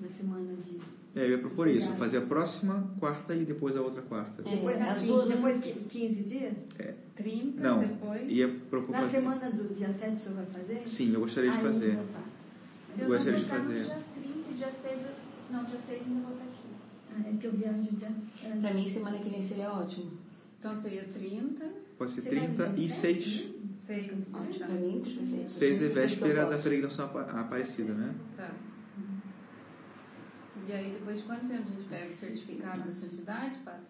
na 0.00 0.08
semana 0.08 0.52
de. 0.62 0.76
É, 1.18 1.24
eu 1.24 1.30
ia 1.30 1.38
propor 1.38 1.66
isso, 1.68 1.90
fazer 1.94 2.18
a 2.18 2.20
próxima 2.20 2.90
quarta 3.00 3.34
e 3.34 3.46
depois 3.46 3.74
a 3.74 3.80
outra 3.80 4.02
quarta. 4.02 4.42
É, 4.46 4.56
Depois, 4.56 4.78
na 4.78 4.90
as 4.92 4.98
15, 5.00 5.06
duas, 5.10 5.28
né? 5.28 5.34
depois 5.36 5.56
que 5.58 5.72
15 5.72 6.22
dias? 6.24 6.54
30 7.16 7.62
Não, 7.62 7.78
depois. 7.80 8.30
ia 8.30 8.46
propor 8.68 8.92
Na 8.92 9.00
fazer. 9.00 9.10
semana 9.12 9.50
do 9.50 9.74
dia 9.74 9.90
7 9.90 10.12
o 10.12 10.16
senhor 10.18 10.34
vai 10.36 10.46
fazer? 10.46 10.82
Sim, 10.86 11.14
eu 11.14 11.20
gostaria 11.20 11.50
de 11.50 11.56
Ah, 11.56 11.60
eu 11.62 11.72
fazer. 11.72 11.88
estar. 11.94 12.24
Eu 12.98 13.06
gostaria 13.08 13.32
vou 13.32 13.40
de 13.40 13.44
fazer. 13.46 13.74
dia 13.84 14.02
30, 14.14 14.52
dia 14.54 14.70
6. 14.70 15.00
eu- 15.00 15.26
Não, 15.56 15.64
dia 15.64 15.78
6 15.78 16.02
eu 16.06 16.12
não 16.12 16.20
vou 16.22 16.32
estar 16.32 16.44
aqui. 16.44 16.68
Ah, 17.14 17.30
é 17.30 17.36
que 17.38 17.46
eu 17.46 17.52
viajo 17.52 17.96
dia. 17.96 18.12
Pra 18.60 18.74
mim, 18.74 18.86
semana 18.86 19.18
que 19.18 19.30
vem 19.30 19.40
seria 19.40 19.72
ótimo. 19.72 20.10
Então 20.58 20.74
seria 20.74 21.04
30, 21.04 21.64
Pode 21.96 22.10
ser 22.10 22.20
Você 22.20 22.28
vai 22.34 22.48
no 22.48 22.54
30 22.56 22.72
e 22.72 22.86
dia 22.86 22.94
6. 22.94 23.48
6. 23.76 24.34
Ótimo 24.34 24.66
pra 24.66 24.68
mim. 24.74 25.02
6 25.48 25.82
é 25.82 25.84
eu 25.86 25.94
véspera 25.94 26.46
da 26.46 26.58
peregrinação 26.58 27.04
apa- 27.06 27.22
aparecida, 27.40 27.92
né? 27.92 28.14
Tá. 28.36 28.50
E 30.68 30.72
aí, 30.72 30.90
depois 30.98 31.18
de 31.18 31.22
quanto 31.24 31.46
tempo 31.46 31.62
a 31.68 31.70
gente 31.72 31.88
pega 31.88 32.06
o 32.06 32.10
certificado 32.10 32.82
da 32.82 32.90
santidade, 32.90 33.56
padre? 33.64 33.80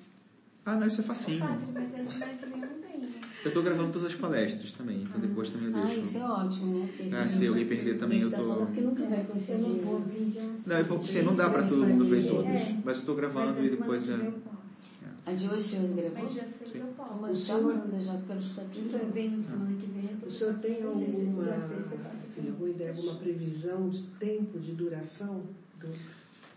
Ah, 0.66 0.74
não, 0.74 0.86
isso 0.86 1.00
é 1.00 1.04
facinho. 1.04 1.38
Padre, 1.40 1.66
mas 1.72 1.92
que 1.94 2.46
vem 2.46 2.60
eu 2.60 2.68
não. 3.00 3.06
Eu 3.44 3.52
tô 3.52 3.62
gravando 3.62 3.92
todas 3.92 4.08
as 4.08 4.14
palestras 4.16 4.72
também, 4.72 5.02
então 5.02 5.20
depois 5.20 5.48
também 5.50 5.70
eu 5.70 5.76
Ah, 5.78 5.86
deixo. 5.86 6.00
isso 6.00 6.18
é 6.18 6.24
ótimo, 6.24 6.78
né? 6.80 6.86
Porque 6.88 7.02
Ah, 7.04 7.28
se 7.28 7.34
gente- 7.36 7.46
alguém 7.48 7.66
perder 7.68 7.98
também, 7.98 8.20
eu 8.20 8.30
tá 8.30 8.36
tô- 8.38 8.44
falando 8.48 8.74
que 8.74 8.80
nunca 8.80 9.04
vai 9.06 9.20
Eu 9.20 9.24
conseguir. 9.26 9.62
não 9.62 9.72
vou 9.72 10.00
vir 10.00 10.24
dia 10.28 10.42
Não, 10.42 10.78
eu 10.78 10.84
falo 10.84 11.00
que 11.00 11.06
você 11.06 11.22
não 11.22 11.34
dá 11.36 11.48
pra 11.50 11.62
todo 11.62 11.86
mundo 11.86 12.04
ver 12.06 12.26
todos, 12.28 12.50
É. 12.50 12.76
mas 12.84 12.98
eu 12.98 13.04
tô 13.06 13.14
gravando 13.14 13.64
e 13.64 13.70
depois 13.70 14.04
já. 14.04 14.16
Vem 15.26 15.32
eu. 15.32 15.32
A 15.32 15.32
de 15.34 15.48
hoje 15.48 15.64
senhor 15.64 15.94
gravou? 15.94 16.22
Mas 16.22 16.30
6 16.30 16.70
Sim. 16.72 16.78
eu 16.78 16.86
posso. 16.88 17.14
mas 17.20 17.32
O 17.32 17.34
já 17.34 17.54
senhor- 17.56 17.74
manda, 17.74 18.00
já 18.00 18.12
que 18.12 18.18
eu 18.18 18.26
quero 18.26 18.38
escutar 18.40 18.62
tudo. 18.72 18.86
Então 18.86 19.00
eu 19.00 19.12
venho 19.12 19.42
semana 19.42 19.76
que 19.76 19.86
vem. 19.86 20.10
O 20.26 20.30
senhor 20.30 20.54
tem 20.58 20.82
alguma, 20.82 21.44
Dia 21.44 21.58
6 21.58 21.92
eu 21.92 21.98
faço. 21.98 22.16
assim, 22.20 22.48
alguma 22.48 22.68
ideia, 22.70 22.90
alguma 22.90 23.14
previsão 23.16 23.88
de 23.88 24.02
tempo 24.18 24.58
de 24.58 24.72
duração? 24.72 25.42
Do... 25.80 25.88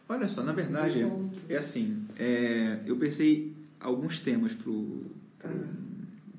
Olha 0.08 0.28
só, 0.28 0.44
na 0.44 0.54
verdade, 0.54 1.00
é 1.48 1.56
assim, 1.58 2.04
é, 2.18 2.80
eu 2.86 2.96
pensei 2.98 3.54
alguns 3.80 4.20
temas 4.20 4.56
pro, 4.56 5.04
pro, 5.38 5.52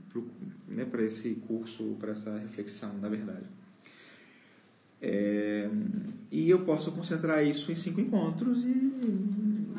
pro, 0.09 0.26
né, 0.66 0.85
para 0.85 1.03
esse 1.05 1.35
curso, 1.47 1.97
para 2.01 2.11
essa 2.11 2.37
reflexão, 2.39 2.93
na 2.99 3.09
verdade. 3.09 3.45
É, 5.01 5.70
e 6.33 6.51
eu 6.51 6.61
posso 6.64 6.91
concentrar 6.93 7.47
isso 7.47 7.70
em 7.72 7.76
cinco 7.76 8.01
encontros 8.01 8.64
e, 8.64 8.93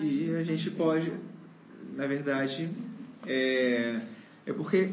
e 0.01 0.31
a 0.35 0.41
gente 0.43 0.71
pode, 0.71 1.11
na 2.01 2.07
verdade, 2.07 2.67
é, 3.27 4.01
é 4.43 4.53
porque 4.53 4.89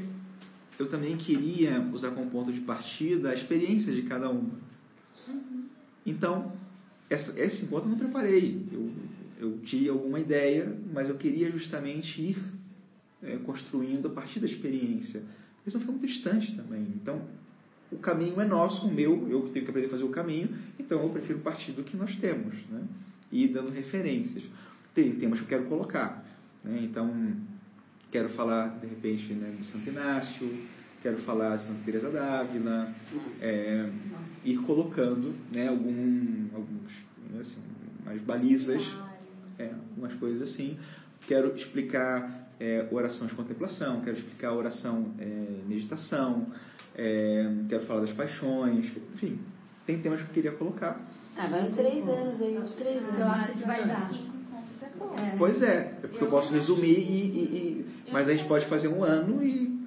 eu 0.79 0.91
também 0.91 1.17
queria 1.17 1.81
usar 1.91 2.11
como 2.11 2.31
ponto 2.31 2.53
de 2.53 2.61
partida 2.61 3.31
a 3.31 3.35
experiência 3.35 3.95
de 3.95 4.03
cada 4.03 4.29
uma. 4.29 4.59
Então, 6.05 6.53
essa, 7.09 7.41
esse 7.41 7.65
encontro 7.65 7.87
eu 7.87 7.93
não 7.93 7.99
preparei. 7.99 8.63
Eu, 8.71 8.93
eu 9.41 9.59
tinha 9.61 9.91
alguma 9.91 10.21
ideia, 10.21 10.71
mas 10.93 11.09
eu 11.09 11.15
queria 11.15 11.51
justamente 11.51 12.21
ir 12.21 12.37
é, 13.23 13.39
construindo 13.39 14.09
a 14.09 14.11
partir 14.11 14.39
da 14.39 14.45
experiência. 14.45 15.23
Porque 15.57 15.71
senão 15.71 15.81
fica 15.81 15.93
muito 15.93 16.07
distante 16.07 16.55
também. 16.55 16.83
Então, 16.95 17.23
o 17.91 17.97
caminho 17.97 18.39
é 18.39 18.45
nosso, 18.45 18.87
o 18.87 18.93
meu, 18.93 19.27
eu 19.31 19.49
tenho 19.49 19.65
que 19.65 19.71
aprender 19.71 19.87
a 19.87 19.91
fazer 19.93 20.05
o 20.05 20.11
caminho, 20.11 20.51
então 20.79 21.03
eu 21.03 21.09
prefiro 21.09 21.39
partir 21.39 21.73
do 21.73 21.83
que 21.83 21.97
nós 21.97 22.17
temos, 22.17 22.55
né? 22.69 22.83
E 23.33 23.49
dando 23.49 23.71
referências. 23.71 24.45
Tem 24.95 25.11
temas 25.15 25.39
que 25.39 25.47
eu 25.47 25.49
quero 25.49 25.65
colocar, 25.71 26.28
né? 26.69 26.81
Então, 26.83 27.11
quero 28.11 28.29
falar, 28.29 28.79
de 28.79 28.87
repente, 28.87 29.33
né, 29.33 29.55
de 29.59 29.65
Santo 29.65 29.89
Inácio, 29.89 30.49
quero 31.03 31.19
falar 31.19 31.57
de 31.57 31.63
Santa 31.63 31.81
Teresa 31.85 32.11
d'Ávila, 32.11 32.93
é, 33.41 33.89
ir 34.45 34.59
colocando 34.59 35.35
né, 35.55 35.69
algum, 35.69 36.47
alguns, 36.55 37.05
assim, 37.39 37.63
umas 38.05 38.21
balizas, 38.23 38.83
é, 39.59 39.71
algumas 39.73 40.15
coisas 40.15 40.43
assim. 40.43 40.79
Quero 41.27 41.55
explicar 41.55 42.51
é, 42.61 42.87
oração 42.91 43.27
de 43.27 43.35
contemplação, 43.35 44.01
quero 44.01 44.17
explicar 44.17 44.53
oração 44.53 45.15
é, 45.19 45.63
meditação, 45.67 46.47
é, 46.95 47.51
quero 47.69 47.83
falar 47.85 48.01
das 48.01 48.13
paixões, 48.13 48.93
enfim, 49.15 49.39
tem 49.87 50.01
temas 50.01 50.21
que 50.21 50.29
eu 50.29 50.35
queria 50.35 50.53
colocar. 50.53 51.01
Ah, 51.37 51.47
vai 51.47 51.63
uns 51.63 51.71
três 51.71 52.09
anos 52.09 52.41
aí, 52.43 52.59
uns 52.59 52.73
três 52.73 53.17
Eu 53.17 53.25
anos. 53.25 53.43
acho 53.43 53.53
que 53.53 53.65
vai 53.65 53.85
dar. 53.87 54.01
Cinco 54.01 54.38
é. 55.19 55.21
É. 55.35 55.35
Pois 55.39 55.63
é, 55.63 55.99
é 56.03 56.07
porque 56.07 56.25
eu 56.25 56.31
posso 56.31 56.53
resumir, 56.53 56.99
e, 56.99 57.21
e- 57.23 57.85
e- 58.07 58.13
mas 58.13 58.29
a 58.29 58.33
gente 58.33 58.45
pode 58.47 58.67
fazer 58.67 58.89
um 58.89 59.03
ano 59.05 59.43
e 59.43 59.79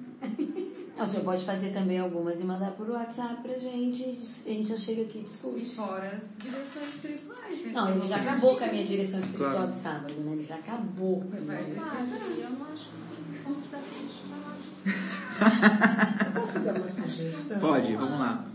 Ah, 0.98 1.04
o 1.04 1.06
senhor 1.06 1.24
pode 1.24 1.44
fazer 1.44 1.70
também 1.70 1.98
algumas 1.98 2.38
e 2.40 2.44
mandar 2.44 2.72
por 2.72 2.88
WhatsApp 2.90 3.42
pra 3.42 3.56
gente. 3.56 4.04
A 4.46 4.48
gente 4.50 4.68
já 4.68 4.76
chega 4.76 5.02
aqui 5.02 5.18
e 5.18 5.20
E 5.22 5.24
discute. 5.24 5.74
fora 5.74 6.06
as 6.14 6.36
direções 6.38 6.88
espirituais, 6.94 7.64
né? 7.64 7.72
Não, 7.72 7.90
ele 7.90 8.06
já 8.06 8.16
acabou 8.16 8.56
com 8.58 8.64
a 8.64 8.68
minha 8.68 8.84
direção 8.84 9.18
espiritual 9.18 9.52
Claro. 9.52 9.68
de 9.68 9.74
sábado, 9.74 10.14
né? 10.20 10.32
Ele 10.32 10.42
já 10.42 10.54
acabou. 10.56 11.20
com 11.22 11.28
a 11.28 11.40
Vai 11.40 11.64
minha. 11.64 11.80
Padre, 11.80 12.40
eu 12.42 12.50
não 12.50 12.66
acho 12.72 12.88
que 12.90 13.70
dá 13.70 13.78
pra 13.78 13.80
gente 14.00 14.22
falar 14.28 14.56
disso. 14.62 14.84
Posso 16.34 16.58
dar 16.60 16.74
uma 16.76 16.88
sugestão? 16.88 17.60
pode, 17.60 17.96
vamos 17.96 18.18
lá. 18.18 18.46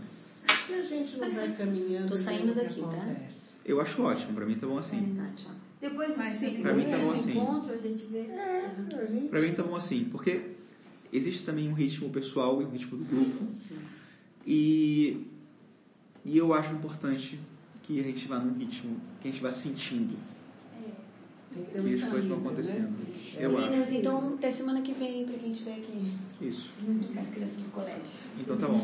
E 0.70 0.74
a 0.74 0.82
gente 0.82 1.16
não 1.18 1.30
vai 1.34 1.52
caminhando. 1.56 2.08
Tô 2.08 2.16
saindo 2.16 2.54
daqui, 2.54 2.80
tá? 2.82 3.16
Eu 3.64 3.80
acho 3.80 4.02
ótimo, 4.02 4.32
pra 4.34 4.46
mim 4.46 4.54
tá 4.54 4.66
bom 4.66 4.78
assim. 4.78 5.18
Ah, 5.20 5.28
tchau. 5.36 5.52
Depois 5.80 6.16
do 6.16 6.24
segundo 6.24 6.62
pra 6.62 6.74
mim 6.74 6.84
tá 6.84 6.98
bom 6.98 7.10
assim. 7.12 7.30
encontro, 7.30 7.72
a 7.72 7.76
gente 7.76 8.04
vê. 8.06 8.18
É, 8.18 8.66
a 8.66 9.06
gente... 9.06 9.28
Pra 9.28 9.40
mim 9.40 9.52
tá 9.52 9.62
bom 9.62 9.76
assim, 9.76 10.04
porque 10.10 10.42
existe 11.12 11.44
também 11.44 11.68
um 11.68 11.72
ritmo 11.72 12.10
pessoal 12.10 12.60
e 12.60 12.64
um 12.64 12.70
ritmo 12.70 12.96
do 12.96 13.04
grupo. 13.04 13.46
E, 14.46 15.26
e 16.24 16.36
eu 16.36 16.52
acho 16.52 16.72
importante 16.72 17.38
que 17.82 18.00
a 18.00 18.02
gente 18.02 18.26
vá 18.26 18.38
num 18.38 18.58
ritmo 18.58 18.96
que 19.20 19.28
a 19.28 19.30
gente 19.30 19.42
vá 19.42 19.52
sentindo 19.52 20.16
Tem 21.52 21.64
que 21.64 21.78
um 21.78 22.04
as 22.04 22.10
coisas 22.10 22.28
vão 22.28 22.36
saída, 22.36 22.36
acontecendo. 22.36 22.90
né? 22.90 22.96
Eu 23.38 23.56
acho. 23.56 23.66
Meninas, 23.70 23.92
então 23.92 24.34
até 24.34 24.50
semana 24.50 24.82
que 24.82 24.92
vem 24.92 25.24
pra 25.24 25.38
quem 25.38 25.52
estiver 25.52 25.76
aqui. 25.76 26.12
Isso. 26.40 26.70
Buscar 26.80 27.20
as 27.20 27.28
crianças 27.28 27.62
do 27.62 27.70
colégio. 27.70 28.02
Então 28.40 28.56
tá 28.56 28.66
bom. 28.66 28.82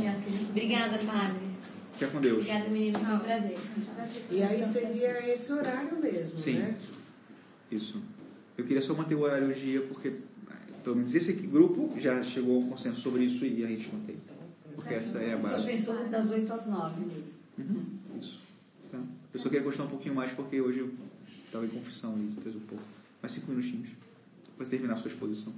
Obrigada, 0.50 0.98
padre. 0.98 1.53
Fica 1.94 2.10
com 2.10 2.20
Deus. 2.20 2.38
Obrigada, 2.38 2.68
meninos. 2.68 3.02
Foi 3.02 3.14
um 3.14 3.18
prazer. 3.20 3.58
E 4.30 4.42
aí 4.42 4.64
seria 4.64 5.32
esse 5.32 5.52
horário 5.52 6.00
mesmo, 6.00 6.38
Sim. 6.38 6.58
né? 6.58 6.76
Isso. 7.70 8.02
Eu 8.56 8.64
queria 8.64 8.82
só 8.82 8.94
manter 8.94 9.14
o 9.14 9.20
horário 9.20 9.48
do 9.48 9.54
dia, 9.54 9.80
porque 9.82 10.12
pelo 10.84 10.96
menos 10.96 11.14
esse 11.14 11.32
aqui, 11.32 11.46
grupo 11.46 11.98
já 11.98 12.22
chegou 12.22 12.56
a 12.56 12.58
um 12.58 12.68
consenso 12.68 13.00
sobre 13.00 13.24
isso 13.24 13.44
e 13.44 13.64
a 13.64 13.68
gente 13.68 13.90
mantém. 13.92 14.16
Porque 14.74 14.92
essa 14.92 15.18
é 15.18 15.32
a 15.32 15.38
base. 15.38 15.66
pensou 15.66 16.08
das 16.08 16.30
8 16.30 16.52
às 16.52 16.66
9 16.66 17.00
mesmo. 17.00 17.24
Uhum, 17.58 17.84
isso. 18.20 18.40
Tá. 18.92 19.00
Eu 19.32 19.40
só 19.40 19.48
queria 19.48 19.64
gostar 19.64 19.84
um 19.84 19.88
pouquinho 19.88 20.14
mais 20.14 20.30
porque 20.32 20.60
hoje 20.60 20.80
eu 20.80 20.92
estava 21.46 21.64
em 21.64 21.70
confissão 21.70 22.18
e 22.18 22.42
fez 22.42 22.54
um 22.54 22.60
pouco. 22.60 22.84
Mais 23.22 23.32
cinco 23.32 23.50
minutinhos. 23.50 23.88
Depois 24.46 24.68
terminar 24.68 24.94
a 24.94 24.96
sua 24.98 25.10
exposição. 25.10 25.54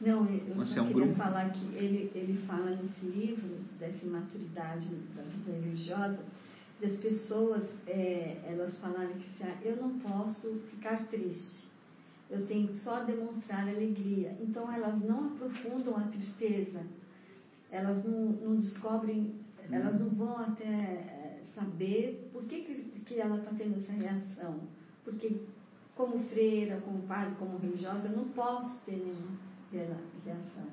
Não, 0.00 0.24
eu 0.26 0.54
Mas 0.56 0.68
só 0.68 0.80
é 0.80 0.82
um 0.82 0.86
queria 0.88 1.04
grupo? 1.06 1.18
falar 1.18 1.50
que 1.50 1.64
ele, 1.74 2.12
ele 2.14 2.34
fala 2.34 2.70
nesse 2.70 3.04
livro, 3.06 3.56
dessa 3.78 4.06
imaturidade 4.06 4.88
da 5.14 5.22
vida 5.22 5.50
religiosa, 5.50 6.22
das 6.80 6.94
pessoas, 6.96 7.78
é, 7.86 8.40
elas 8.46 8.76
falarem 8.76 9.16
que 9.16 9.24
se, 9.26 9.42
ah, 9.42 9.58
eu 9.64 9.76
não 9.76 9.98
posso 9.98 10.60
ficar 10.70 11.04
triste, 11.06 11.68
eu 12.30 12.46
tenho 12.46 12.68
que 12.68 12.76
só 12.76 13.02
demonstrar 13.02 13.68
alegria. 13.68 14.36
Então 14.40 14.72
elas 14.72 15.00
não 15.02 15.26
aprofundam 15.26 15.96
a 15.96 16.02
tristeza, 16.02 16.86
elas 17.68 18.04
não, 18.04 18.32
não 18.32 18.56
descobrem, 18.56 19.34
elas 19.70 19.98
não 19.98 20.08
vão 20.10 20.38
até 20.38 20.64
é, 20.64 21.38
saber 21.42 22.30
por 22.32 22.44
que, 22.44 22.60
que, 22.60 22.74
que 23.04 23.14
ela 23.20 23.38
está 23.38 23.50
tendo 23.50 23.74
essa 23.74 23.92
reação. 23.92 24.60
Porque 25.04 25.40
como 25.96 26.16
freira, 26.16 26.80
como 26.82 27.02
padre, 27.02 27.34
como 27.36 27.58
religiosa, 27.58 28.06
eu 28.06 28.16
não 28.16 28.28
posso 28.28 28.78
ter 28.82 28.92
nenhuma 28.92 29.47
rela- 29.72 30.00
reação. 30.24 30.66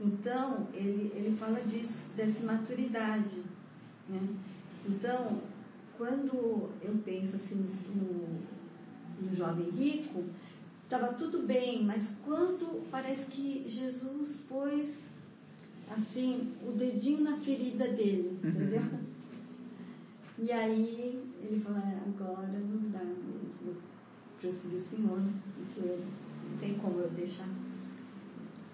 Então, 0.00 0.68
ele, 0.74 1.12
ele 1.14 1.36
fala 1.36 1.60
disso, 1.62 2.02
dessa 2.16 2.44
maturidade. 2.44 3.42
Né? 4.08 4.20
Então, 4.86 5.40
quando 5.96 6.70
eu 6.82 6.94
penso 7.04 7.36
assim 7.36 7.64
no, 7.94 9.24
no 9.26 9.32
jovem 9.32 9.70
rico, 9.70 10.24
estava 10.84 11.12
tudo 11.12 11.42
bem, 11.46 11.84
mas 11.84 12.16
quando 12.24 12.82
parece 12.90 13.26
que 13.26 13.62
Jesus 13.66 14.40
pôs 14.48 15.12
assim 15.90 16.52
o 16.66 16.72
dedinho 16.72 17.20
na 17.22 17.36
ferida 17.38 17.86
dele, 17.92 18.38
Uhum. 18.42 18.50
entendeu? 18.50 18.82
E 20.38 20.50
aí 20.50 21.22
ele 21.42 21.60
falou, 21.60 21.78
"É, 21.78 21.98
agora 22.06 22.48
não 22.58 22.90
dá 22.90 23.04
mesmo 23.04 23.76
para 24.38 24.48
eu 24.48 24.52
seguir 24.52 24.76
o 24.76 24.80
Senhor, 24.80 25.20
porque 25.56 25.98
não 26.50 26.56
tem 26.58 26.74
como 26.78 26.98
eu 27.00 27.10
deixar 27.10 27.46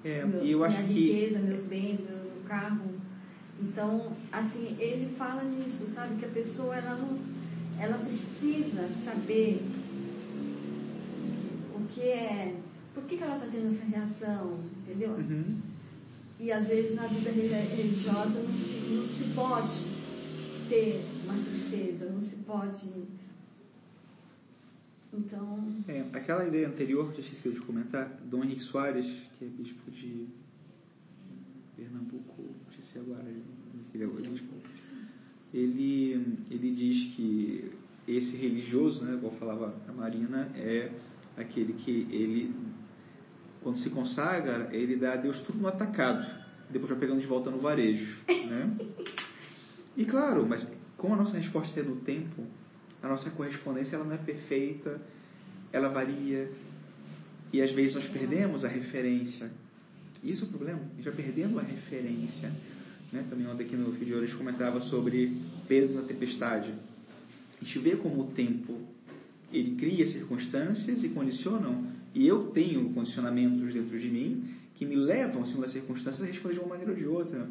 É, 0.08 0.24
meu- 0.24 0.40
eu 0.44 0.64
acho 0.64 0.78
minha 0.82 0.88
que 0.88 1.12
riqueza, 1.12 1.38
meus 1.40 1.62
bens, 1.62 2.00
meu, 2.00 2.42
carro. 2.46 2.88
Então, 3.60 4.12
assim, 4.32 4.76
ele 4.78 5.06
fala 5.16 5.42
nisso, 5.44 5.86
sabe? 5.86 6.16
Que 6.16 6.24
a 6.24 6.28
pessoa, 6.28 6.76
ela 6.76 6.96
não... 6.96 7.18
Ela 7.80 7.98
precisa 7.98 8.88
saber 9.04 9.60
o 11.74 11.80
que 11.88 12.00
é... 12.00 12.54
Por 12.94 13.04
que, 13.04 13.16
que 13.16 13.22
ela 13.22 13.36
está 13.36 13.46
tendo 13.48 13.68
essa 13.68 13.84
reação, 13.86 14.58
entendeu? 14.82 15.10
Uhum. 15.10 15.60
E 16.40 16.50
às 16.52 16.68
vezes 16.68 16.94
na 16.94 17.06
vida 17.06 17.30
reli- 17.30 17.48
religiosa 17.76 18.40
não 18.40 18.56
se, 18.56 18.72
não 18.90 19.04
se 19.04 19.24
pode 19.34 19.84
ter 20.68 21.04
uma 21.24 21.34
tristeza, 21.34 22.06
não 22.10 22.20
se 22.20 22.36
pode... 22.36 22.90
Então, 25.12 25.74
É, 25.88 26.04
aquela 26.12 26.46
ideia 26.46 26.68
anterior 26.68 27.12
que 27.12 27.20
eu 27.20 27.24
esqueci 27.24 27.50
de 27.50 27.60
comentar, 27.60 28.20
Dom 28.24 28.44
Henrique 28.44 28.62
Soares, 28.62 29.06
que 29.38 29.44
é 29.44 29.48
bispo 29.48 29.90
de 29.90 30.26
Pernambuco, 31.76 32.54
esqueci 32.70 32.98
agora, 32.98 33.24
ele 33.94 34.04
é 34.04 34.06
o 34.06 34.10
bispo, 34.10 34.54
ele, 35.52 36.36
ele 36.50 36.74
diz 36.74 37.14
que 37.14 37.72
esse 38.06 38.36
religioso, 38.36 39.04
né, 39.04 39.14
igual 39.14 39.32
falava 39.32 39.74
a 39.88 39.92
Marina, 39.92 40.50
é 40.54 40.90
aquele 41.36 41.72
que 41.72 42.06
ele, 42.10 42.54
quando 43.62 43.76
se 43.76 43.90
consagra, 43.90 44.68
ele 44.72 44.96
dá 44.96 45.14
a 45.14 45.16
Deus 45.16 45.40
tudo 45.40 45.58
no 45.58 45.68
atacado, 45.68 46.26
depois 46.68 46.90
vai 46.90 46.98
pegando 46.98 47.20
de 47.20 47.26
volta 47.26 47.50
no 47.50 47.58
varejo, 47.58 48.20
né? 48.28 48.76
E 49.96 50.04
claro, 50.04 50.46
mas 50.46 50.70
como 50.96 51.14
a 51.14 51.16
nossa 51.16 51.36
resposta 51.36 51.80
é 51.80 51.82
no 51.82 51.96
tempo, 51.96 52.46
a 53.02 53.08
nossa 53.08 53.30
correspondência 53.30 53.96
ela 53.96 54.04
não 54.04 54.14
é 54.14 54.18
perfeita, 54.18 55.00
ela 55.72 55.88
varia 55.88 56.50
e 57.52 57.62
às 57.62 57.70
vezes 57.70 57.94
nós 57.94 58.06
perdemos 58.06 58.64
a 58.64 58.68
referência. 58.68 59.50
Isso 60.22 60.44
é 60.44 60.48
o 60.48 60.50
problema, 60.50 60.80
a 60.80 60.96
gente 60.96 61.04
vai 61.04 61.14
perdendo 61.14 61.58
a 61.58 61.62
referência. 61.62 62.52
Né? 63.12 63.24
Também 63.28 63.46
ontem 63.46 63.64
aqui 63.64 63.76
no 63.76 63.90
de 63.92 64.14
Horas 64.14 64.34
comentava 64.34 64.80
sobre 64.80 65.36
Pedro 65.66 65.94
na 65.94 66.02
tempestade. 66.02 66.72
A 67.60 67.64
gente 67.64 67.78
vê 67.78 67.96
como 67.96 68.22
o 68.22 68.26
tempo 68.28 68.78
ele 69.52 69.76
cria 69.76 70.06
circunstâncias 70.06 71.02
e 71.04 71.08
condicionam, 71.08 71.86
e 72.14 72.26
eu 72.26 72.48
tenho 72.48 72.90
condicionamentos 72.90 73.72
dentro 73.72 73.98
de 73.98 74.08
mim 74.08 74.44
que 74.74 74.84
me 74.84 74.94
levam, 74.94 75.44
segundo 75.46 75.64
as 75.64 75.70
circunstâncias, 75.70 76.22
a 76.22 76.30
responder 76.30 76.54
de 76.54 76.60
uma 76.60 76.68
maneira 76.68 76.92
ou 76.92 76.96
de 76.96 77.06
outra. 77.06 77.48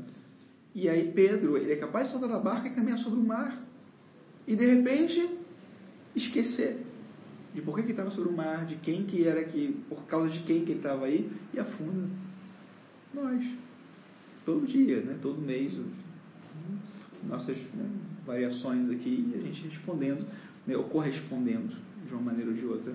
E 0.76 0.88
aí 0.88 1.12
Pedro, 1.12 1.58
ele 1.58 1.74
é 1.74 1.76
capaz 1.76 2.08
de 2.08 2.14
saltar 2.14 2.30
da 2.30 2.40
barca 2.40 2.68
e 2.68 2.72
caminhar 2.72 2.98
sobre 2.98 3.20
o 3.20 3.24
mar. 3.24 3.62
E 4.48 4.56
de 4.56 4.66
repente, 4.66 5.28
esquecer 6.18 6.84
de 7.54 7.62
por 7.62 7.76
que 7.76 7.84
que 7.84 7.92
estava 7.92 8.10
sobre 8.12 8.30
o 8.30 8.36
mar, 8.36 8.66
de 8.66 8.76
quem 8.76 9.04
que 9.06 9.26
era 9.28 9.44
que, 9.44 9.76
por 9.90 10.04
causa 10.04 10.30
de 10.30 10.40
quem 10.42 10.64
que 10.64 10.72
ele 10.74 10.80
estava 10.80 11.06
aí, 11.06 11.30
e 11.54 11.60
afunda. 11.60 12.08
Nós. 13.14 13.44
Todo 14.46 14.66
dia, 14.68 15.02
né? 15.02 15.18
todo 15.22 15.42
mês, 15.42 15.74
nossas 17.28 17.58
né, 17.74 17.90
variações 18.26 18.90
aqui, 18.90 19.30
e 19.34 19.38
a 19.40 19.42
gente 19.42 19.64
respondendo, 19.66 20.26
né, 20.66 20.76
ou 20.78 20.84
correspondendo 20.86 21.76
de 22.06 22.14
uma 22.14 22.22
maneira 22.22 22.52
ou 22.52 22.56
de 22.56 22.66
outra, 22.66 22.94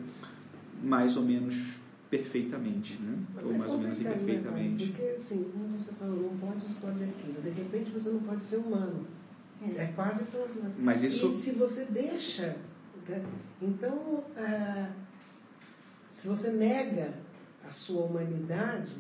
mais 0.83 1.17
ou 1.17 1.23
menos 1.25 1.75
perfeitamente, 2.11 2.99
né? 3.01 3.19
Mas 3.35 3.45
ou 3.47 3.53
é 3.55 3.59
mais 3.59 3.71
ou 3.71 3.79
menos 3.79 3.99
né, 3.99 4.11
imperfeitamente. 4.11 4.87
Porque, 4.89 5.03
assim, 5.11 5.45
como 5.53 5.81
você 5.81 5.93
falou, 5.93 6.23
não 6.31 6.37
pode 6.39 6.65
isso, 6.67 6.77
pode 6.81 7.03
aquilo. 7.03 7.43
De 7.43 7.51
repente 7.51 7.91
você 7.91 8.11
não 8.11 8.21
pode 8.21 8.43
ser 8.45 8.57
humano. 8.59 9.07
é. 9.77 9.83
É 9.85 9.87
quase 9.89 10.25
todos 10.27 10.57
nós. 10.57 10.73
Mas 10.79 11.03
isso- 11.03 11.29
E 11.31 11.35
se 11.35 11.53
você 11.53 11.85
deixa. 11.87 12.57
Né, 13.09 13.25
Então, 13.61 14.25
ah, 14.37 14.91
se 16.11 16.29
você 16.29 16.51
nega 16.51 17.15
a 17.67 17.71
sua 17.71 18.05
humanidade, 18.05 18.97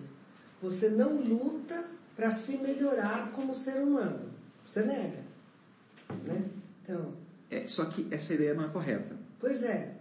você 0.60 0.88
não 0.88 1.20
luta 1.20 1.84
para 2.16 2.30
se 2.30 2.58
melhorar 2.58 3.32
como 3.32 3.54
ser 3.54 3.82
humano. 3.82 4.30
Você 4.64 4.82
nega. 4.84 5.22
Né? 6.24 6.50
Então, 6.82 7.14
É, 7.50 7.66
só 7.66 7.84
que 7.86 8.06
essa 8.10 8.34
ideia 8.34 8.54
não 8.54 8.64
é 8.64 8.68
correta. 8.68 9.16
pois 9.40 9.62
é, 9.62 9.96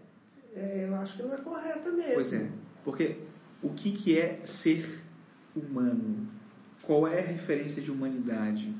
é, 0.55 0.85
eu 0.87 0.95
acho 0.95 1.17
que 1.17 1.23
não 1.23 1.33
é 1.33 1.37
correta 1.37 1.91
mesmo. 1.91 2.13
Pois 2.15 2.33
é, 2.33 2.49
porque 2.83 3.17
o 3.63 3.69
que, 3.69 3.91
que 3.91 4.17
é 4.17 4.41
ser 4.45 5.01
humano? 5.55 6.27
Qual 6.83 7.07
é 7.07 7.19
a 7.19 7.25
referência 7.25 7.81
de 7.81 7.91
humanidade? 7.91 8.73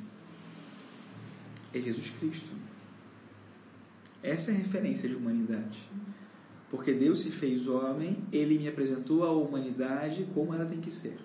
É 1.74 1.80
Jesus 1.80 2.10
Cristo. 2.20 2.50
Essa 4.24 4.52
é 4.52 4.54
a 4.54 4.58
referência 4.58 5.10
de 5.10 5.16
humanidade. 5.16 5.80
Porque 6.70 6.94
Deus 6.94 7.20
se 7.22 7.30
fez 7.32 7.68
homem, 7.68 8.18
ele 8.32 8.58
me 8.58 8.68
apresentou 8.68 9.24
a 9.24 9.32
humanidade 9.32 10.26
como 10.34 10.54
ela 10.54 10.66
tem 10.66 10.80
que 10.80 10.92
ser. 10.94 11.18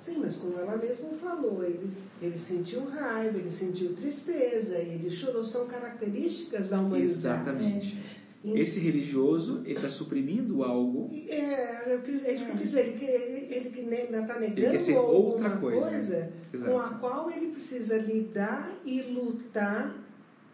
Sim, 0.00 0.18
mas 0.20 0.36
como 0.36 0.56
ela 0.58 0.76
mesma 0.76 1.10
falou, 1.10 1.64
ele, 1.64 1.90
ele 2.22 2.38
sentiu 2.38 2.84
raiva, 2.88 3.38
ele 3.38 3.50
sentiu 3.50 3.92
tristeza, 3.94 4.76
ele 4.78 5.08
chorou, 5.10 5.42
são 5.44 5.66
características 5.66 6.70
da 6.70 6.78
humanidade. 6.80 7.12
Exatamente. 7.12 7.98
E- 8.44 8.58
Esse 8.60 8.78
religioso, 8.78 9.62
ele 9.64 9.74
está 9.74 9.90
suprimindo 9.90 10.62
algo 10.62 11.10
É, 11.28 11.98
quis- 12.04 12.24
é 12.24 12.34
isso 12.34 12.44
que 12.46 12.52
eu 12.52 12.56
quis 12.56 12.66
dizer, 12.68 12.86
ele, 12.86 13.04
ele, 13.04 13.46
ele 13.52 13.94
está 14.22 14.38
negando 14.38 14.54
quer 14.70 14.78
ser 14.80 14.96
alguma 14.96 15.12
outra 15.18 15.50
coisa. 15.56 16.32
Exato. 16.52 16.70
com 16.70 16.78
a 16.78 16.88
qual 16.90 17.30
ele 17.30 17.48
precisa 17.48 17.98
lidar 17.98 18.72
e 18.84 19.02
lutar 19.02 19.96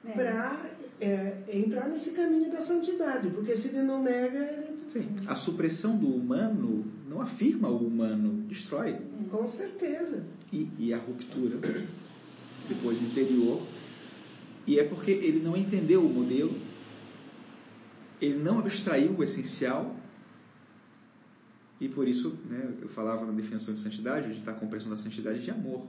É. 0.07 0.11
para 0.13 0.71
entrar 1.53 1.89
nesse 1.89 2.13
caminho 2.13 2.51
da 2.51 2.61
santidade, 2.61 3.29
porque 3.31 3.57
se 3.57 3.69
ele 3.69 3.83
não 3.83 4.03
nega, 4.03 4.39
ele, 4.39 4.83
Sim, 4.87 5.09
a 5.27 5.35
supressão 5.35 5.97
do 5.97 6.07
humano 6.09 6.85
não 7.09 7.21
afirma 7.21 7.69
o 7.69 7.87
humano, 7.87 8.45
destrói. 8.49 8.97
com 9.31 9.47
certeza. 9.47 10.25
e, 10.53 10.69
e 10.79 10.95
a 10.95 10.99
ruptura 10.99 11.59
depois 12.69 13.01
interior 13.03 13.63
e 14.67 14.79
é 14.79 14.85
porque 14.85 15.11
ele 15.11 15.41
não 15.41 15.57
entendeu 15.57 16.05
o 16.05 16.09
modelo 16.09 16.55
ele 18.21 18.39
não 18.39 18.61
abstraiu 18.61 19.17
o 19.19 19.23
essencial 19.25 19.97
e 21.81 21.89
por 21.89 22.07
isso 22.07 22.39
né, 22.49 22.75
eu 22.81 22.89
falava 22.89 23.27
na 23.27 23.33
definição 23.33 23.75
de 23.75 23.81
santidade 23.81 24.27
a 24.27 24.29
gente 24.29 24.39
está 24.39 24.53
com 24.53 24.59
a 24.59 24.61
compreensão 24.61 24.91
da 24.91 24.97
santidade 24.97 25.43
de 25.43 25.51
amor 25.51 25.87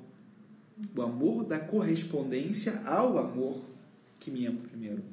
o 0.95 1.01
amor 1.01 1.43
da 1.43 1.59
correspondência 1.59 2.81
ao 2.85 3.19
amor 3.19 3.61
que 4.23 4.31
me 4.31 4.45
ama 4.45 4.59
primeiro 4.61 5.03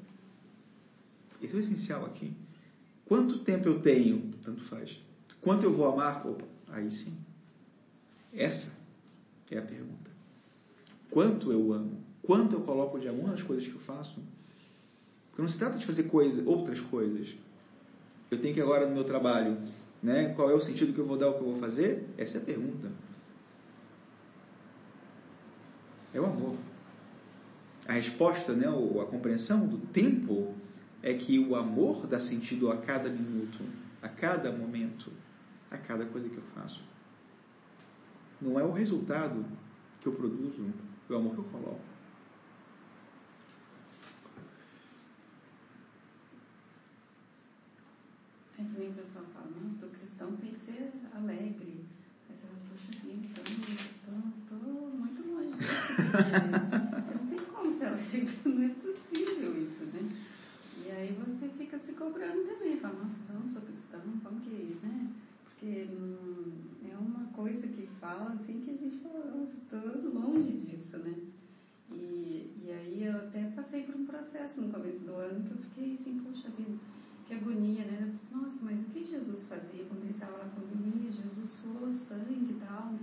esse 1.42 1.54
é 1.54 1.56
o 1.56 1.60
essencial 1.60 2.04
aqui 2.06 2.32
quanto 3.04 3.38
tempo 3.40 3.68
eu 3.68 3.80
tenho 3.80 4.32
tanto 4.42 4.62
faz 4.62 5.00
quanto 5.40 5.64
eu 5.64 5.72
vou 5.72 5.86
amar 5.86 6.26
opa 6.26 6.44
aí 6.68 6.90
sim 6.90 7.16
essa 8.32 8.72
é 9.50 9.58
a 9.58 9.62
pergunta. 9.62 10.10
Quanto 11.10 11.52
eu 11.52 11.72
amo? 11.72 11.98
Quanto 12.22 12.54
eu 12.54 12.60
coloco 12.60 12.98
de 12.98 13.08
amor 13.08 13.28
nas 13.28 13.42
coisas 13.42 13.66
que 13.66 13.74
eu 13.74 13.80
faço? 13.80 14.22
Porque 15.28 15.42
não 15.42 15.48
se 15.48 15.58
trata 15.58 15.78
de 15.78 15.86
fazer 15.86 16.04
coisa, 16.04 16.42
outras 16.48 16.80
coisas. 16.80 17.34
Eu 18.30 18.38
tenho 18.40 18.54
que 18.54 18.60
agora 18.60 18.86
no 18.86 18.94
meu 18.94 19.04
trabalho, 19.04 19.58
né? 20.02 20.32
Qual 20.34 20.48
é 20.48 20.54
o 20.54 20.60
sentido 20.60 20.92
que 20.92 21.00
eu 21.00 21.06
vou 21.06 21.16
dar 21.16 21.26
ao 21.26 21.34
que 21.34 21.40
eu 21.40 21.50
vou 21.50 21.58
fazer? 21.58 22.08
Essa 22.16 22.38
é 22.38 22.40
a 22.40 22.44
pergunta. 22.44 22.90
É 26.14 26.20
o 26.20 26.26
amor. 26.26 26.56
A 27.90 27.94
resposta, 27.94 28.52
né, 28.52 28.70
ou 28.70 29.00
a 29.00 29.06
compreensão 29.06 29.66
do 29.66 29.76
tempo 29.76 30.54
é 31.02 31.12
que 31.12 31.40
o 31.40 31.56
amor 31.56 32.06
dá 32.06 32.20
sentido 32.20 32.70
a 32.70 32.76
cada 32.76 33.10
minuto, 33.10 33.64
a 34.00 34.08
cada 34.08 34.52
momento, 34.52 35.12
a 35.68 35.76
cada 35.76 36.06
coisa 36.06 36.28
que 36.28 36.36
eu 36.36 36.42
faço. 36.54 36.84
Não 38.40 38.60
é 38.60 38.62
o 38.62 38.70
resultado 38.70 39.44
que 40.00 40.06
eu 40.06 40.12
produzo, 40.12 40.72
é 41.08 41.12
o 41.12 41.16
amor 41.16 41.32
que 41.32 41.38
eu 41.38 41.44
coloco. 41.46 41.80
É 48.56 48.62
que 48.62 48.78
nem 48.78 48.90
o 48.90 48.94
pessoal 48.94 49.24
fala, 49.34 49.50
nossa, 49.64 49.86
o 49.86 49.90
cristão 49.90 50.36
tem 50.36 50.52
que 50.52 50.58
ser 50.60 50.92
alegre. 51.12 51.84
Aí 52.28 52.36
você 52.36 52.46
fala, 52.46 52.60
poxa 52.70 52.90
então 53.04 54.32
tô, 54.46 54.54
tô 54.54 54.70
muito 54.96 55.22
longe 55.28 55.54
disso. 55.54 55.94
porque 55.96 57.00
Você 57.02 57.14
não 57.14 57.26
tem 57.26 57.38
como 57.46 57.72
ser 57.72 57.86
alegre, 57.86 58.26
não 58.44 58.62
é 58.62 58.68
possível 58.68 59.62
isso, 59.62 59.84
né? 59.86 60.08
E 60.84 60.89
aí 61.00 61.12
você 61.12 61.48
fica 61.48 61.78
se 61.78 61.92
cobrando 61.92 62.44
também, 62.44 62.78
fala, 62.78 63.02
nossa, 63.02 63.16
então 63.24 63.40
eu 63.40 63.48
sou 63.48 63.62
cristão, 63.62 64.00
como 64.22 64.40
que, 64.40 64.76
né? 64.82 65.10
Porque 65.44 65.88
hum, 65.90 66.52
é 66.90 66.96
uma 66.96 67.24
coisa 67.32 67.66
que 67.68 67.86
fala 68.00 68.32
assim 68.32 68.60
que 68.60 68.70
a 68.70 68.76
gente 68.76 68.96
fala, 68.96 69.36
nossa, 69.36 69.56
tô 69.68 70.08
longe 70.08 70.52
disso, 70.52 70.98
né? 70.98 71.14
E, 71.92 72.52
e 72.62 72.70
aí 72.70 73.04
eu 73.04 73.16
até 73.16 73.44
passei 73.50 73.82
por 73.82 73.94
um 73.94 74.06
processo 74.06 74.60
no 74.60 74.72
começo 74.72 75.04
do 75.04 75.14
ano 75.14 75.42
que 75.44 75.52
eu 75.52 75.58
fiquei 75.58 75.94
assim, 75.94 76.20
poxa 76.20 76.48
vida, 76.50 76.78
que 77.26 77.34
agonia, 77.34 77.84
né? 77.84 77.94
Eu 77.94 78.06
falei 78.06 78.14
assim, 78.14 78.34
nossa, 78.34 78.64
mas 78.64 78.80
o 78.82 78.84
que 78.86 79.04
Jesus 79.04 79.44
fazia 79.44 79.84
quando 79.84 80.02
ele 80.02 80.12
estava 80.12 80.38
lá 80.38 80.44
com 80.44 80.60
agonia? 80.60 81.10
Jesus 81.10 81.50
suou 81.50 81.90
sangue 81.90 82.52
e 82.52 82.60
tal, 82.60 82.92
né? 82.92 83.00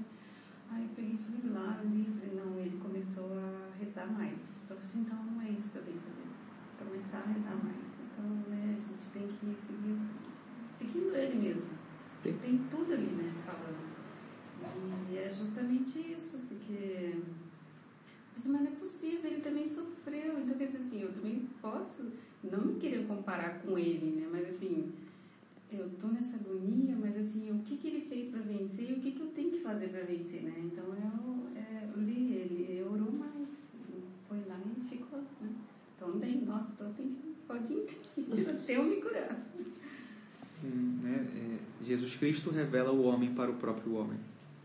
Aí 0.69 0.83
eu 0.83 0.89
peguei 0.95 1.15
e 1.15 1.17
fui 1.17 1.49
lá 1.51 1.81
no 1.81 1.95
livro 1.95 2.25
e 2.25 2.35
não, 2.35 2.59
ele 2.59 2.77
começou 2.77 3.31
a 3.33 3.73
rezar 3.79 4.05
mais. 4.11 4.51
Então 4.63 4.77
eu 4.77 4.81
falei 4.81 4.83
assim, 4.83 4.99
então 5.01 5.23
não 5.23 5.41
é 5.41 5.49
isso 5.49 5.71
que 5.71 5.77
eu 5.77 5.83
tenho 5.83 5.97
que 5.97 6.03
fazer. 6.03 6.26
Começar 6.87 7.17
a 7.17 7.27
rezar 7.27 7.55
mais. 7.63 7.95
Então, 7.99 8.25
né, 8.49 8.75
a 8.75 8.79
gente 8.79 9.09
tem 9.11 9.27
que 9.27 9.55
seguir, 9.65 9.99
seguindo 10.69 11.15
ele 11.15 11.35
mesmo. 11.35 11.69
Sim. 12.23 12.37
Tem 12.41 12.57
tudo 12.71 12.93
ali, 12.93 13.07
né, 13.07 13.33
falando. 13.45 13.87
E 15.11 15.17
é 15.17 15.31
justamente 15.31 15.99
isso, 15.99 16.39
porque 16.47 17.15
mas 18.37 18.45
não 18.45 18.67
é 18.67 18.71
possível, 18.71 19.31
ele 19.31 19.41
também 19.41 19.65
sofreu. 19.65 20.37
Então, 20.37 20.55
quer 20.57 20.67
dizer 20.67 20.79
assim, 20.79 21.01
eu 21.01 21.11
também 21.11 21.49
posso 21.59 22.11
não 22.43 22.65
me 22.65 22.75
querer 22.75 23.07
comparar 23.07 23.61
com 23.61 23.77
ele, 23.77 24.21
né? 24.21 24.27
Mas 24.31 24.53
assim, 24.53 24.93
eu 25.71 25.89
tô 25.99 26.07
nessa 26.07 26.37
agonia, 26.37 26.95
mas 26.95 27.17
assim, 27.17 27.51
o 27.51 27.63
que 27.63 27.77
que 27.77 27.87
ele 27.87 28.01
fez 28.01 28.29
para 28.29 28.41
vencer 28.41 28.91
e 28.91 28.93
o 28.93 28.99
que 28.99 29.11
que 29.11 29.21
eu 29.21 29.27
tenho 29.31 29.49
que 29.49 29.59
fazer 29.59 29.89
para 29.89 30.03
vencer, 30.03 30.43
né? 30.43 30.53
Então, 30.63 30.85
eu, 30.85 31.57
é, 31.57 31.89
eu 31.91 32.01
li 32.01 32.33
ele, 32.35 32.83
orou 32.83 33.11
mais, 33.11 33.63
foi 34.29 34.39
lá 34.47 34.59
e 34.77 34.83
ficou, 34.83 35.19
né? 35.41 35.49
Então, 36.07 36.19
tem, 36.19 36.41
nossa, 36.41 36.71
então 36.73 36.93
tem 36.93 37.07
que 37.07 37.27
pode 37.47 37.73
ir 37.73 38.49
até 38.49 38.77
eu 38.77 38.83
me 38.83 38.97
curar. 38.97 39.37
Hum, 40.63 40.99
né? 41.03 41.25
É, 41.35 41.85
Jesus 41.85 42.15
Cristo 42.15 42.49
revela 42.49 42.91
o 42.91 43.03
homem 43.03 43.33
para 43.33 43.51
o 43.51 43.55
próprio 43.55 43.95
homem. 43.95 44.17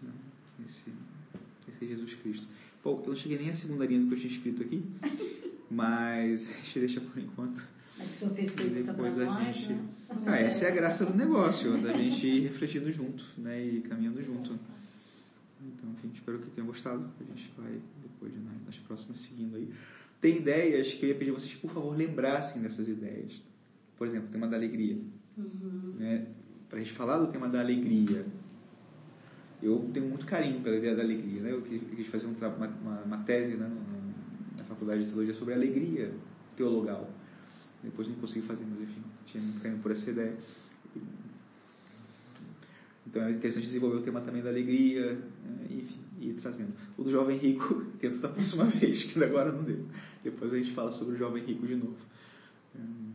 Né? 0.03 0.11
Esse, 0.67 0.93
esse 1.69 1.85
é 1.85 1.89
Jesus 1.89 2.15
Cristo. 2.15 2.47
Bom, 2.83 3.01
eu 3.03 3.11
não 3.11 3.17
cheguei 3.17 3.39
nem 3.39 3.51
à 3.51 3.55
segunda 3.55 3.85
linha 3.87 4.01
do 4.01 4.09
que 4.09 4.15
eu 4.15 4.19
tinha 4.19 4.33
escrito 4.33 4.63
aqui, 4.63 4.85
mas 5.71 6.49
a 6.49 6.53
gente 6.55 6.79
deixa 6.81 7.01
por 7.01 7.19
enquanto. 7.19 7.63
É 7.99 8.05
que 8.05 8.11
o 8.11 8.15
senhor 8.15 8.35
fez 8.35 8.51
pergunta 8.51 8.93
depois 8.93 9.19
a 9.19 9.25
nós, 9.25 9.55
gente. 9.55 9.73
né? 9.73 9.89
Ah, 10.27 10.39
essa 10.39 10.67
é 10.67 10.69
a 10.69 10.75
graça 10.75 11.05
do 11.07 11.15
negócio, 11.15 11.81
da 11.81 11.93
gente 11.93 12.27
ir 12.27 12.49
refletindo 12.49 12.91
junto, 12.91 13.25
né? 13.39 13.65
E 13.65 13.81
caminhando 13.83 14.23
junto. 14.23 14.59
Então, 15.61 15.91
enfim, 15.93 16.11
espero 16.15 16.39
que 16.39 16.51
tenham 16.51 16.67
gostado. 16.67 17.09
A 17.21 17.25
gente 17.25 17.53
vai 17.57 17.81
depois 18.03 18.33
né, 18.35 18.51
nas 18.67 18.77
próximas 18.79 19.19
seguindo 19.19 19.57
aí. 19.57 19.69
Tem 20.23 20.37
ideias 20.37 20.95
que 20.95 21.05
eu 21.05 21.09
ia 21.09 21.17
pedir 21.17 21.33
vocês, 21.33 21.53
por 21.57 21.69
favor, 21.69 21.97
lembrassem 21.97 22.63
dessas 22.63 22.89
ideias. 22.89 23.43
Por 23.99 24.07
exemplo, 24.07 24.29
o 24.29 24.33
tema 24.33 24.47
da 24.47 24.57
alegria. 24.57 24.97
Né? 25.99 26.29
Para 26.69 26.79
a 26.79 26.83
gente 26.83 26.93
falar 26.93 27.19
do 27.19 27.27
tema 27.27 27.49
da 27.49 27.59
alegria, 27.59 28.25
eu 29.61 29.91
tenho 29.93 30.07
muito 30.07 30.25
carinho 30.25 30.61
pela 30.61 30.77
ideia 30.77 30.95
da 30.95 31.03
alegria. 31.03 31.43
Né? 31.43 31.53
Eu 31.53 31.63
quis, 31.63 32.07
fazer 32.07 32.29
um 32.29 32.35
uma, 32.35 32.69
uma, 32.69 33.01
uma 33.01 33.19
tese 33.25 33.57
né, 33.57 33.69
na 34.57 34.65
faculdade 34.65 35.03
de 35.03 35.09
teologia 35.09 35.35
sobre 35.35 35.55
alegria 35.55 36.15
teologal. 36.57 37.11
Depois 37.83 38.07
não 38.07 38.15
consegui 38.15 38.47
fazer, 38.47 38.65
mas 38.65 38.81
enfim, 38.81 39.03
tinha 39.27 39.43
muito 39.43 39.61
carinho 39.61 39.83
por 39.83 39.91
essa 39.91 40.09
ideia. 40.09 40.37
Então 43.05 43.23
é 43.25 43.33
interessante 43.33 43.67
desenvolver 43.67 43.97
o 43.97 44.03
tema 44.03 44.21
também 44.21 44.41
da 44.41 44.51
alegria, 44.51 45.15
né, 45.15 45.67
enfim, 45.69 46.01
e 46.21 46.31
ir 46.31 46.35
trazendo. 46.35 46.73
O 46.97 47.03
do 47.03 47.11
jovem 47.11 47.37
rico, 47.37 47.85
tento 47.99 48.21
da 48.21 48.29
próxima 48.29 48.65
vez, 48.65 49.03
que 49.03 49.23
agora 49.23 49.51
não 49.51 49.65
deu. 49.65 49.85
Depois 50.23 50.53
a 50.53 50.57
gente 50.57 50.73
fala 50.73 50.93
sobre 50.93 51.15
o 51.15 51.19
jovem 51.19 51.45
rico 51.45 51.67
de 51.67 51.77
novo. 51.77 51.97
Hum. 52.77 53.13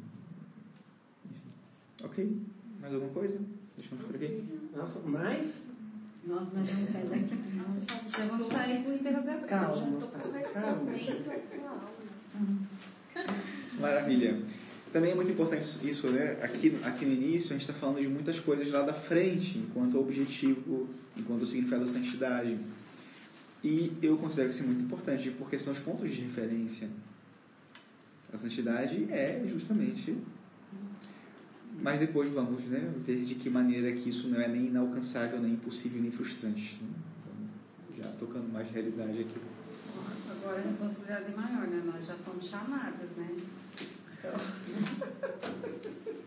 Ok? 2.03 2.38
Mais 2.80 2.93
alguma 2.93 3.12
coisa? 3.14 3.39
Deixamos 3.78 4.05
por 4.05 4.16
aqui? 4.16 4.43
Nossa, 4.76 4.99
mas 5.05 5.70
Nós, 6.26 6.51
nós 6.53 6.70
vamos 6.70 6.89
sair 6.89 7.05
daqui. 7.05 7.38
Já 8.10 8.26
vamos 8.26 8.47
sair 8.47 8.84
com 8.84 8.93
interrogação. 8.93 9.47
Calma. 9.47 9.74
Já 9.74 9.88
estou 9.89 10.08
correspondendo 10.10 11.32
à 11.32 11.36
sua 11.36 11.70
aula. 11.70 11.89
Maravilha. 13.80 14.41
Também 14.91 15.12
é 15.12 15.16
muito 15.16 15.32
importante 15.32 15.66
isso, 15.88 16.08
né? 16.10 16.38
Aqui, 16.41 16.78
aqui 16.84 17.05
no 17.05 17.14
início 17.14 17.49
a 17.49 17.53
gente 17.53 17.62
está 17.62 17.74
falando 17.74 18.01
de 18.01 18.08
muitas 18.08 18.39
coisas 18.39 18.70
lá 18.72 18.82
da 18.84 18.93
frente, 18.93 19.60
enquanto 19.60 19.99
objetivo, 19.99 20.88
enquanto 21.16 21.45
significado 21.45 21.86
da 21.86 21.91
santidade. 21.91 22.58
E 23.64 23.97
eu 24.01 24.18
considero 24.18 24.49
isso 24.49 24.64
muito 24.64 24.84
importante, 24.84 25.32
porque 25.32 25.58
são 25.58 25.74
os 25.74 25.80
pontos 25.80 26.12
de 26.12 26.22
referência. 26.22 26.89
A 28.32 28.38
santidade 28.38 29.12
é 29.12 29.43
justamente. 29.47 30.18
Mas 31.82 31.99
depois 31.99 32.30
vamos 32.30 32.64
né, 32.66 32.91
ver 33.05 33.22
de 33.24 33.36
que 33.36 33.49
maneira 33.49 33.91
que 33.93 34.10
isso 34.10 34.28
não 34.30 34.39
é 34.41 34.47
nem 34.47 34.68
inalcançável, 34.68 35.39
nem 35.39 35.53
impossível, 35.53 36.01
nem 36.01 36.12
frustrante. 36.12 36.80
né? 36.82 36.89
Então, 37.93 38.03
já 38.03 38.12
tocando 38.18 38.51
mais 38.51 38.70
realidade 38.72 39.20
aqui. 39.22 39.36
Agora 40.30 40.60
a 40.60 40.64
responsabilidade 40.64 41.32
é 41.32 41.36
maior, 41.36 41.68
né? 41.68 41.84
Nós 41.86 42.05
já 42.05 42.16
fomos 42.16 42.45
chamadas, 42.45 43.12
né? 43.12 43.30
Então, 44.20 44.34